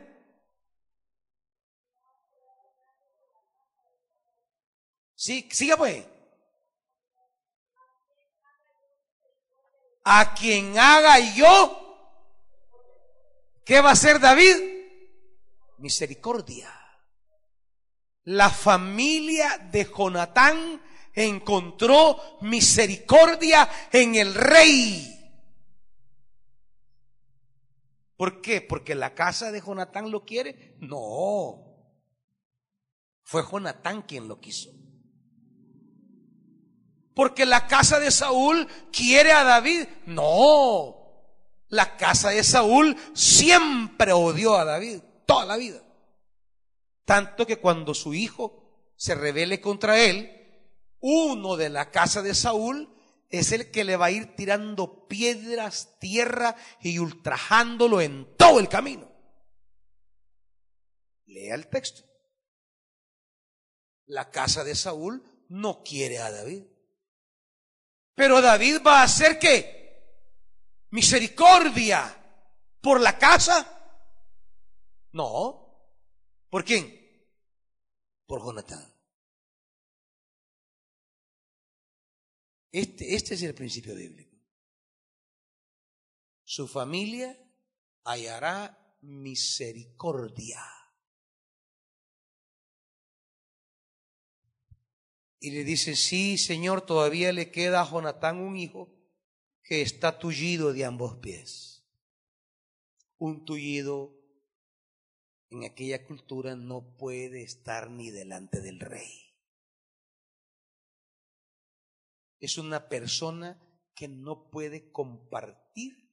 Siga 5.26 5.76
pues. 5.76 6.06
a 10.08 10.36
quien 10.36 10.78
haga 10.78 11.18
yo, 11.34 11.98
¿qué 13.66 13.82
va 13.82 13.90
a 13.90 13.94
hacer 13.94 14.20
David? 14.20 14.56
Misericordia. 15.80 16.72
La 18.26 18.52
familia 18.52 19.58
de 19.72 19.86
Jonatán 19.86 20.80
encontró 21.12 22.38
misericordia 22.42 23.68
en 23.92 24.14
el 24.14 24.36
rey. 24.36 25.12
¿Por 28.16 28.42
qué? 28.42 28.62
¿Porque 28.62 28.94
la 28.94 29.16
casa 29.16 29.52
de 29.52 29.60
Jonatán 29.60 30.12
lo 30.12 30.24
quiere? 30.24 30.76
No. 30.82 31.64
Fue 33.24 33.44
Jonatán 33.44 34.04
quien 34.04 34.28
lo 34.28 34.40
quiso. 34.40 34.70
Porque 37.16 37.46
la 37.46 37.66
casa 37.66 38.00
de 38.00 38.12
Saúl 38.12 38.68
quiere 38.92 39.32
a 39.32 39.44
David. 39.44 39.88
No. 40.06 40.98
La 41.70 41.98
casa 41.98 42.30
de 42.30 42.44
Saúl 42.44 42.96
siempre 43.14 44.12
odió 44.12 44.56
a 44.56 44.66
David, 44.66 45.00
toda 45.26 45.46
la 45.46 45.58
vida. 45.58 45.82
Tanto 47.06 47.48
que 47.48 47.58
cuando 47.58 47.94
su 47.94 48.14
hijo 48.14 48.94
se 48.98 49.16
rebele 49.16 49.62
contra 49.62 50.00
él, 50.00 50.32
uno 51.00 51.56
de 51.56 51.70
la 51.70 51.90
casa 51.90 52.22
de 52.22 52.36
Saúl 52.36 52.94
es 53.30 53.52
el 53.52 53.72
que 53.72 53.84
le 53.84 53.96
va 53.96 54.08
a 54.08 54.12
ir 54.12 54.36
tirando 54.36 55.08
piedras, 55.08 55.98
tierra 56.00 56.56
y 56.82 57.00
ultrajándolo 57.00 58.02
en 58.02 58.36
todo 58.38 58.60
el 58.60 58.68
camino. 58.68 59.10
Lea 61.26 61.56
el 61.56 61.68
texto. 61.68 62.04
La 64.06 64.30
casa 64.32 64.64
de 64.64 64.76
Saúl 64.76 65.24
no 65.50 65.84
quiere 65.84 66.20
a 66.20 66.32
David. 66.32 66.64
Pero 68.16 68.42
David 68.42 68.78
va 68.86 69.02
a 69.02 69.04
hacer 69.04 69.38
qué? 69.38 69.76
Misericordia 70.92 72.16
por 72.82 73.02
la 73.02 73.18
casa. 73.20 73.72
No. 75.12 75.62
¿Por 76.50 76.64
quién? 76.64 76.88
Por 78.26 78.42
Jonatán. 78.42 78.94
Este, 82.72 83.16
este 83.16 83.36
es 83.36 83.44
el 83.44 83.54
principio 83.54 83.94
bíblico. 83.96 84.36
Su 86.44 86.68
familia 86.68 87.38
hallará 88.04 88.98
misericordia. 89.02 90.62
Y 95.46 95.52
le 95.52 95.64
dice, 95.64 95.96
sí, 95.96 96.40
Señor, 96.40 96.88
todavía 96.88 97.32
le 97.32 97.52
queda 97.52 97.82
a 97.82 97.88
Jonatán 97.88 98.40
un 98.40 98.58
hijo 98.58 98.90
que 99.62 99.84
está 99.84 100.18
tullido 100.18 100.74
de 100.74 100.86
ambos 100.86 101.18
pies. 101.18 101.86
Un 103.20 103.46
tullido 103.46 104.12
en 105.52 105.64
aquella 105.64 106.04
cultura 106.04 106.56
no 106.56 106.98
puede 106.98 107.44
estar 107.44 107.92
ni 107.92 108.10
delante 108.10 108.60
del 108.60 108.80
rey. 108.80 109.36
Es 112.40 112.58
una 112.58 112.90
persona 112.90 113.62
que 113.94 114.08
no 114.08 114.50
puede 114.50 114.92
compartir 114.92 116.10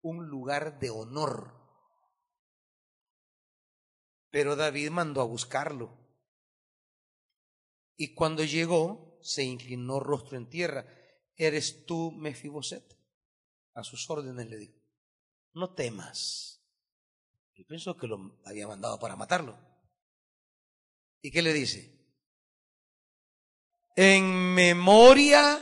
un 0.00 0.28
lugar 0.28 0.78
de 0.78 0.88
honor. 0.88 1.60
Pero 4.30 4.56
David 4.56 4.88
mandó 4.88 5.20
a 5.20 5.24
buscarlo. 5.24 6.09
Y 8.00 8.14
cuando 8.14 8.42
llegó, 8.44 9.18
se 9.20 9.42
inclinó 9.42 10.00
rostro 10.00 10.38
en 10.38 10.48
tierra. 10.48 10.86
¿Eres 11.36 11.84
tú, 11.84 12.10
Mefiboset? 12.12 12.96
A 13.74 13.84
sus 13.84 14.08
órdenes 14.08 14.48
le 14.48 14.56
dijo. 14.56 14.80
No 15.52 15.74
temas. 15.74 16.64
Yo 17.52 17.66
pienso 17.66 17.98
que 17.98 18.06
lo 18.06 18.40
había 18.46 18.66
mandado 18.66 18.98
para 18.98 19.16
matarlo. 19.16 19.54
¿Y 21.20 21.30
qué 21.30 21.42
le 21.42 21.52
dice? 21.52 21.94
En 23.96 24.54
memoria 24.54 25.60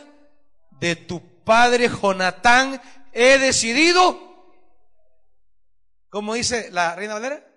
de 0.79 0.95
tu 0.95 1.43
padre 1.43 1.89
Jonatán 1.89 2.81
he 3.13 3.39
decidido, 3.39 4.55
como 6.09 6.35
dice 6.35 6.71
la 6.71 6.95
reina 6.95 7.15
Valera, 7.15 7.48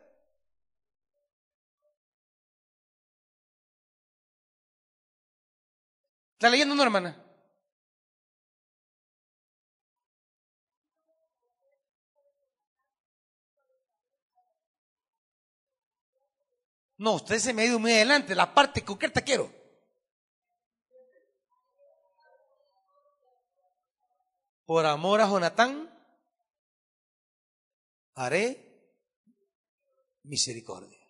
¿Está 6.42 6.50
leyendo 6.50 6.74
una 6.74 6.82
hermana? 6.82 7.24
No, 16.98 17.14
usted 17.14 17.38
se 17.38 17.54
me 17.54 17.62
ha 17.62 17.66
ido 17.66 17.78
muy 17.78 17.92
adelante. 17.92 18.34
La 18.34 18.56
parte 18.56 18.84
concreta 18.84 19.22
quiero. 19.22 19.54
Por 24.66 24.88
amor 24.88 25.22
a 25.22 25.28
Jonatán, 25.30 25.96
haré 28.16 28.98
misericordia. 30.24 31.06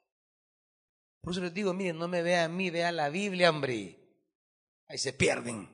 Por 1.22 1.32
eso 1.32 1.40
les 1.40 1.54
digo, 1.54 1.74
miren, 1.74 1.98
no 1.98 2.10
me 2.10 2.22
vean 2.22 2.52
a 2.52 2.54
mí, 2.54 2.70
vean 2.70 2.98
la 2.98 3.08
Biblia, 3.08 3.50
hombre. 3.50 4.01
Ahí 4.92 4.98
se 4.98 5.14
pierden. 5.14 5.74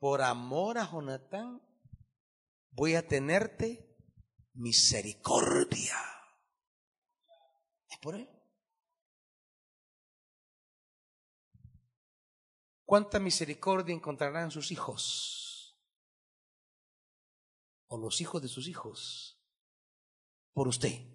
Por 0.00 0.22
amor 0.22 0.76
a 0.76 0.90
Jonatán, 0.90 1.62
voy 2.72 2.96
a 2.96 3.06
tenerte 3.06 3.96
misericordia. 4.54 5.94
Es 7.88 7.98
por 7.98 8.16
él. 8.16 8.28
¿Cuánta 12.84 13.20
misericordia 13.20 13.94
encontrarán 13.94 14.50
sus 14.50 14.72
hijos? 14.72 15.78
O 17.86 17.98
los 17.98 18.20
hijos 18.20 18.42
de 18.42 18.48
sus 18.48 18.66
hijos. 18.66 19.40
Por 20.54 20.66
usted 20.66 21.13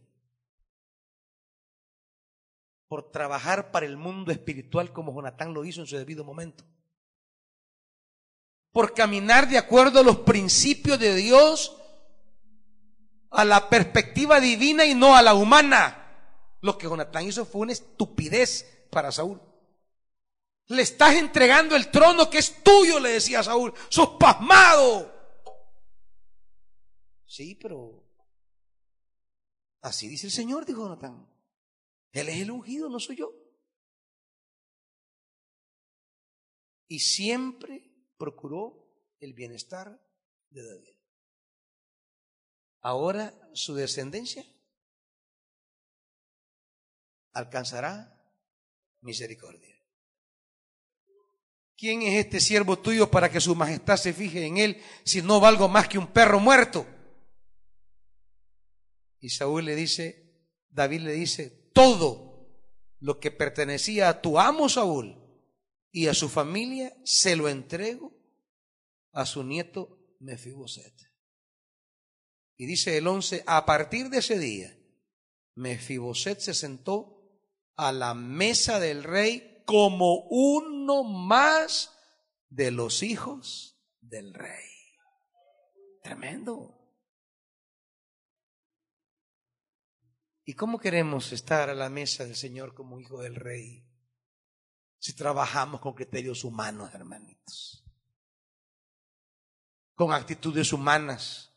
por 2.90 3.12
trabajar 3.12 3.72
para 3.72 3.86
el 3.86 3.98
mundo 3.98 4.32
espiritual 4.32 4.92
como 4.92 5.14
Jonatán 5.14 5.54
lo 5.54 5.64
hizo 5.64 5.80
en 5.80 5.88
su 5.88 5.96
debido 5.96 6.26
momento. 6.26 6.66
Por 8.72 8.94
caminar 8.94 9.48
de 9.48 9.60
acuerdo 9.60 10.00
a 10.00 10.04
los 10.04 10.18
principios 10.18 11.00
de 11.00 11.16
Dios, 11.16 11.78
a 13.30 13.46
la 13.46 13.70
perspectiva 13.70 14.40
divina 14.40 14.86
y 14.86 14.96
no 14.96 15.16
a 15.16 15.22
la 15.22 15.36
humana. 15.36 15.96
Lo 16.62 16.78
que 16.78 16.88
Jonatán 16.88 17.28
hizo 17.28 17.46
fue 17.46 17.62
una 17.62 17.74
estupidez 17.74 18.88
para 18.90 19.12
Saúl. 19.12 19.40
Le 20.66 20.82
estás 20.82 21.14
entregando 21.14 21.76
el 21.76 21.90
trono 21.92 22.30
que 22.30 22.40
es 22.40 22.64
tuyo, 22.64 23.00
le 23.00 23.12
decía 23.12 23.44
Saúl. 23.44 23.72
Sos 23.90 24.10
pasmado. 24.20 25.16
Sí, 27.28 27.54
pero 27.54 28.04
así 29.82 30.08
dice 30.08 30.26
el 30.26 30.34
Señor, 30.34 30.66
dijo 30.66 30.82
Jonatán. 30.82 31.28
Él 32.12 32.30
es 32.30 32.42
el 32.42 32.52
ungido, 32.52 32.90
no 32.90 33.00
soy 33.00 33.18
yo. 33.18 33.32
Y 36.88 37.00
siempre 37.00 37.92
procuró 38.18 38.92
el 39.20 39.34
bienestar 39.34 40.02
de 40.50 40.64
David. 40.64 40.96
Ahora 42.82 43.34
su 43.54 43.76
descendencia 43.76 44.44
alcanzará 47.34 48.20
misericordia. 49.02 49.76
¿Quién 51.78 52.02
es 52.02 52.26
este 52.26 52.42
siervo 52.42 52.80
tuyo 52.80 53.10
para 53.10 53.32
que 53.32 53.40
su 53.40 53.56
majestad 53.56 53.96
se 53.96 54.14
fije 54.14 54.46
en 54.46 54.58
él 54.58 54.84
si 55.06 55.22
no 55.22 55.40
valgo 55.40 55.70
más 55.70 55.88
que 55.88 55.98
un 55.98 56.08
perro 56.08 56.40
muerto? 56.40 56.86
Y 59.20 59.30
Saúl 59.30 59.66
le 59.66 59.76
dice, 59.76 60.50
David 60.70 61.02
le 61.02 61.14
dice, 61.14 61.59
todo 61.80 62.46
lo 63.00 63.22
que 63.22 63.32
pertenecía 63.32 64.10
a 64.10 64.22
tu 64.22 64.38
amo 64.38 64.68
Saúl 64.68 65.16
y 65.92 66.08
a 66.08 66.14
su 66.14 66.28
familia, 66.28 66.94
se 67.06 67.38
lo 67.38 67.48
entrego 67.48 68.12
a 69.14 69.26
su 69.26 69.44
nieto 69.44 69.98
Mefiboset. 70.20 70.94
Y 72.58 72.66
dice 72.66 72.98
el 72.98 73.08
11, 73.08 73.46
a 73.48 73.66
partir 73.66 74.10
de 74.10 74.18
ese 74.18 74.38
día, 74.38 74.78
Mefiboset 75.56 76.40
se 76.40 76.54
sentó 76.54 77.42
a 77.78 77.94
la 77.94 78.14
mesa 78.14 78.82
del 78.82 79.06
rey 79.06 79.64
como 79.66 80.28
uno 80.30 81.06
más 81.06 81.98
de 82.50 82.72
los 82.72 83.04
hijos 83.04 83.80
del 84.02 84.34
rey. 84.34 84.68
Tremendo. 86.04 86.79
¿Y 90.50 90.56
cómo 90.56 90.80
queremos 90.80 91.32
estar 91.32 91.70
a 91.70 91.76
la 91.76 91.90
mesa 91.90 92.26
del 92.26 92.36
Señor 92.36 92.74
como 92.74 93.00
hijo 93.00 93.22
del 93.22 93.36
rey? 93.36 93.86
Si 94.98 95.14
trabajamos 95.14 95.80
con 95.80 95.94
criterios 95.94 96.44
humanos, 96.44 96.92
hermanitos. 96.92 97.86
Con 99.94 100.12
actitudes 100.12 100.74
humanas. 100.74 101.52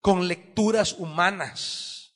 Con 0.00 0.26
lecturas 0.26 0.94
humanas. 0.94 2.12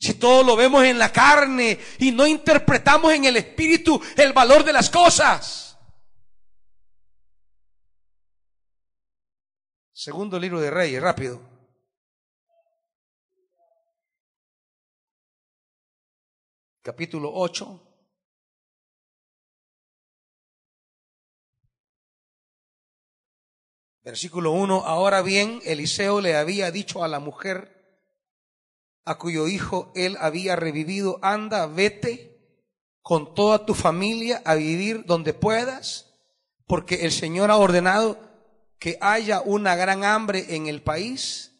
Si 0.00 0.14
todo 0.14 0.42
lo 0.42 0.56
vemos 0.56 0.82
en 0.82 0.98
la 0.98 1.12
carne 1.12 1.78
y 2.00 2.10
no 2.10 2.26
interpretamos 2.26 3.12
en 3.12 3.26
el 3.26 3.36
espíritu 3.36 4.02
el 4.16 4.32
valor 4.32 4.64
de 4.64 4.72
las 4.72 4.90
cosas. 4.90 5.78
Segundo 9.92 10.40
libro 10.40 10.58
de 10.60 10.72
Reyes, 10.72 11.00
rápido. 11.00 11.55
Capítulo 16.86 17.32
8. 17.34 17.82
Versículo 24.04 24.52
1. 24.52 24.84
Ahora 24.84 25.20
bien, 25.22 25.60
Eliseo 25.64 26.20
le 26.20 26.36
había 26.36 26.70
dicho 26.70 27.02
a 27.02 27.08
la 27.08 27.18
mujer 27.18 27.74
a 29.04 29.18
cuyo 29.18 29.48
hijo 29.48 29.90
él 29.96 30.16
había 30.20 30.54
revivido, 30.54 31.18
anda, 31.22 31.66
vete 31.66 32.62
con 33.02 33.34
toda 33.34 33.66
tu 33.66 33.74
familia 33.74 34.40
a 34.44 34.54
vivir 34.54 35.04
donde 35.06 35.34
puedas, 35.34 36.14
porque 36.68 37.04
el 37.04 37.10
Señor 37.10 37.50
ha 37.50 37.56
ordenado 37.56 38.16
que 38.78 38.96
haya 39.00 39.40
una 39.40 39.74
gran 39.74 40.04
hambre 40.04 40.54
en 40.54 40.68
el 40.68 40.84
país 40.84 41.50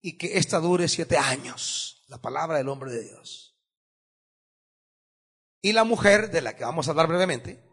y 0.00 0.16
que 0.16 0.38
ésta 0.38 0.60
dure 0.60 0.88
siete 0.88 1.18
años. 1.18 2.06
La 2.08 2.22
palabra 2.22 2.56
del 2.56 2.70
hombre 2.70 2.90
de 2.90 3.02
Dios. 3.02 3.51
Y 5.62 5.72
la 5.72 5.84
mujer, 5.84 6.32
de 6.32 6.40
la 6.40 6.56
que 6.56 6.64
vamos 6.64 6.88
a 6.88 6.90
hablar 6.90 7.06
brevemente, 7.06 7.64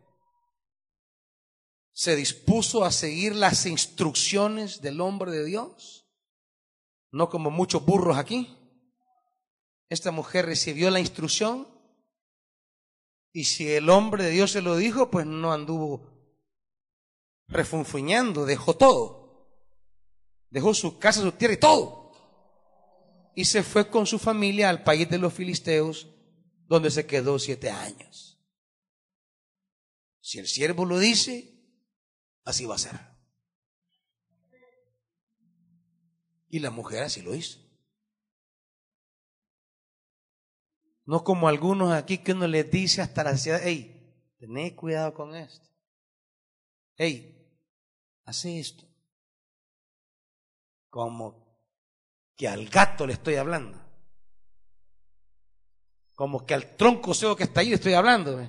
se 1.91 2.15
dispuso 2.15 2.85
a 2.85 2.91
seguir 2.91 3.35
las 3.35 3.65
instrucciones 3.65 4.81
del 4.81 5.01
hombre 5.01 5.31
de 5.31 5.43
Dios, 5.43 6.07
no 7.11 7.29
como 7.29 7.49
muchos 7.49 7.83
burros 7.83 8.17
aquí. 8.17 8.55
Esta 9.89 10.11
mujer 10.11 10.45
recibió 10.45 10.91
la 10.91 10.99
instrucción 10.99 11.67
y 13.33 13.45
si 13.45 13.71
el 13.71 13.89
hombre 13.89 14.23
de 14.23 14.29
Dios 14.29 14.51
se 14.51 14.61
lo 14.61 14.77
dijo, 14.77 15.09
pues 15.09 15.25
no 15.25 15.51
anduvo 15.51 16.07
refunfuñando, 17.47 18.45
dejó 18.45 18.75
todo. 18.75 19.49
Dejó 20.51 20.75
su 20.75 20.99
casa, 20.99 21.21
su 21.21 21.31
tierra 21.31 21.55
y 21.55 21.57
todo. 21.57 22.11
Y 23.35 23.45
se 23.45 23.63
fue 23.63 23.89
con 23.89 24.05
su 24.05 24.19
familia 24.19 24.69
al 24.69 24.83
país 24.83 25.09
de 25.09 25.17
los 25.17 25.33
filisteos 25.33 26.07
donde 26.70 26.91
se 26.91 27.07
quedó 27.07 27.39
siete 27.39 27.72
años. 27.72 28.39
Si 30.22 30.38
el 30.38 30.47
siervo 30.47 30.86
lo 30.86 30.99
dice, 30.99 31.51
así 32.45 32.65
va 32.65 32.76
a 32.76 32.78
ser. 32.78 32.99
Y 36.47 36.59
la 36.59 36.70
mujer 36.70 37.03
así 37.03 37.24
lo 37.24 37.34
hizo. 37.34 37.59
No 41.05 41.24
como 41.24 41.47
algunos 41.47 41.91
aquí 41.91 42.20
que 42.20 42.34
uno 42.34 42.47
les 42.47 42.70
dice 42.70 43.01
hasta 43.01 43.24
la 43.24 43.36
ciudad, 43.36 43.61
hey, 43.63 44.36
tened 44.38 44.76
cuidado 44.76 45.15
con 45.15 45.36
esto. 45.36 45.67
Hey, 46.95 47.51
hace 48.26 48.59
esto. 48.59 48.86
Como 50.89 51.57
que 52.36 52.47
al 52.47 52.70
gato 52.70 53.07
le 53.07 53.13
estoy 53.13 53.36
hablando. 53.36 53.88
Como 56.20 56.45
que 56.45 56.53
al 56.53 56.76
tronco 56.76 57.13
seco 57.13 57.34
que 57.34 57.45
está 57.45 57.61
ahí 57.61 57.72
estoy 57.72 57.93
hablando. 57.93 58.41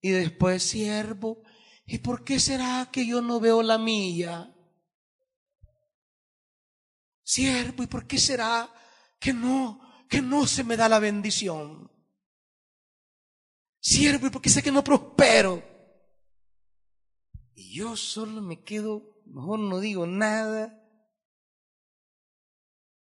Y 0.00 0.10
después, 0.10 0.64
siervo, 0.64 1.44
¿y 1.84 1.98
por 1.98 2.24
qué 2.24 2.40
será 2.40 2.88
que 2.90 3.06
yo 3.06 3.22
no 3.22 3.38
veo 3.38 3.62
la 3.62 3.78
mía? 3.78 4.52
Siervo, 7.22 7.84
¿y 7.84 7.86
por 7.86 8.08
qué 8.08 8.18
será 8.18 8.68
que 9.20 9.32
no, 9.32 9.80
que 10.08 10.20
no 10.20 10.44
se 10.44 10.64
me 10.64 10.76
da 10.76 10.88
la 10.88 10.98
bendición? 10.98 11.88
Siervo, 13.78 14.26
¿y 14.26 14.30
por 14.30 14.42
qué 14.42 14.50
sé 14.50 14.60
que 14.60 14.72
no 14.72 14.82
prospero? 14.82 15.62
Y 17.54 17.76
yo 17.76 17.96
solo 17.96 18.42
me 18.42 18.64
quedo, 18.64 19.22
mejor 19.24 19.60
no 19.60 19.78
digo 19.78 20.04
nada. 20.04 20.82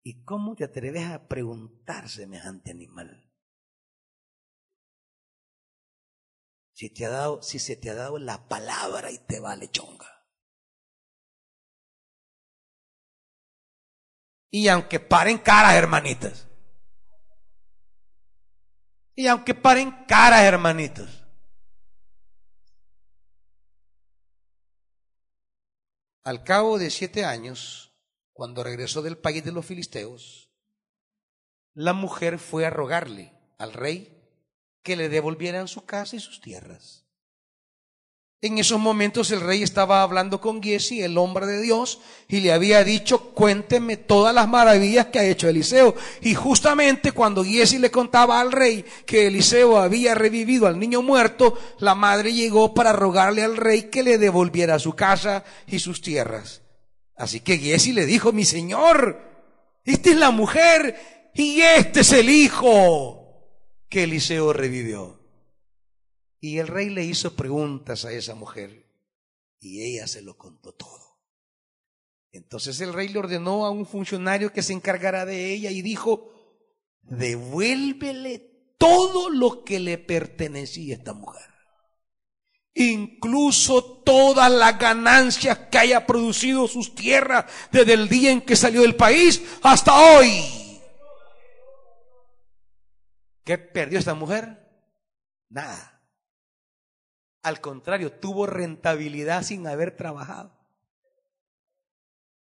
¿Y 0.04 0.26
cómo 0.26 0.56
te 0.56 0.66
atreves 0.66 1.10
a 1.10 1.30
preguntar 1.30 2.10
semejante 2.10 2.72
animal? 2.72 3.32
Si 6.74 6.90
te 6.94 7.06
ha 7.06 7.10
dado, 7.10 7.42
si 7.42 7.58
se 7.60 7.78
te 7.78 7.90
ha 7.90 7.94
dado 7.94 8.18
la 8.18 8.50
palabra 8.50 9.12
y 9.12 9.20
te 9.20 9.40
vale 9.40 9.70
chonga. 9.72 10.28
Y 14.50 14.68
aunque 14.68 15.00
paren 15.00 15.38
caras, 15.38 15.76
hermanitas. 15.76 16.48
Y 19.16 19.28
aunque 19.28 19.56
paren 19.56 20.06
caras, 20.06 20.42
hermanitos. 20.42 21.26
Al 26.24 26.44
cabo 26.44 26.78
de 26.78 26.90
siete 26.90 27.24
años, 27.24 27.93
cuando 28.34 28.64
regresó 28.64 29.02
del 29.02 29.18
país 29.18 29.44
de 29.44 29.52
los 29.52 29.66
filisteos, 29.66 30.50
la 31.74 31.94
mujer 31.94 32.40
fue 32.40 32.66
a 32.66 32.70
rogarle 32.70 33.34
al 33.58 33.74
rey 33.74 34.14
que 34.82 34.96
le 34.96 35.10
devolvieran 35.10 35.68
su 35.68 35.86
casa 35.86 36.16
y 36.16 36.20
sus 36.20 36.42
tierras. 36.42 37.04
En 38.42 38.58
esos 38.58 38.78
momentos 38.78 39.32
el 39.32 39.40
rey 39.40 39.64
estaba 39.64 40.02
hablando 40.02 40.42
con 40.42 40.62
Giesi, 40.62 41.02
el 41.02 41.18
hombre 41.18 41.46
de 41.46 41.62
Dios, 41.62 42.02
y 42.28 42.42
le 42.42 42.52
había 42.52 42.84
dicho, 42.84 43.30
cuénteme 43.30 43.96
todas 43.96 44.36
las 44.36 44.50
maravillas 44.50 45.06
que 45.06 45.20
ha 45.20 45.24
hecho 45.24 45.48
Eliseo. 45.48 45.96
Y 46.20 46.34
justamente 46.34 47.14
cuando 47.14 47.46
Giesi 47.46 47.78
le 47.78 47.90
contaba 47.90 48.42
al 48.42 48.52
rey 48.52 48.84
que 49.06 49.28
Eliseo 49.28 49.78
había 49.78 50.14
revivido 50.14 50.68
al 50.68 50.78
niño 50.78 51.02
muerto, 51.02 51.58
la 51.80 51.96
madre 51.96 52.34
llegó 52.34 52.74
para 52.74 52.92
rogarle 52.92 53.44
al 53.44 53.56
rey 53.56 53.84
que 53.84 54.04
le 54.04 54.18
devolviera 54.18 54.78
su 54.78 54.92
casa 54.92 55.46
y 55.66 55.80
sus 55.80 56.02
tierras. 56.02 56.63
Así 57.16 57.42
que 57.42 57.58
Giesi 57.58 57.94
le 57.94 58.06
dijo, 58.06 58.32
mi 58.32 58.46
señor, 58.46 59.20
esta 59.84 60.10
es 60.10 60.18
la 60.18 60.32
mujer 60.32 61.32
y 61.34 61.62
este 61.62 62.02
es 62.02 62.12
el 62.14 62.30
hijo 62.30 63.24
que 63.90 64.04
Eliseo 64.04 64.54
revivió. 64.54 65.20
Y 66.40 66.58
el 66.58 66.68
rey 66.68 66.90
le 66.90 67.06
hizo 67.06 67.36
preguntas 67.36 68.06
a 68.06 68.12
esa 68.12 68.36
mujer 68.36 68.90
y 69.60 69.82
ella 69.84 70.08
se 70.08 70.22
lo 70.22 70.38
contó 70.38 70.74
todo. 70.74 71.22
Entonces 72.32 72.82
el 72.82 72.94
rey 72.94 73.10
le 73.10 73.20
ordenó 73.20 73.66
a 73.66 73.70
un 73.70 73.86
funcionario 73.86 74.52
que 74.52 74.64
se 74.64 74.74
encargara 74.74 75.26
de 75.26 75.54
ella 75.54 75.70
y 75.70 75.82
dijo, 75.82 76.34
devuélvele 77.04 78.40
todo 78.78 79.30
lo 79.30 79.64
que 79.64 79.80
le 79.80 79.98
pertenecía 79.98 80.96
a 80.96 80.98
esta 80.98 81.14
mujer. 81.14 81.53
Incluso 82.76 83.84
todas 84.04 84.52
las 84.52 84.78
ganancias 84.80 85.58
que 85.72 85.78
haya 85.78 86.06
producido 86.06 86.68
sus 86.68 86.96
tierras 86.96 87.46
desde 87.72 87.94
el 87.94 88.10
día 88.10 88.32
en 88.32 88.42
que 88.42 88.56
salió 88.56 88.82
del 88.82 88.96
país 88.96 89.44
hasta 89.62 89.94
hoy. 89.94 90.44
¿Qué 93.44 93.58
perdió 93.58 94.00
esta 94.00 94.16
mujer? 94.16 94.58
Nada. 95.50 96.02
Al 97.44 97.60
contrario, 97.60 98.12
tuvo 98.12 98.48
rentabilidad 98.48 99.44
sin 99.44 99.68
haber 99.68 99.96
trabajado. 99.96 100.58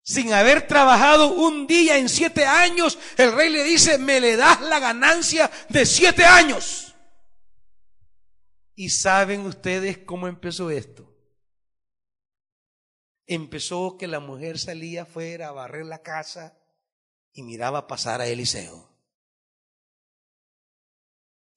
Sin 0.01 0.31
haber 0.31 0.65
trabajado 0.65 1.33
un 1.33 1.67
día 1.67 1.97
en 1.97 2.07
siete 2.07 2.45
años, 2.45 2.97
el 3.17 3.33
rey 3.33 3.49
le 3.49 3.65
dice, 3.65 3.97
me 3.97 4.21
le 4.21 4.37
das 4.37 4.61
la 4.61 4.79
ganancia 4.79 5.51
de 5.67 5.85
siete 5.85 6.23
años. 6.23 6.86
¿Y 8.77 8.91
saben 8.91 9.41
ustedes 9.41 9.97
cómo 9.97 10.29
empezó 10.29 10.71
esto? 10.71 11.13
Empezó 13.25 13.97
que 13.97 14.07
la 14.07 14.21
mujer 14.21 14.57
salía 14.57 15.01
afuera 15.01 15.49
a 15.49 15.51
barrer 15.51 15.85
la 15.85 16.01
casa 16.01 16.57
y 17.33 17.43
miraba 17.43 17.87
pasar 17.87 18.21
a 18.21 18.27
Eliseo. 18.27 18.89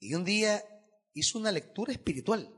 Y 0.00 0.14
un 0.14 0.24
día 0.24 0.64
hizo 1.12 1.38
una 1.38 1.52
lectura 1.52 1.92
espiritual 1.92 2.56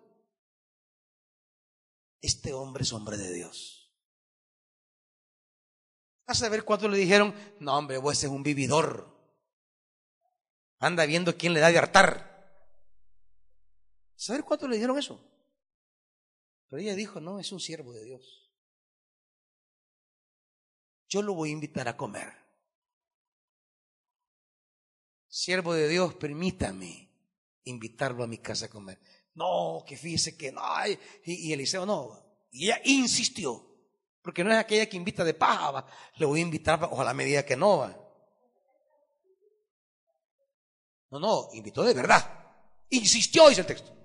este 2.22 2.52
hombre 2.52 2.84
es 2.84 2.92
hombre 2.92 3.16
de 3.16 3.32
Dios. 3.32 3.92
A 6.26 6.34
saber 6.34 6.64
cuánto 6.64 6.88
le 6.88 6.96
dijeron, 6.96 7.34
no 7.58 7.76
hombre, 7.76 7.98
vos 7.98 8.22
es 8.22 8.30
un 8.30 8.44
vividor. 8.44 9.12
Anda 10.78 11.04
viendo 11.04 11.36
quién 11.36 11.52
le 11.52 11.60
da 11.60 11.70
de 11.70 11.78
hartar. 11.78 12.31
¿Saber 14.22 14.44
cuánto 14.44 14.68
le 14.68 14.76
dijeron 14.76 14.96
eso? 14.96 15.20
Pero 16.68 16.80
ella 16.80 16.94
dijo, 16.94 17.20
no, 17.20 17.40
es 17.40 17.50
un 17.50 17.58
siervo 17.58 17.92
de 17.92 18.04
Dios. 18.04 18.52
Yo 21.08 21.22
lo 21.22 21.34
voy 21.34 21.48
a 21.48 21.54
invitar 21.54 21.88
a 21.88 21.96
comer. 21.96 22.32
Siervo 25.26 25.74
de 25.74 25.88
Dios, 25.88 26.14
permítame 26.14 27.10
invitarlo 27.64 28.22
a 28.22 28.28
mi 28.28 28.38
casa 28.38 28.66
a 28.66 28.70
comer. 28.70 29.00
No, 29.34 29.82
que 29.84 29.96
fíjese 29.96 30.36
que 30.36 30.52
no. 30.52 30.62
Y, 31.24 31.52
Eliseo 31.52 31.84
no. 31.84 32.24
Y 32.52 32.66
ella 32.66 32.80
insistió. 32.84 33.66
Porque 34.22 34.44
no 34.44 34.52
es 34.52 34.58
aquella 34.58 34.88
que 34.88 34.96
invita 34.96 35.24
de 35.24 35.34
paja. 35.34 35.84
Le 36.18 36.26
voy 36.26 36.38
a 36.38 36.42
invitar, 36.44 36.80
ojalá 36.84 37.12
me 37.12 37.24
diga 37.24 37.44
que 37.44 37.56
no. 37.56 37.78
Va. 37.78 37.98
No, 41.10 41.18
no, 41.18 41.48
invitó 41.54 41.82
de 41.82 41.94
verdad. 41.94 42.54
Insistió, 42.88 43.48
dice 43.48 43.62
el 43.62 43.66
texto. 43.66 44.01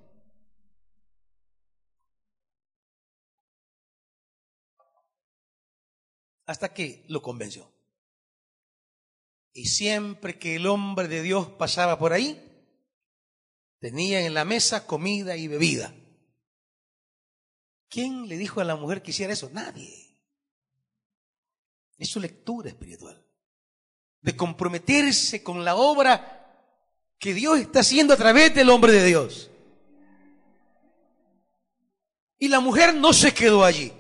Hasta 6.48 6.74
que 6.74 7.06
lo 7.08 7.22
convenció. 7.22 7.72
Y 9.54 9.68
siempre 9.68 10.40
que 10.40 10.56
el 10.56 10.66
hombre 10.66 11.08
de 11.08 11.22
Dios 11.22 11.48
pasaba 11.50 12.00
por 12.00 12.14
ahí, 12.14 12.44
Tenían 13.80 14.24
en 14.24 14.34
la 14.34 14.46
mesa 14.46 14.88
comida 14.88 15.38
y 15.38 15.48
bebida. 15.48 15.94
¿Quién 17.90 18.28
le 18.28 18.38
dijo 18.38 18.60
a 18.60 18.64
la 18.64 18.76
mujer 18.76 19.02
que 19.02 19.12
hiciera 19.12 19.34
eso? 19.34 19.50
Nadie. 19.54 20.18
Es 21.98 22.10
su 22.10 22.20
lectura 22.20 22.70
espiritual. 22.70 23.24
De 24.22 24.36
comprometerse 24.36 25.44
con 25.44 25.64
la 25.64 25.76
obra 25.76 26.34
que 27.20 27.34
Dios 27.34 27.60
está 27.60 27.80
haciendo 27.82 28.14
a 28.14 28.18
través 28.18 28.54
del 28.54 28.70
hombre 28.70 28.92
de 28.92 29.06
Dios. 29.06 29.52
Y 32.40 32.48
la 32.48 32.60
mujer 32.60 32.94
no 32.96 33.14
se 33.14 33.34
quedó 33.34 33.64
allí. 33.64 33.94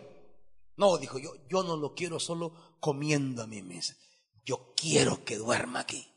No, 0.77 0.97
dijo 0.97 1.17
yo, 1.19 1.33
yo 1.47 1.63
no 1.63 1.75
lo 1.75 1.93
quiero 1.95 2.19
solo 2.19 2.77
comiendo 2.79 3.43
a 3.43 3.47
mi 3.47 3.61
mesa. 3.61 3.95
Yo 4.45 4.73
quiero 4.75 5.25
que 5.25 5.35
duerma 5.35 5.81
aquí. 5.81 6.07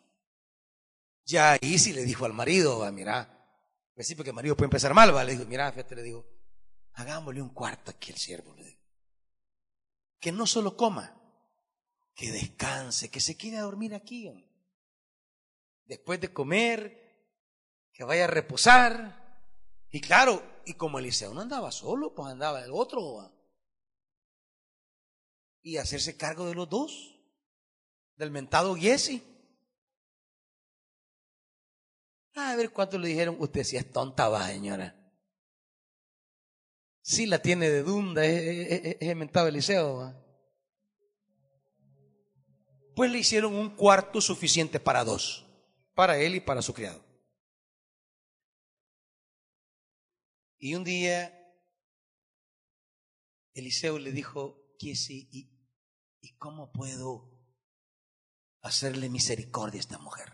Ya 1.25 1.53
ahí 1.53 1.79
sí 1.79 1.93
le 1.93 2.05
dijo 2.05 2.27
al 2.27 2.33
marido, 2.33 2.85
ah, 2.85 2.93
mira, 2.93 3.41
sí, 3.99 4.15
porque 4.15 4.31
el 4.31 4.37
marido 4.37 4.57
puede 4.57 4.67
empezar 4.67 4.95
mal, 4.95 5.13
¿vale? 5.13 5.33
Le 5.33 5.39
digo, 5.39 5.49
mira, 5.49 5.71
fíjate, 5.73 5.97
le 5.97 6.03
digo, 6.03 6.27
hagámosle 6.95 7.43
un 7.43 7.51
cuarto 7.51 7.91
aquí 7.91 8.13
al 8.13 8.19
siervo. 8.19 8.55
Que 10.19 10.33
no 10.33 10.47
solo 10.47 10.77
coma, 10.77 11.19
que 12.15 12.31
descanse, 12.31 13.11
que 13.11 13.21
se 13.21 13.37
quede 13.37 13.59
a 13.59 13.63
dormir 13.63 13.95
aquí. 13.95 14.31
Después 15.87 16.21
de 16.21 16.33
comer, 16.33 17.01
que 17.93 18.05
vaya 18.05 18.25
a 18.25 18.29
reposar. 18.29 19.47
Y 19.91 20.01
claro, 20.01 20.43
y 20.67 20.75
como 20.75 20.99
Eliseo 20.99 21.33
no 21.33 21.41
andaba 21.41 21.73
solo, 21.73 22.15
pues 22.15 22.31
andaba 22.31 22.63
el 22.63 22.73
otro. 22.73 23.33
Y 25.63 25.77
hacerse 25.77 26.17
cargo 26.17 26.47
de 26.47 26.55
los 26.55 26.69
dos, 26.69 27.21
del 28.17 28.31
mentado 28.31 28.75
Giesi. 28.77 29.23
A 32.35 32.55
ver 32.57 32.71
cuánto 32.71 32.99
le 32.99 33.09
dijeron, 33.09 33.37
usted 33.39 33.65
si 33.65 33.77
es 33.77 33.91
tonta 33.91 34.29
va, 34.29 34.47
señora. 34.47 34.97
Sí 37.03 37.27
la 37.27 37.41
tiene 37.41 37.69
de 37.69 37.83
dunda, 37.83 38.25
es, 38.25 38.97
es, 39.01 39.17
mentado 39.17 39.49
Eliseo. 39.49 40.15
Pues 42.95 43.11
le 43.11 43.19
hicieron 43.19 43.55
un 43.55 43.75
cuarto 43.75 44.21
suficiente 44.21 44.79
para 44.79 45.05
dos, 45.05 45.47
para 45.95 46.19
él 46.19 46.35
y 46.35 46.41
para 46.41 46.63
su 46.63 46.75
criado. 46.75 47.03
Y 50.59 50.75
un 50.75 50.85
día 50.85 51.37
Eliseo 53.55 53.99
le 53.99 54.13
dijo, 54.13 54.60
¿y, 54.83 55.51
¿y 56.21 56.37
cómo 56.37 56.73
puedo 56.73 57.31
hacerle 58.63 59.09
misericordia 59.09 59.79
a 59.79 59.81
esta 59.81 59.99
mujer? 59.99 60.33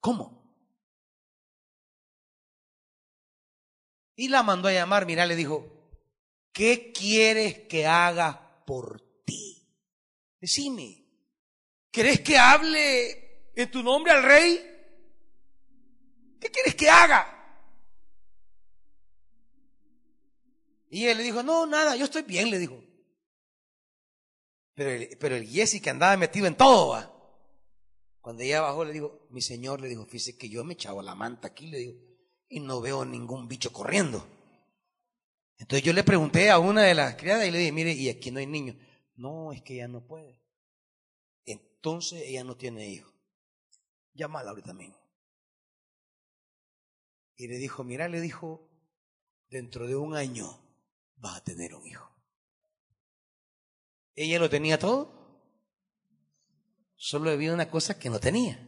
¿Cómo? 0.00 0.40
Y 4.16 4.28
la 4.28 4.42
mandó 4.42 4.68
a 4.68 4.72
llamar, 4.72 5.06
mira, 5.06 5.26
le 5.26 5.34
dijo, 5.34 5.66
¿qué 6.52 6.92
quieres 6.92 7.66
que 7.68 7.86
haga 7.86 8.64
por 8.66 9.00
ti? 9.24 9.66
Decime, 10.40 11.06
¿querés 11.90 12.20
que 12.20 12.38
hable 12.38 13.52
en 13.54 13.70
tu 13.70 13.82
nombre 13.82 14.12
al 14.12 14.22
rey? 14.22 14.58
¿Qué 16.40 16.50
quieres 16.50 16.74
que 16.74 16.88
haga? 16.88 17.39
Y 20.90 21.06
él 21.06 21.18
le 21.18 21.24
dijo, 21.24 21.42
no, 21.44 21.66
nada, 21.66 21.94
yo 21.94 22.04
estoy 22.04 22.22
bien, 22.22 22.50
le 22.50 22.58
dijo. 22.58 22.82
Pero 24.74 24.90
el, 24.90 25.16
pero 25.18 25.36
el 25.36 25.48
Jesse 25.48 25.80
que 25.80 25.88
andaba 25.88 26.16
metido 26.16 26.48
en 26.48 26.56
todo, 26.56 26.98
cuando 28.20 28.42
ella 28.42 28.60
bajó 28.60 28.84
le 28.84 28.92
dijo, 28.92 29.26
mi 29.30 29.40
señor, 29.40 29.80
le 29.80 29.88
dijo, 29.88 30.04
fíjese 30.04 30.36
que 30.36 30.48
yo 30.48 30.64
me 30.64 30.74
echaba 30.74 31.00
la 31.02 31.14
manta 31.14 31.48
aquí, 31.48 31.68
le 31.68 31.78
digo, 31.78 31.94
y 32.48 32.58
no 32.58 32.80
veo 32.80 33.04
ningún 33.04 33.46
bicho 33.46 33.72
corriendo. 33.72 34.26
Entonces 35.58 35.84
yo 35.84 35.92
le 35.92 36.02
pregunté 36.02 36.50
a 36.50 36.58
una 36.58 36.82
de 36.82 36.94
las 36.94 37.14
criadas 37.14 37.46
y 37.46 37.52
le 37.52 37.58
dije, 37.58 37.72
mire, 37.72 37.92
y 37.92 38.08
aquí 38.08 38.32
no 38.32 38.40
hay 38.40 38.46
niños. 38.46 38.76
No, 39.14 39.52
es 39.52 39.62
que 39.62 39.74
ella 39.74 39.86
no 39.86 40.04
puede. 40.04 40.42
Entonces 41.44 42.22
ella 42.26 42.42
no 42.42 42.56
tiene 42.56 42.88
hijo. 42.88 43.12
Llámala 44.14 44.50
ahorita 44.50 44.72
mismo. 44.72 44.98
Y 47.36 47.46
le 47.46 47.58
dijo, 47.58 47.84
mira, 47.84 48.08
le 48.08 48.20
dijo, 48.20 48.68
dentro 49.50 49.86
de 49.86 49.94
un 49.94 50.16
año 50.16 50.69
vas 51.20 51.36
a 51.36 51.44
tener 51.44 51.74
un 51.74 51.86
hijo. 51.86 52.10
Ella 54.14 54.38
lo 54.38 54.50
tenía 54.50 54.78
todo. 54.78 55.18
Solo 56.96 57.30
había 57.30 57.54
una 57.54 57.70
cosa 57.70 57.98
que 57.98 58.10
no 58.10 58.18
tenía. 58.18 58.66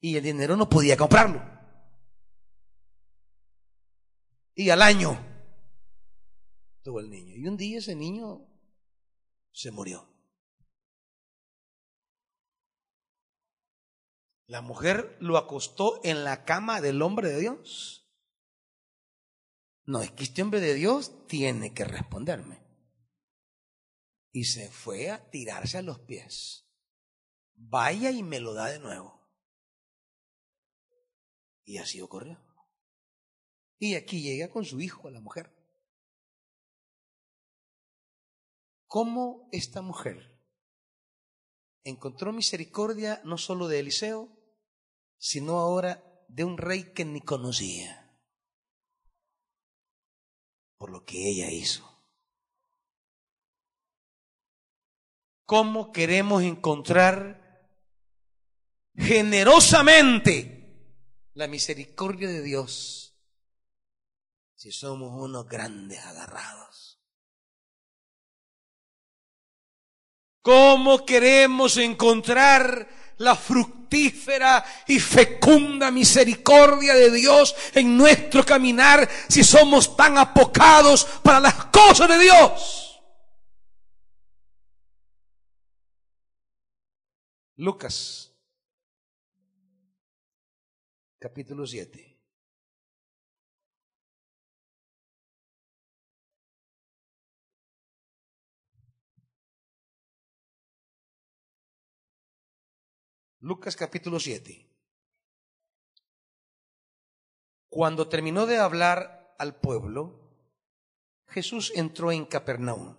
Y 0.00 0.16
el 0.16 0.24
dinero 0.24 0.56
no 0.56 0.68
podía 0.68 0.96
comprarlo. 0.96 1.42
Y 4.54 4.70
al 4.70 4.82
año 4.82 5.18
tuvo 6.82 7.00
el 7.00 7.10
niño. 7.10 7.34
Y 7.36 7.46
un 7.46 7.56
día 7.56 7.78
ese 7.78 7.96
niño 7.96 8.46
se 9.52 9.70
murió. 9.70 10.08
La 14.46 14.60
mujer 14.60 15.16
lo 15.20 15.38
acostó 15.38 16.00
en 16.04 16.22
la 16.22 16.44
cama 16.44 16.80
del 16.82 17.00
hombre 17.00 17.30
de 17.30 17.40
Dios. 17.40 18.03
No, 19.86 20.00
es 20.00 20.10
que 20.12 20.24
este 20.24 20.42
hombre 20.42 20.60
de 20.60 20.74
Dios 20.74 21.26
tiene 21.26 21.74
que 21.74 21.84
responderme. 21.84 22.62
Y 24.32 24.44
se 24.44 24.70
fue 24.70 25.10
a 25.10 25.30
tirarse 25.30 25.78
a 25.78 25.82
los 25.82 26.00
pies. 26.00 26.66
Vaya 27.54 28.10
y 28.10 28.22
me 28.22 28.40
lo 28.40 28.54
da 28.54 28.66
de 28.66 28.78
nuevo. 28.78 29.20
Y 31.64 31.78
así 31.78 32.00
ocurrió. 32.00 32.42
Y 33.78 33.94
aquí 33.94 34.22
llega 34.22 34.50
con 34.50 34.64
su 34.64 34.80
hijo 34.80 35.08
a 35.08 35.10
la 35.10 35.20
mujer. 35.20 35.54
¿Cómo 38.86 39.48
esta 39.52 39.82
mujer 39.82 40.40
encontró 41.82 42.32
misericordia 42.32 43.20
no 43.24 43.38
solo 43.38 43.68
de 43.68 43.80
Eliseo, 43.80 44.28
sino 45.18 45.58
ahora 45.58 46.02
de 46.28 46.44
un 46.44 46.56
rey 46.56 46.92
que 46.92 47.04
ni 47.04 47.20
conocía? 47.20 48.03
Por 50.76 50.90
lo 50.90 51.04
que 51.04 51.28
ella 51.28 51.50
hizo. 51.50 51.90
¿Cómo 55.44 55.92
queremos 55.92 56.42
encontrar 56.42 57.68
generosamente 58.94 60.54
la 61.34 61.48
misericordia 61.48 62.28
de 62.28 62.42
Dios 62.42 63.16
si 64.54 64.72
somos 64.72 65.20
unos 65.20 65.46
grandes 65.46 66.00
agarrados? 66.04 67.00
¿Cómo 70.40 71.06
queremos 71.06 71.76
encontrar 71.78 72.88
la 73.18 73.36
fructífera 73.36 74.64
y 74.86 74.98
fecunda 74.98 75.90
misericordia 75.90 76.94
de 76.94 77.10
Dios 77.10 77.54
en 77.74 77.96
nuestro 77.96 78.44
caminar 78.44 79.08
si 79.28 79.44
somos 79.44 79.96
tan 79.96 80.18
apocados 80.18 81.04
para 81.22 81.40
las 81.40 81.66
cosas 81.66 82.08
de 82.08 82.18
Dios. 82.18 83.02
Lucas, 87.56 88.32
capítulo 91.20 91.66
7. 91.66 92.13
Lucas 103.44 103.76
capítulo 103.76 104.18
7. 104.18 104.66
Cuando 107.68 108.08
terminó 108.08 108.46
de 108.46 108.56
hablar 108.56 109.36
al 109.38 109.60
pueblo, 109.60 110.30
Jesús 111.26 111.70
entró 111.74 112.10
en 112.10 112.24
Capernaum. 112.24 112.96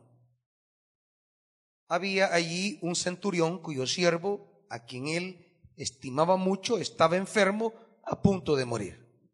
Había 1.88 2.32
allí 2.32 2.78
un 2.84 2.96
centurión 2.96 3.58
cuyo 3.58 3.88
siervo, 3.88 4.68
a 4.70 4.86
quien 4.86 5.08
él 5.08 5.72
estimaba 5.78 6.38
mucho, 6.38 6.78
estaba 6.78 7.18
enfermo, 7.18 7.74
a 8.04 8.22
punto 8.22 8.56
de 8.56 8.66
morir. 8.66 9.28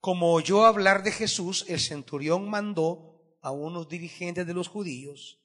Como 0.00 0.32
oyó 0.32 0.64
hablar 0.64 1.04
de 1.04 1.12
Jesús, 1.12 1.64
el 1.68 1.78
centurión 1.78 2.50
mandó 2.50 3.38
a 3.40 3.52
unos 3.52 3.88
dirigentes 3.88 4.48
de 4.48 4.54
los 4.54 4.66
judíos 4.66 5.38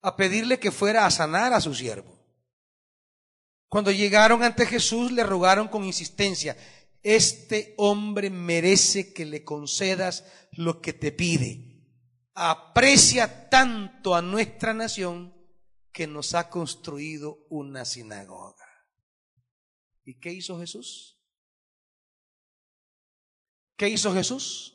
a 0.00 0.16
pedirle 0.16 0.58
que 0.58 0.72
fuera 0.72 1.04
a 1.04 1.10
sanar 1.10 1.52
a 1.52 1.60
su 1.60 1.74
siervo. 1.74 2.15
Cuando 3.76 3.92
llegaron 3.92 4.42
ante 4.42 4.64
Jesús 4.64 5.12
le 5.12 5.22
rogaron 5.22 5.68
con 5.68 5.84
insistencia, 5.84 6.56
este 7.02 7.74
hombre 7.76 8.30
merece 8.30 9.12
que 9.12 9.26
le 9.26 9.44
concedas 9.44 10.24
lo 10.52 10.80
que 10.80 10.94
te 10.94 11.12
pide. 11.12 11.84
Aprecia 12.32 13.50
tanto 13.50 14.14
a 14.14 14.22
nuestra 14.22 14.72
nación 14.72 15.36
que 15.92 16.06
nos 16.06 16.34
ha 16.34 16.48
construido 16.48 17.44
una 17.50 17.84
sinagoga. 17.84 18.66
¿Y 20.04 20.18
qué 20.20 20.32
hizo 20.32 20.58
Jesús? 20.58 21.20
¿Qué 23.76 23.90
hizo 23.90 24.14
Jesús? 24.14 24.74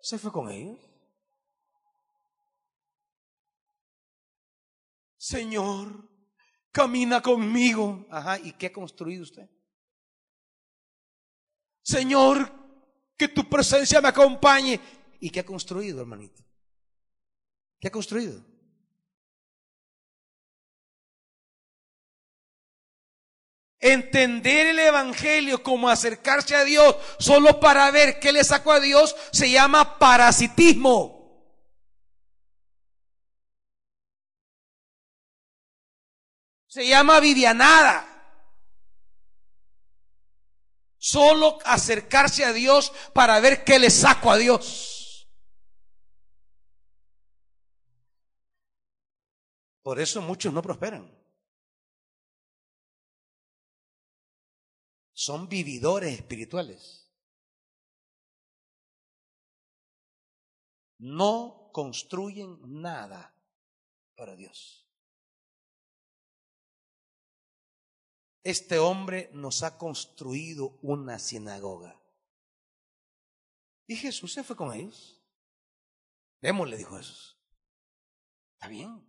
Se 0.00 0.16
fue 0.16 0.30
con 0.30 0.48
ellos. 0.48 0.78
Señor, 5.16 6.05
camina 6.76 7.22
conmigo. 7.22 8.06
Ajá, 8.10 8.38
¿y 8.38 8.52
qué 8.52 8.66
ha 8.66 8.72
construido 8.72 9.22
usted? 9.22 9.48
Señor, 11.82 12.52
que 13.16 13.28
tu 13.28 13.48
presencia 13.48 14.02
me 14.02 14.08
acompañe. 14.08 14.78
¿Y 15.18 15.30
qué 15.30 15.40
ha 15.40 15.46
construido, 15.46 16.02
hermanito? 16.02 16.44
¿Qué 17.80 17.88
ha 17.88 17.90
construido? 17.90 18.44
Entender 23.80 24.66
el 24.66 24.78
Evangelio 24.78 25.62
como 25.62 25.88
acercarse 25.88 26.54
a 26.54 26.64
Dios 26.64 26.94
solo 27.18 27.58
para 27.58 27.90
ver 27.90 28.20
qué 28.20 28.32
le 28.32 28.44
sacó 28.44 28.72
a 28.72 28.80
Dios 28.80 29.16
se 29.32 29.50
llama 29.50 29.98
parasitismo. 29.98 31.15
Se 36.76 36.86
llama 36.86 37.20
vivianada. 37.20 38.06
Solo 40.98 41.56
acercarse 41.64 42.44
a 42.44 42.52
Dios 42.52 42.92
para 43.14 43.40
ver 43.40 43.64
qué 43.64 43.78
le 43.78 43.88
saco 43.88 44.30
a 44.30 44.36
Dios. 44.36 45.26
Por 49.80 49.98
eso 49.98 50.20
muchos 50.20 50.52
no 50.52 50.60
prosperan. 50.60 51.10
son 55.14 55.48
vividores 55.48 56.12
espirituales. 56.12 57.10
No 60.98 61.70
construyen 61.72 62.58
nada 62.82 63.34
para 64.14 64.36
Dios. 64.36 64.85
Este 68.46 68.78
hombre 68.78 69.28
nos 69.32 69.64
ha 69.64 69.76
construido 69.76 70.78
una 70.80 71.18
sinagoga. 71.18 72.00
Y 73.88 73.96
Jesús 73.96 74.34
se 74.34 74.44
fue 74.44 74.54
con 74.54 74.72
ellos. 74.72 75.20
Vemos, 76.40 76.70
le 76.70 76.76
dijo 76.76 76.96
Jesús. 76.96 77.36
Está 78.52 78.68
bien. 78.68 79.04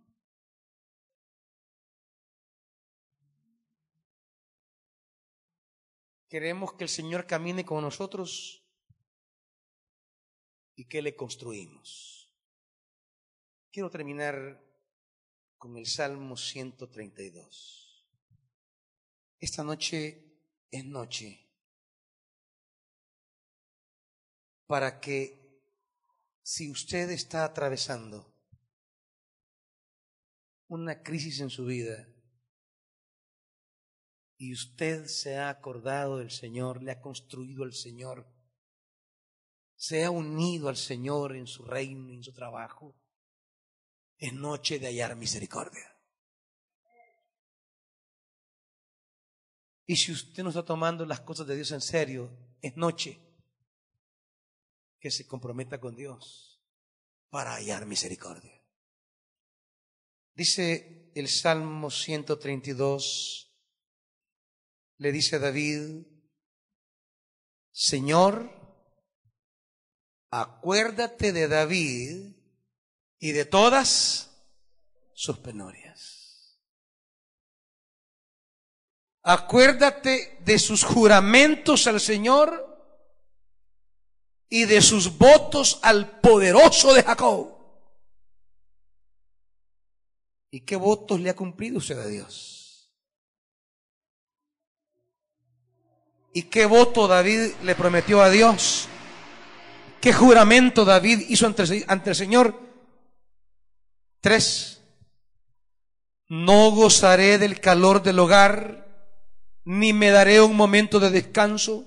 Queremos 6.28 6.72
que 6.72 6.82
el 6.82 6.90
Señor 6.90 7.28
camine 7.28 7.64
con 7.64 7.82
nosotros 7.82 8.68
y 10.74 10.88
que 10.88 11.00
le 11.00 11.14
construimos. 11.14 12.34
Quiero 13.70 13.88
terminar 13.88 14.60
con 15.58 15.76
el 15.76 15.86
Salmo 15.86 16.36
132. 16.36 17.87
Esta 19.40 19.62
noche 19.62 20.42
es 20.70 20.84
noche 20.84 21.48
para 24.66 25.00
que 25.00 25.62
si 26.42 26.70
usted 26.70 27.10
está 27.10 27.44
atravesando 27.44 28.34
una 30.66 31.02
crisis 31.02 31.40
en 31.40 31.50
su 31.50 31.64
vida, 31.64 32.06
y 34.40 34.52
usted 34.52 35.06
se 35.06 35.36
ha 35.36 35.50
acordado 35.50 36.18
del 36.18 36.30
Señor, 36.30 36.82
le 36.82 36.92
ha 36.92 37.00
construido 37.00 37.64
al 37.64 37.74
Señor, 37.74 38.32
se 39.74 40.04
ha 40.04 40.10
unido 40.10 40.68
al 40.68 40.76
Señor 40.76 41.34
en 41.34 41.46
su 41.46 41.64
reino, 41.64 42.12
en 42.12 42.22
su 42.22 42.32
trabajo, 42.32 42.96
es 44.16 44.32
noche 44.32 44.78
de 44.78 44.86
hallar 44.86 45.16
misericordia. 45.16 45.97
Y 49.90 49.96
si 49.96 50.12
usted 50.12 50.42
no 50.42 50.50
está 50.50 50.66
tomando 50.66 51.06
las 51.06 51.20
cosas 51.20 51.46
de 51.46 51.56
Dios 51.56 51.72
en 51.72 51.80
serio, 51.80 52.30
es 52.60 52.76
noche 52.76 53.18
que 55.00 55.10
se 55.10 55.26
comprometa 55.26 55.80
con 55.80 55.96
Dios 55.96 56.62
para 57.30 57.54
hallar 57.54 57.86
misericordia. 57.86 58.62
Dice 60.34 61.10
el 61.14 61.26
Salmo 61.26 61.90
132, 61.90 63.50
le 64.98 65.10
dice 65.10 65.38
David, 65.38 66.04
Señor, 67.72 68.50
acuérdate 70.30 71.32
de 71.32 71.48
David 71.48 72.36
y 73.18 73.32
de 73.32 73.46
todas 73.46 74.36
sus 75.14 75.38
penurias. 75.38 75.87
Acuérdate 79.30 80.38
de 80.42 80.58
sus 80.58 80.82
juramentos 80.82 81.86
al 81.86 82.00
Señor 82.00 82.64
y 84.48 84.64
de 84.64 84.80
sus 84.80 85.18
votos 85.18 85.80
al 85.82 86.18
poderoso 86.20 86.94
de 86.94 87.02
Jacob. 87.02 87.54
¿Y 90.50 90.60
qué 90.60 90.76
votos 90.76 91.20
le 91.20 91.28
ha 91.28 91.36
cumplido 91.36 91.76
usted 91.76 91.98
a 91.98 92.06
Dios? 92.06 92.90
¿Y 96.32 96.44
qué 96.44 96.64
voto 96.64 97.06
David 97.06 97.52
le 97.64 97.74
prometió 97.74 98.22
a 98.22 98.30
Dios? 98.30 98.88
¿Qué 100.00 100.14
juramento 100.14 100.86
David 100.86 101.26
hizo 101.28 101.44
ante, 101.44 101.64
el 102.10 102.16
Señor? 102.16 102.58
Tres. 104.22 104.80
No 106.28 106.70
gozaré 106.70 107.36
del 107.36 107.60
calor 107.60 108.02
del 108.02 108.20
hogar, 108.20 108.87
ni 109.68 109.92
me 109.92 110.10
daré 110.10 110.40
un 110.40 110.56
momento 110.56 110.98
de 110.98 111.10
descanso. 111.10 111.84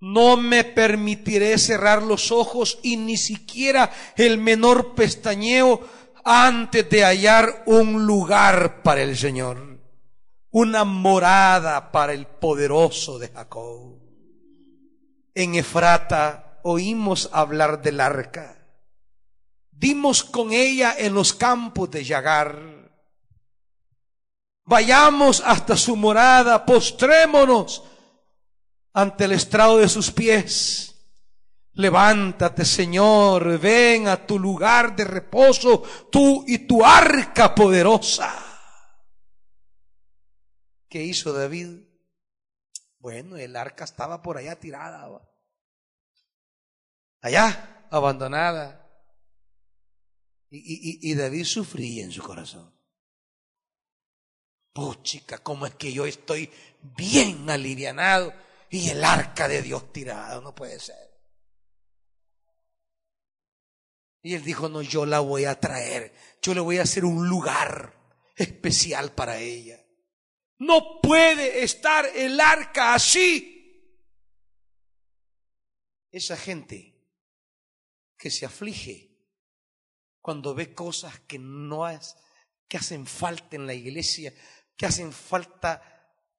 No 0.00 0.36
me 0.36 0.64
permitiré 0.64 1.58
cerrar 1.58 2.02
los 2.02 2.30
ojos 2.30 2.78
y 2.82 2.96
ni 2.96 3.16
siquiera 3.16 3.90
el 4.16 4.38
menor 4.38 4.94
pestañeo 4.94 5.80
antes 6.24 6.88
de 6.88 7.04
hallar 7.04 7.64
un 7.66 8.06
lugar 8.06 8.82
para 8.82 9.02
el 9.02 9.16
Señor 9.16 9.68
una 10.50 10.84
morada 10.84 11.92
para 11.92 12.12
el 12.12 12.26
poderoso 12.26 13.18
de 13.18 13.28
Jacob. 13.28 13.98
En 15.34 15.54
Efrata 15.54 16.60
oímos 16.62 17.28
hablar 17.32 17.82
del 17.82 18.00
arca. 18.00 18.56
Dimos 19.70 20.24
con 20.24 20.52
ella 20.52 20.94
en 20.98 21.14
los 21.14 21.32
campos 21.32 21.90
de 21.90 22.02
Yagar. 22.02 22.77
Vayamos 24.68 25.42
hasta 25.46 25.78
su 25.78 25.96
morada, 25.96 26.66
postrémonos 26.66 27.82
ante 28.92 29.24
el 29.24 29.32
estrado 29.32 29.78
de 29.78 29.88
sus 29.88 30.10
pies. 30.10 30.94
Levántate, 31.72 32.66
Señor, 32.66 33.58
ven 33.58 34.08
a 34.08 34.26
tu 34.26 34.38
lugar 34.38 34.94
de 34.94 35.04
reposo, 35.04 35.82
tú 36.12 36.44
y 36.46 36.66
tu 36.66 36.84
arca 36.84 37.54
poderosa. 37.54 38.30
¿Qué 40.86 41.02
hizo 41.02 41.32
David? 41.32 41.84
Bueno, 42.98 43.38
el 43.38 43.56
arca 43.56 43.84
estaba 43.84 44.20
por 44.20 44.36
allá 44.36 44.60
tirada. 44.60 45.08
Allá, 47.22 47.86
abandonada. 47.90 48.86
Y, 50.50 51.10
y, 51.10 51.14
David 51.14 51.44
sufría 51.44 52.04
en 52.04 52.12
su 52.12 52.22
corazón. 52.22 52.77
Puchica, 54.78 55.38
¿cómo 55.38 55.66
es 55.66 55.74
que 55.74 55.92
yo 55.92 56.06
estoy 56.06 56.48
bien 56.96 57.50
alivianado 57.50 58.32
y 58.70 58.90
el 58.90 59.02
arca 59.02 59.48
de 59.48 59.60
Dios 59.60 59.92
tirada? 59.92 60.40
No 60.40 60.54
puede 60.54 60.78
ser. 60.78 61.18
Y 64.22 64.34
él 64.34 64.44
dijo, 64.44 64.68
no, 64.68 64.80
yo 64.80 65.04
la 65.04 65.18
voy 65.18 65.46
a 65.46 65.58
traer. 65.58 66.14
Yo 66.40 66.54
le 66.54 66.60
voy 66.60 66.78
a 66.78 66.82
hacer 66.82 67.04
un 67.04 67.28
lugar 67.28 67.92
especial 68.36 69.10
para 69.10 69.40
ella. 69.40 69.84
No 70.58 71.00
puede 71.02 71.64
estar 71.64 72.06
el 72.14 72.38
arca 72.38 72.94
así. 72.94 73.82
Esa 76.12 76.36
gente 76.36 76.94
que 78.16 78.30
se 78.30 78.46
aflige 78.46 79.10
cuando 80.20 80.54
ve 80.54 80.72
cosas 80.72 81.18
que 81.26 81.40
no 81.40 81.84
que 82.68 82.76
hacen 82.76 83.06
falta 83.06 83.56
en 83.56 83.66
la 83.66 83.74
iglesia, 83.74 84.32
que 84.78 84.86
hacen 84.86 85.12
falta, 85.12 85.82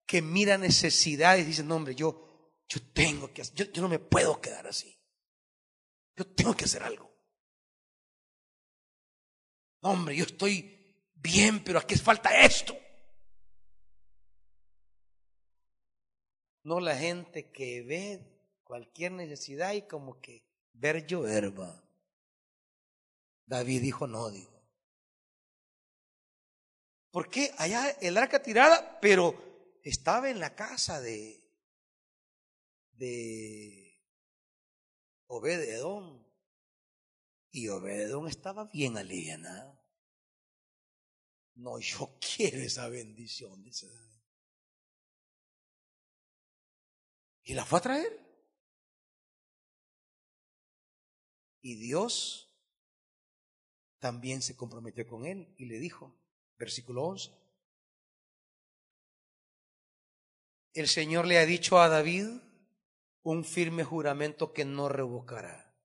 que 0.08 0.22
mira 0.22 0.58
necesidades, 0.58 1.46
dice, 1.46 1.62
no 1.62 1.76
hombre, 1.76 1.94
yo, 1.94 2.56
yo 2.68 2.80
tengo 2.94 3.32
que, 3.34 3.44
yo, 3.54 3.66
yo 3.66 3.82
no 3.82 3.90
me 3.90 4.00
puedo 4.00 4.40
quedar 4.40 4.66
así. 4.66 4.98
Yo 6.16 6.26
tengo 6.26 6.56
que 6.56 6.66
hacer 6.66 6.82
algo. 6.82 7.08
hombre, 9.82 10.16
yo 10.16 10.24
estoy 10.24 11.12
bien, 11.16 11.64
pero 11.64 11.80
aquí 11.80 11.96
falta 11.96 12.42
esto. 12.42 12.78
No 16.64 16.80
la 16.80 16.96
gente 16.96 17.52
que 17.52 17.84
ve 17.84 18.62
cualquier 18.64 19.12
necesidad 19.12 19.74
y 19.74 19.82
como 19.88 20.22
que 20.22 20.46
ver 20.74 21.06
llover 21.06 21.54
David 23.46 23.82
dijo, 23.82 24.08
no, 24.08 24.30
digo. 24.30 24.59
¿Por 27.12 27.30
qué? 27.30 27.52
Allá 27.58 27.90
el 28.02 28.18
arca 28.18 28.42
tirada, 28.42 29.00
pero 29.00 29.80
estaba 29.84 30.30
en 30.30 30.40
la 30.40 30.56
casa 30.56 31.02
de, 31.02 31.44
de 32.92 34.04
Obededón. 35.28 36.28
Y 37.52 37.68
Obededón 37.70 38.28
estaba 38.28 38.66
bien 38.66 38.98
alivianado. 38.98 39.80
No, 41.56 41.80
yo 41.80 42.18
quiero 42.36 42.58
esa 42.60 42.88
bendición, 42.90 43.64
Y 47.44 47.54
la 47.56 47.66
fue 47.66 47.80
a 47.80 47.82
traer. 47.82 48.30
Y 51.62 51.76
Dios 51.76 52.56
también 53.98 54.42
se 54.42 54.56
comprometió 54.56 55.06
con 55.08 55.26
él 55.26 55.54
y 55.58 55.66
le 55.66 55.80
dijo, 55.80 56.19
versículo 56.60 57.06
11, 57.06 57.32
el 60.74 60.88
Señor 60.88 61.26
le 61.26 61.40
ha 61.40 61.46
dicho 61.46 61.80
a 61.80 61.90
David 61.90 62.28
un 63.24 63.44
firme 63.44 63.84
juramento 63.84 64.54
que 64.54 64.66
no 64.66 64.90
revocará. 64.90 65.76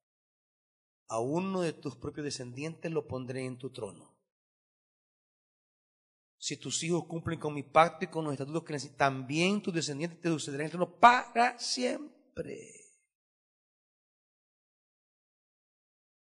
A 1.08 1.20
uno 1.20 1.62
de 1.62 1.72
tus 1.72 1.96
propios 1.96 2.24
descendientes 2.24 2.90
lo 2.92 3.06
pondré 3.06 3.46
en 3.46 3.56
tu 3.56 3.70
trono 3.70 4.14
si 6.44 6.58
tus 6.58 6.82
hijos 6.82 7.06
cumplen 7.06 7.40
con 7.40 7.54
mi 7.54 7.62
pacto 7.62 8.04
y 8.04 8.08
con 8.08 8.22
los 8.22 8.34
estatutos 8.34 8.64
que 8.64 8.78
también 8.98 9.62
tus 9.62 9.72
descendientes 9.72 10.20
te 10.20 10.28
sucederán 10.28 10.60
en 10.60 10.66
el 10.66 10.70
trono 10.72 11.00
para 11.00 11.58
siempre. 11.58 12.70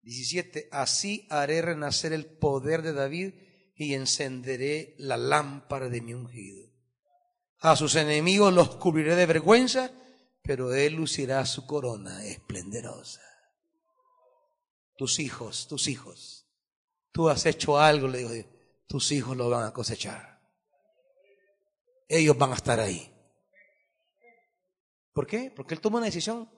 17. 0.02 0.70
Así 0.72 1.24
haré 1.30 1.62
renacer 1.62 2.12
el 2.12 2.26
poder 2.26 2.82
de 2.82 2.94
David 2.94 3.32
y 3.78 3.94
encenderé 3.94 4.96
la 4.98 5.16
lámpara 5.16 5.88
de 5.88 6.00
mi 6.00 6.12
ungido. 6.12 6.68
A 7.60 7.76
sus 7.76 7.94
enemigos 7.94 8.52
los 8.52 8.74
cubriré 8.76 9.14
de 9.14 9.24
vergüenza, 9.24 9.92
pero 10.42 10.74
él 10.74 10.94
lucirá 10.94 11.46
su 11.46 11.64
corona 11.64 12.24
esplendorosa. 12.24 13.22
Tus 14.96 15.20
hijos, 15.20 15.68
tus 15.68 15.86
hijos, 15.86 16.48
tú 17.12 17.28
has 17.28 17.46
hecho 17.46 17.78
algo, 17.78 18.08
le 18.08 18.18
digo 18.18 18.50
tus 18.88 19.12
hijos 19.12 19.36
lo 19.36 19.48
van 19.48 19.66
a 19.68 19.72
cosechar. 19.72 20.40
Ellos 22.08 22.36
van 22.36 22.50
a 22.50 22.56
estar 22.56 22.80
ahí. 22.80 23.14
¿Por 25.12 25.26
qué? 25.26 25.52
Porque 25.54 25.74
él 25.74 25.80
tomó 25.80 25.98
una 25.98 26.06
decisión 26.06 26.50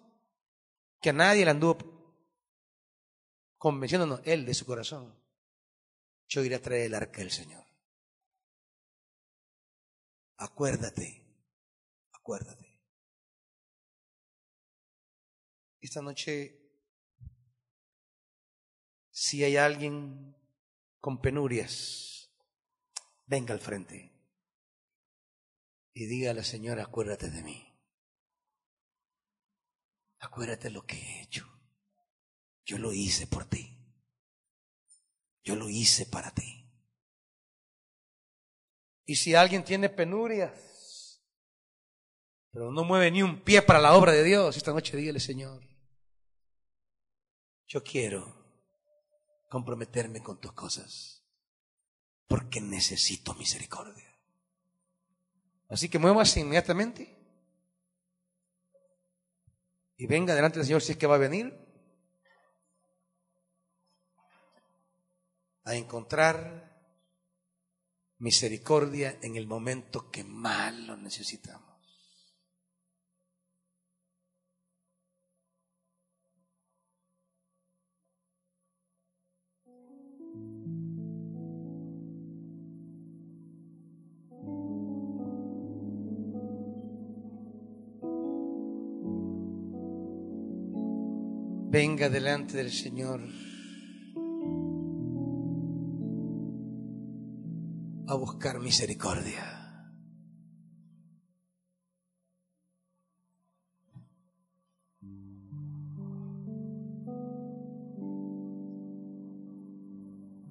que 1.02 1.10
a 1.10 1.14
nadie 1.14 1.44
le 1.44 1.50
anduvo 1.50 1.76
convenciéndonos, 3.58 4.20
él 4.24 4.46
de 4.46 4.54
su 4.54 4.64
corazón. 4.64 5.19
Yo 6.30 6.44
iré 6.44 6.54
a 6.54 6.62
traer 6.62 6.86
el 6.86 6.94
arca 6.94 7.18
del 7.18 7.32
Señor. 7.32 7.66
Acuérdate, 10.36 11.26
acuérdate. 12.12 12.80
Esta 15.80 16.00
noche, 16.00 16.56
si 19.10 19.42
hay 19.42 19.56
alguien 19.56 20.36
con 21.00 21.20
penurias, 21.20 22.30
venga 23.26 23.52
al 23.52 23.60
frente 23.60 24.12
y 25.92 26.06
diga 26.06 26.30
a 26.30 26.34
la 26.34 26.44
señora, 26.44 26.84
acuérdate 26.84 27.28
de 27.28 27.42
mí. 27.42 27.76
Acuérdate 30.20 30.70
lo 30.70 30.86
que 30.86 30.96
he 30.96 31.22
hecho. 31.22 31.44
Yo 32.64 32.78
lo 32.78 32.92
hice 32.92 33.26
por 33.26 33.46
ti. 33.46 33.79
Yo 35.42 35.56
lo 35.56 35.68
hice 35.68 36.06
para 36.06 36.32
ti. 36.32 36.68
Y 39.04 39.16
si 39.16 39.34
alguien 39.34 39.64
tiene 39.64 39.88
penurias, 39.88 41.22
pero 42.52 42.70
no 42.70 42.84
mueve 42.84 43.10
ni 43.10 43.22
un 43.22 43.42
pie 43.42 43.62
para 43.62 43.80
la 43.80 43.94
obra 43.94 44.12
de 44.12 44.22
Dios, 44.22 44.56
esta 44.56 44.72
noche 44.72 44.96
dígale, 44.96 45.20
Señor, 45.20 45.62
yo 47.66 47.82
quiero 47.82 48.40
comprometerme 49.48 50.22
con 50.22 50.40
tus 50.40 50.52
cosas 50.52 51.24
porque 52.26 52.60
necesito 52.60 53.34
misericordia. 53.34 54.08
Así 55.68 55.88
que 55.88 55.98
muévase 55.98 56.40
inmediatamente 56.40 57.16
y 59.96 60.06
venga 60.06 60.34
delante 60.34 60.58
del 60.58 60.66
Señor 60.66 60.82
si 60.82 60.92
es 60.92 60.98
que 60.98 61.06
va 61.06 61.16
a 61.16 61.18
venir 61.18 61.69
a 65.64 65.74
encontrar 65.74 66.70
misericordia 68.18 69.18
en 69.22 69.36
el 69.36 69.46
momento 69.46 70.10
que 70.10 70.24
más 70.24 70.74
lo 70.74 70.96
necesitamos. 70.96 71.70
venga 91.70 92.08
delante 92.08 92.56
del 92.56 92.72
Señor 92.72 93.20
a 98.10 98.14
buscar 98.14 98.58
misericordia. 98.60 99.56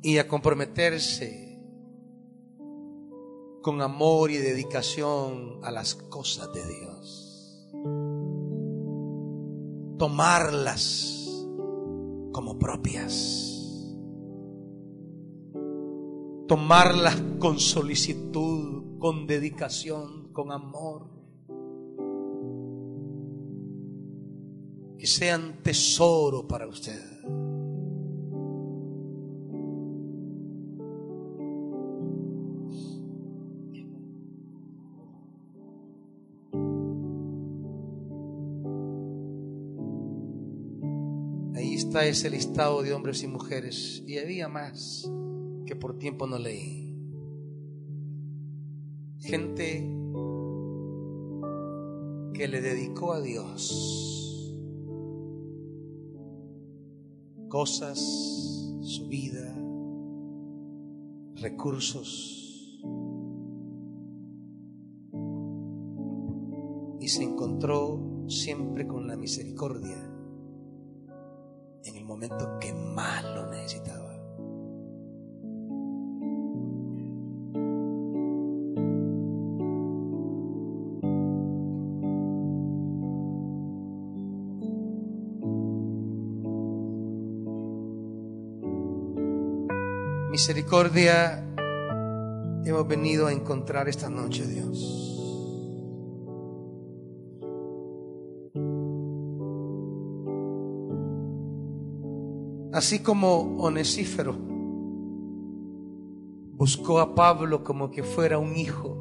Y 0.01 0.17
a 0.17 0.27
comprometerse 0.27 1.59
con 3.61 3.81
amor 3.81 4.31
y 4.31 4.37
dedicación 4.37 5.59
a 5.63 5.71
las 5.71 5.95
cosas 5.95 6.51
de 6.53 6.65
Dios 6.65 7.29
tomarlas 9.99 11.45
como 12.31 12.57
propias. 12.57 13.48
Tomarlas 16.49 17.15
con 17.39 17.59
solicitud, 17.59 18.99
con 18.99 19.25
dedicación, 19.25 20.33
con 20.33 20.51
amor. 20.51 21.07
Que 24.97 25.07
sean 25.07 25.63
tesoro 25.63 26.45
para 26.45 26.67
usted. 26.67 27.19
está 41.89 42.05
ese 42.05 42.29
listado 42.29 42.83
de 42.83 42.93
hombres 42.93 43.23
y 43.23 43.27
mujeres. 43.27 44.03
Y 44.05 44.17
había 44.19 44.47
más 44.47 45.09
que 45.69 45.75
por 45.75 45.99
tiempo 45.99 46.25
no 46.25 46.39
leí. 46.39 46.97
Gente 49.19 49.87
que 52.33 52.47
le 52.47 52.59
dedicó 52.59 53.13
a 53.13 53.21
Dios 53.21 54.55
cosas, 57.49 57.99
su 58.81 59.07
vida, 59.09 59.55
recursos. 61.35 62.81
Y 66.99 67.07
se 67.09 67.21
encontró 67.21 68.25
siempre 68.27 68.87
con 68.87 69.05
la 69.05 69.15
misericordia 69.15 70.09
momento 72.09 72.59
que 72.59 72.73
más 72.73 73.23
lo 73.23 73.49
necesitaba. 73.49 74.08
Misericordia 90.39 91.43
hemos 92.63 92.87
venido 92.87 93.27
a 93.27 93.33
encontrar 93.33 93.89
esta 93.89 94.09
noche, 94.09 94.47
Dios. 94.47 94.77
Así 102.71 102.99
como 102.99 103.57
Onesífero 103.57 104.37
buscó 106.53 107.01
a 107.01 107.13
Pablo 107.13 107.61
como 107.65 107.91
que 107.91 108.03
fuera 108.03 108.37
un 108.37 108.55
hijo 108.55 108.95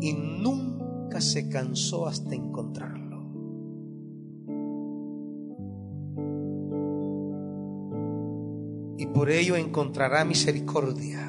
y 0.00 0.12
nunca 0.12 1.20
se 1.20 1.48
cansó 1.48 2.08
hasta 2.08 2.34
encontrarlo. 2.34 2.97
Y 9.08 9.14
por 9.14 9.30
ello 9.30 9.56
encontrará 9.56 10.24
misericordia, 10.24 11.26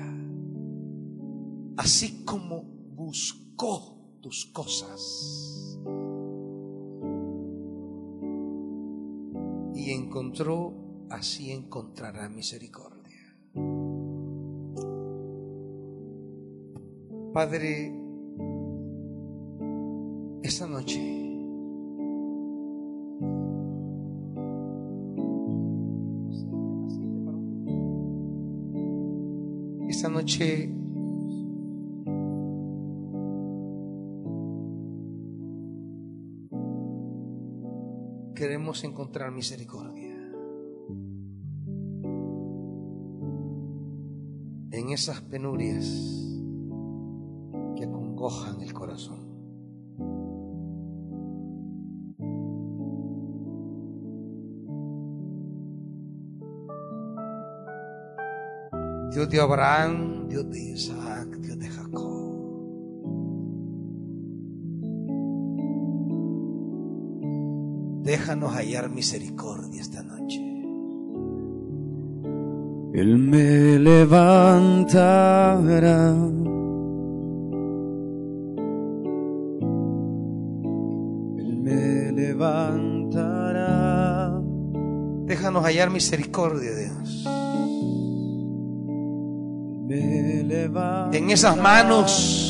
así 1.77 2.25
como 2.25 2.63
buscó 2.95 4.17
tus 4.21 4.45
cosas 4.45 5.39
encontró, 9.91 10.73
así 11.09 11.51
encontrará 11.51 12.29
misericordia. 12.29 13.35
Padre, 17.33 17.93
esta 20.41 20.67
noche 20.67 21.28
queremos 38.39 38.83
encontrar 38.83 39.31
misericordia. 39.31 40.15
En 44.71 44.89
esas 44.91 45.21
penurias 45.21 45.87
que 47.75 47.85
acongojan 47.85 48.61
el 48.61 48.71
corazón. 48.71 49.27
Dios 59.11 59.27
de 59.27 59.41
Abraham, 59.41 60.18
Dios 60.29 60.49
de 60.49 60.59
Isaac, 60.59 61.37
Dios 61.41 61.57
de 61.57 61.67
Jacob. 61.67 62.29
Déjanos 68.03 68.53
hallar 68.53 68.89
misericordia 68.89 69.81
esta 69.81 70.03
noche. 70.03 70.39
Él 72.93 73.17
me 73.17 73.79
levantará. 73.79 75.59
Él 81.37 81.57
me 81.63 82.11
levantará. 82.11 83.29
Déjanos 85.25 85.63
hallar 85.63 85.89
misericordia, 85.91 86.75
Dios. 86.75 87.28
En 91.11 91.29
esas 91.29 91.57
manos 91.57 92.49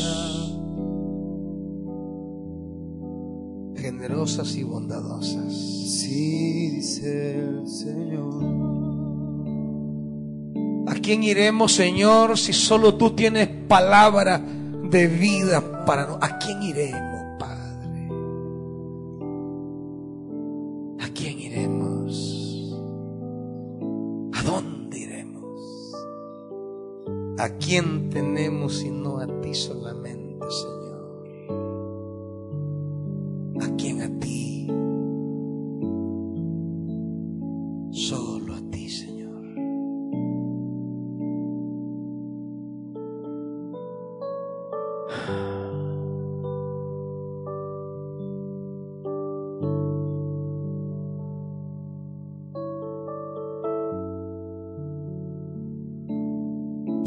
generosas 3.76 4.54
y 4.56 4.62
bondadosas. 4.62 5.52
Sí, 5.52 6.70
dice 6.70 7.38
el 7.38 7.66
Señor. 7.66 8.70
¿A 10.88 10.94
quién 10.94 11.22
iremos, 11.22 11.72
Señor, 11.72 12.38
si 12.38 12.52
solo 12.52 12.94
tú 12.94 13.10
tienes 13.10 13.48
palabra 13.68 14.40
de 14.90 15.06
vida 15.06 15.84
para 15.84 16.02
nosotros? 16.02 16.30
¿A 16.30 16.38
quién 16.38 16.62
iremos, 16.62 17.19
¿A 27.40 27.56
quién 27.56 28.10
tenemos 28.10 28.84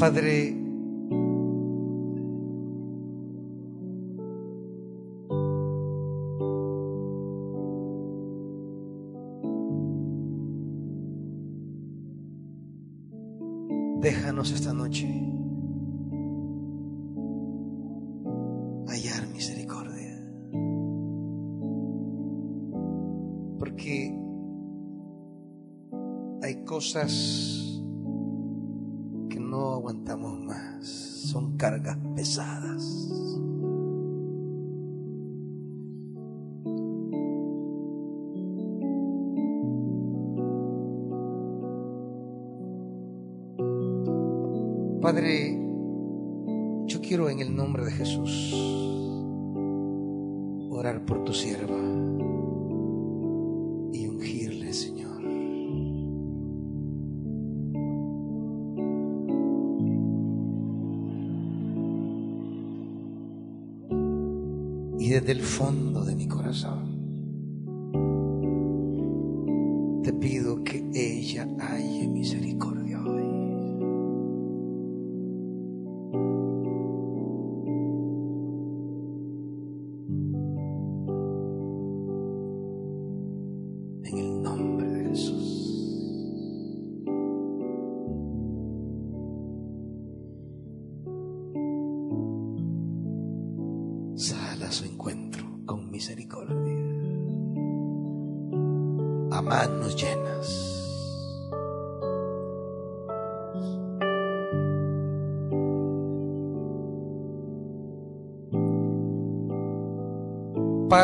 Padre, 0.04 0.54
déjanos 14.02 14.52
esta 14.52 14.74
noche 14.74 15.08
hallar 18.86 19.26
misericordia. 19.32 20.20
Porque 23.58 24.14
hay 26.42 26.62
cosas 26.66 27.43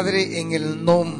Padre, 0.00 0.40
en 0.40 0.52
el 0.52 0.82
nombre 0.82 1.19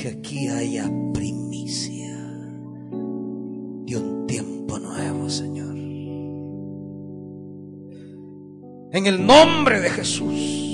Que 0.00 0.08
aquí 0.08 0.48
haya 0.48 0.90
primicia 1.12 2.16
de 3.84 3.96
un 3.98 4.26
tiempo 4.26 4.78
nuevo, 4.78 5.28
Señor. 5.28 5.76
En 8.92 9.06
el 9.06 9.26
nombre 9.26 9.78
de 9.78 9.90
Jesús. 9.90 10.69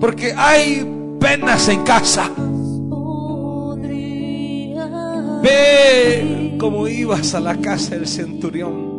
Porque 0.00 0.32
hay 0.36 0.86
penas 1.20 1.68
en 1.68 1.82
casa. 1.84 2.30
Ve 5.42 6.56
como 6.58 6.88
ibas 6.88 7.34
a 7.34 7.40
la 7.40 7.56
casa 7.56 7.94
del 7.96 8.08
centurión. 8.08 8.89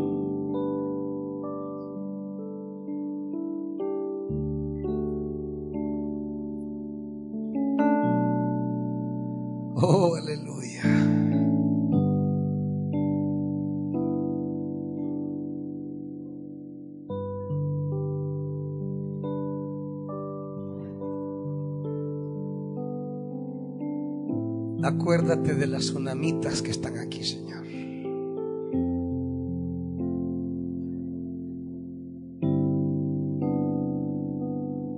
Acuérdate 25.31 25.55
de 25.61 25.67
las 25.67 25.83
tsunamitas 25.83 26.61
que 26.61 26.71
están 26.71 26.97
aquí, 26.97 27.23
Señor. 27.23 27.63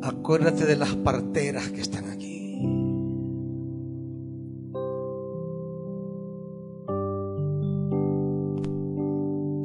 Acuérdate 0.02 0.66
de 0.66 0.76
las 0.76 0.96
parteras 0.96 1.70
que 1.70 1.82
están 1.82 2.10
aquí. 2.10 2.58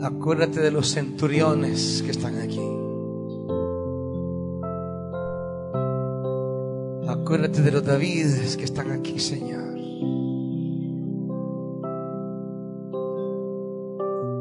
Acuérdate 0.03 0.61
de 0.61 0.71
los 0.71 0.93
centuriones 0.93 2.03
que 2.03 2.11
están 2.11 2.39
aquí. 2.43 2.61
Acuérdate 7.09 7.63
de 7.63 7.73
los 7.73 7.83
Davides 7.87 8.59
que 8.59 8.65
están 8.65 8.91
aquí, 8.91 9.19
Señor. 9.19 9.78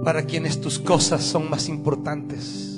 Para 0.07 0.23
quienes 0.23 0.61
tus 0.61 0.79
cosas 0.79 1.21
son 1.21 1.49
más 1.49 1.67
importantes 1.67 2.76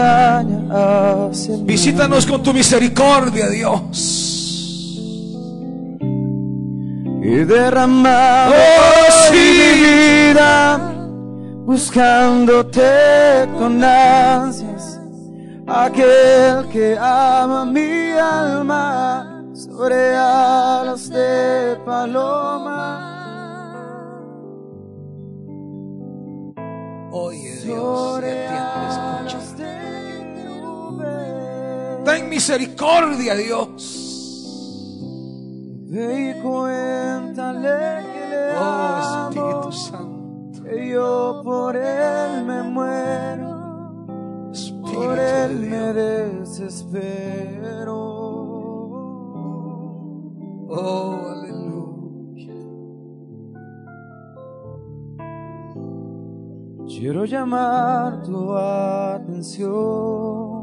montaña 0.00 1.28
hacia. 1.28 1.56
Visítanos 1.62 2.26
con 2.26 2.42
tu 2.42 2.52
misericordia, 2.52 3.48
Dios. 3.48 4.16
y 7.22 7.44
derramamos 7.44 8.54
Oh, 8.56 9.12
sí. 9.30 9.36
mi 9.36 10.32
vida 10.32 10.78
buscándote 11.66 13.46
con 13.58 13.84
ansias 13.84 14.98
aquel 15.68 16.66
que 16.72 16.96
ama 16.98 17.66
mi 17.66 18.12
alma 18.12 19.44
sobre 19.54 20.16
alas 20.16 21.10
de 21.10 21.76
paloma 21.84 22.49
misericordia, 32.50 33.34
Dios. 33.36 34.96
Ve 35.88 36.30
y 36.30 36.34
cuéntale 36.42 38.04
que 38.12 38.26
le 38.28 38.58
Oh, 38.58 39.28
Espíritu 39.30 39.70
Santo. 39.72 40.62
que 40.64 40.88
yo 40.88 41.40
por 41.44 41.76
él 41.76 42.44
me 42.44 42.62
muero 42.64 44.50
Espíritu 44.52 44.92
Por 45.00 45.14
de 45.16 45.44
él 45.44 45.60
me 45.60 45.92
desespero. 45.92 47.96
Oh, 50.68 51.20
aleluya. 51.30 52.54
Quiero 56.86 57.24
llamar 57.24 58.22
tu 58.22 58.52
atención 58.56 60.59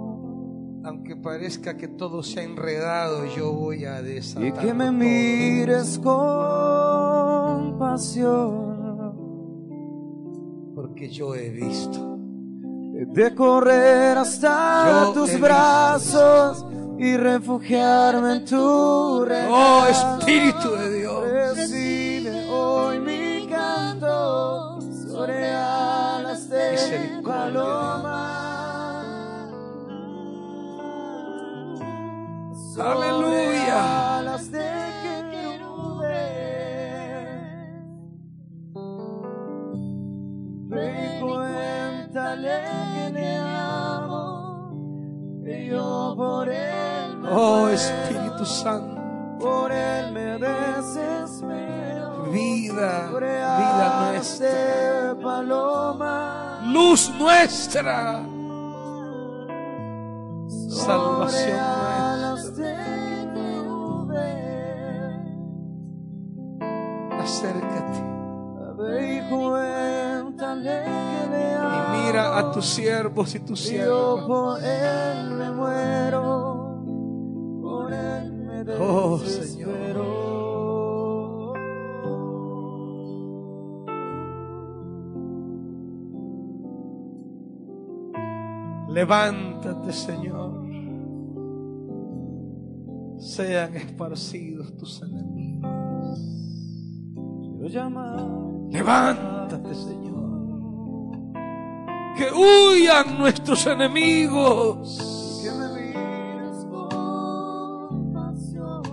Aunque 0.88 1.18
parezca 1.18 1.76
que 1.76 1.90
todo 1.90 2.24
se 2.24 2.40
ha 2.40 2.44
enredado, 2.44 3.26
yo 3.36 3.52
voy 3.52 3.84
a 3.84 4.02
desatar. 4.02 4.46
y 4.48 4.52
que 4.54 4.74
me 4.74 4.90
mires 4.90 6.00
con 6.02 7.78
pasión. 7.78 8.78
Porque 10.74 11.10
yo 11.10 11.36
he 11.36 11.50
visto. 11.50 12.18
De 13.14 13.36
correr 13.36 14.18
hasta 14.18 15.04
Yo 15.08 15.12
tus 15.14 15.30
visto. 15.30 15.42
brazos 15.46 16.66
y 16.98 17.18
refugiarme 17.18 18.38
en 18.38 18.46
tu 18.46 19.26
regazo. 19.26 19.54
Oh 19.54 19.86
Espíritu 19.88 20.72
de 20.72 20.90
Dios. 20.90 20.97
Aleluya. 32.80 34.18
alas 34.18 34.52
de 34.52 34.88
y 40.70 41.20
cuéntale 41.22 42.62
que 42.94 43.10
le 43.14 43.38
amo, 43.38 44.72
que 45.44 45.66
yo 45.66 46.14
por 46.16 46.50
él 46.50 47.18
me 47.18 47.30
Oh 47.32 47.70
Espíritu 47.70 48.46
Santo. 48.46 49.02
por 49.40 49.72
él 49.72 50.12
me 50.12 50.38
desespero. 50.38 52.24
Vida, 52.32 53.10
vida 53.12 54.12
nuestra. 54.12 55.16
paloma, 55.22 56.60
Luz 56.66 57.12
nuestra. 57.18 58.24
Salvación 60.70 61.58
nuestra. 61.58 61.97
Acércate. 67.38 68.02
Y 71.68 71.98
mira 71.98 72.40
a 72.40 72.52
tus 72.52 72.66
siervos 72.66 73.36
y 73.36 73.40
tus 73.42 73.60
siervas. 73.60 74.26
por 74.26 74.64
él 74.64 75.32
me 75.32 75.52
muero, 75.52 76.82
por 77.62 77.94
él 77.94 78.34
me 78.34 78.64
Oh, 78.80 79.20
desespero. 79.20 80.28
Levántate, 88.90 89.94
Señor. 89.94 90.66
Sean 93.20 93.76
esparcidos 93.76 94.76
tus 94.76 95.04
enemigos. 95.04 95.37
Llamar, 97.68 98.20
Levántate, 98.70 99.76
Señor. 99.76 100.08
Que 102.18 102.32
huyan 102.32 103.18
nuestros 103.20 103.66
enemigos. 103.68 105.42
que 105.44 105.52
me 105.52 105.68
mires 105.76 106.66
con 106.72 108.14
pasión. 108.14 108.84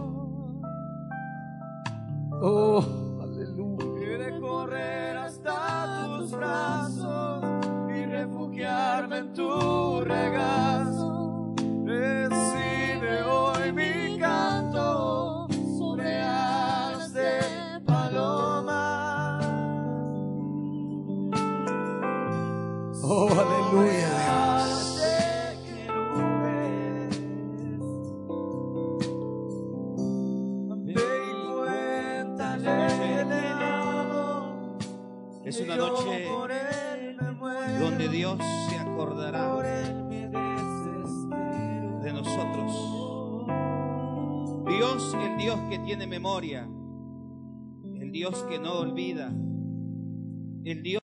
Oh, 2.43 2.85
una 35.75 35.89
noche 35.89 36.29
donde 37.81 38.09
Dios 38.09 38.39
se 38.69 38.77
acordará 38.77 39.57
de 42.03 42.13
nosotros. 42.13 42.73
Dios, 44.69 45.17
el 45.21 45.37
Dios 45.39 45.59
que 45.71 45.79
tiene 45.81 46.07
memoria, 46.07 46.69
el 48.01 48.13
Dios 48.13 48.43
que 48.45 48.59
no 48.59 48.75
olvida, 48.75 49.29
el 49.29 50.83
Dios 50.83 50.85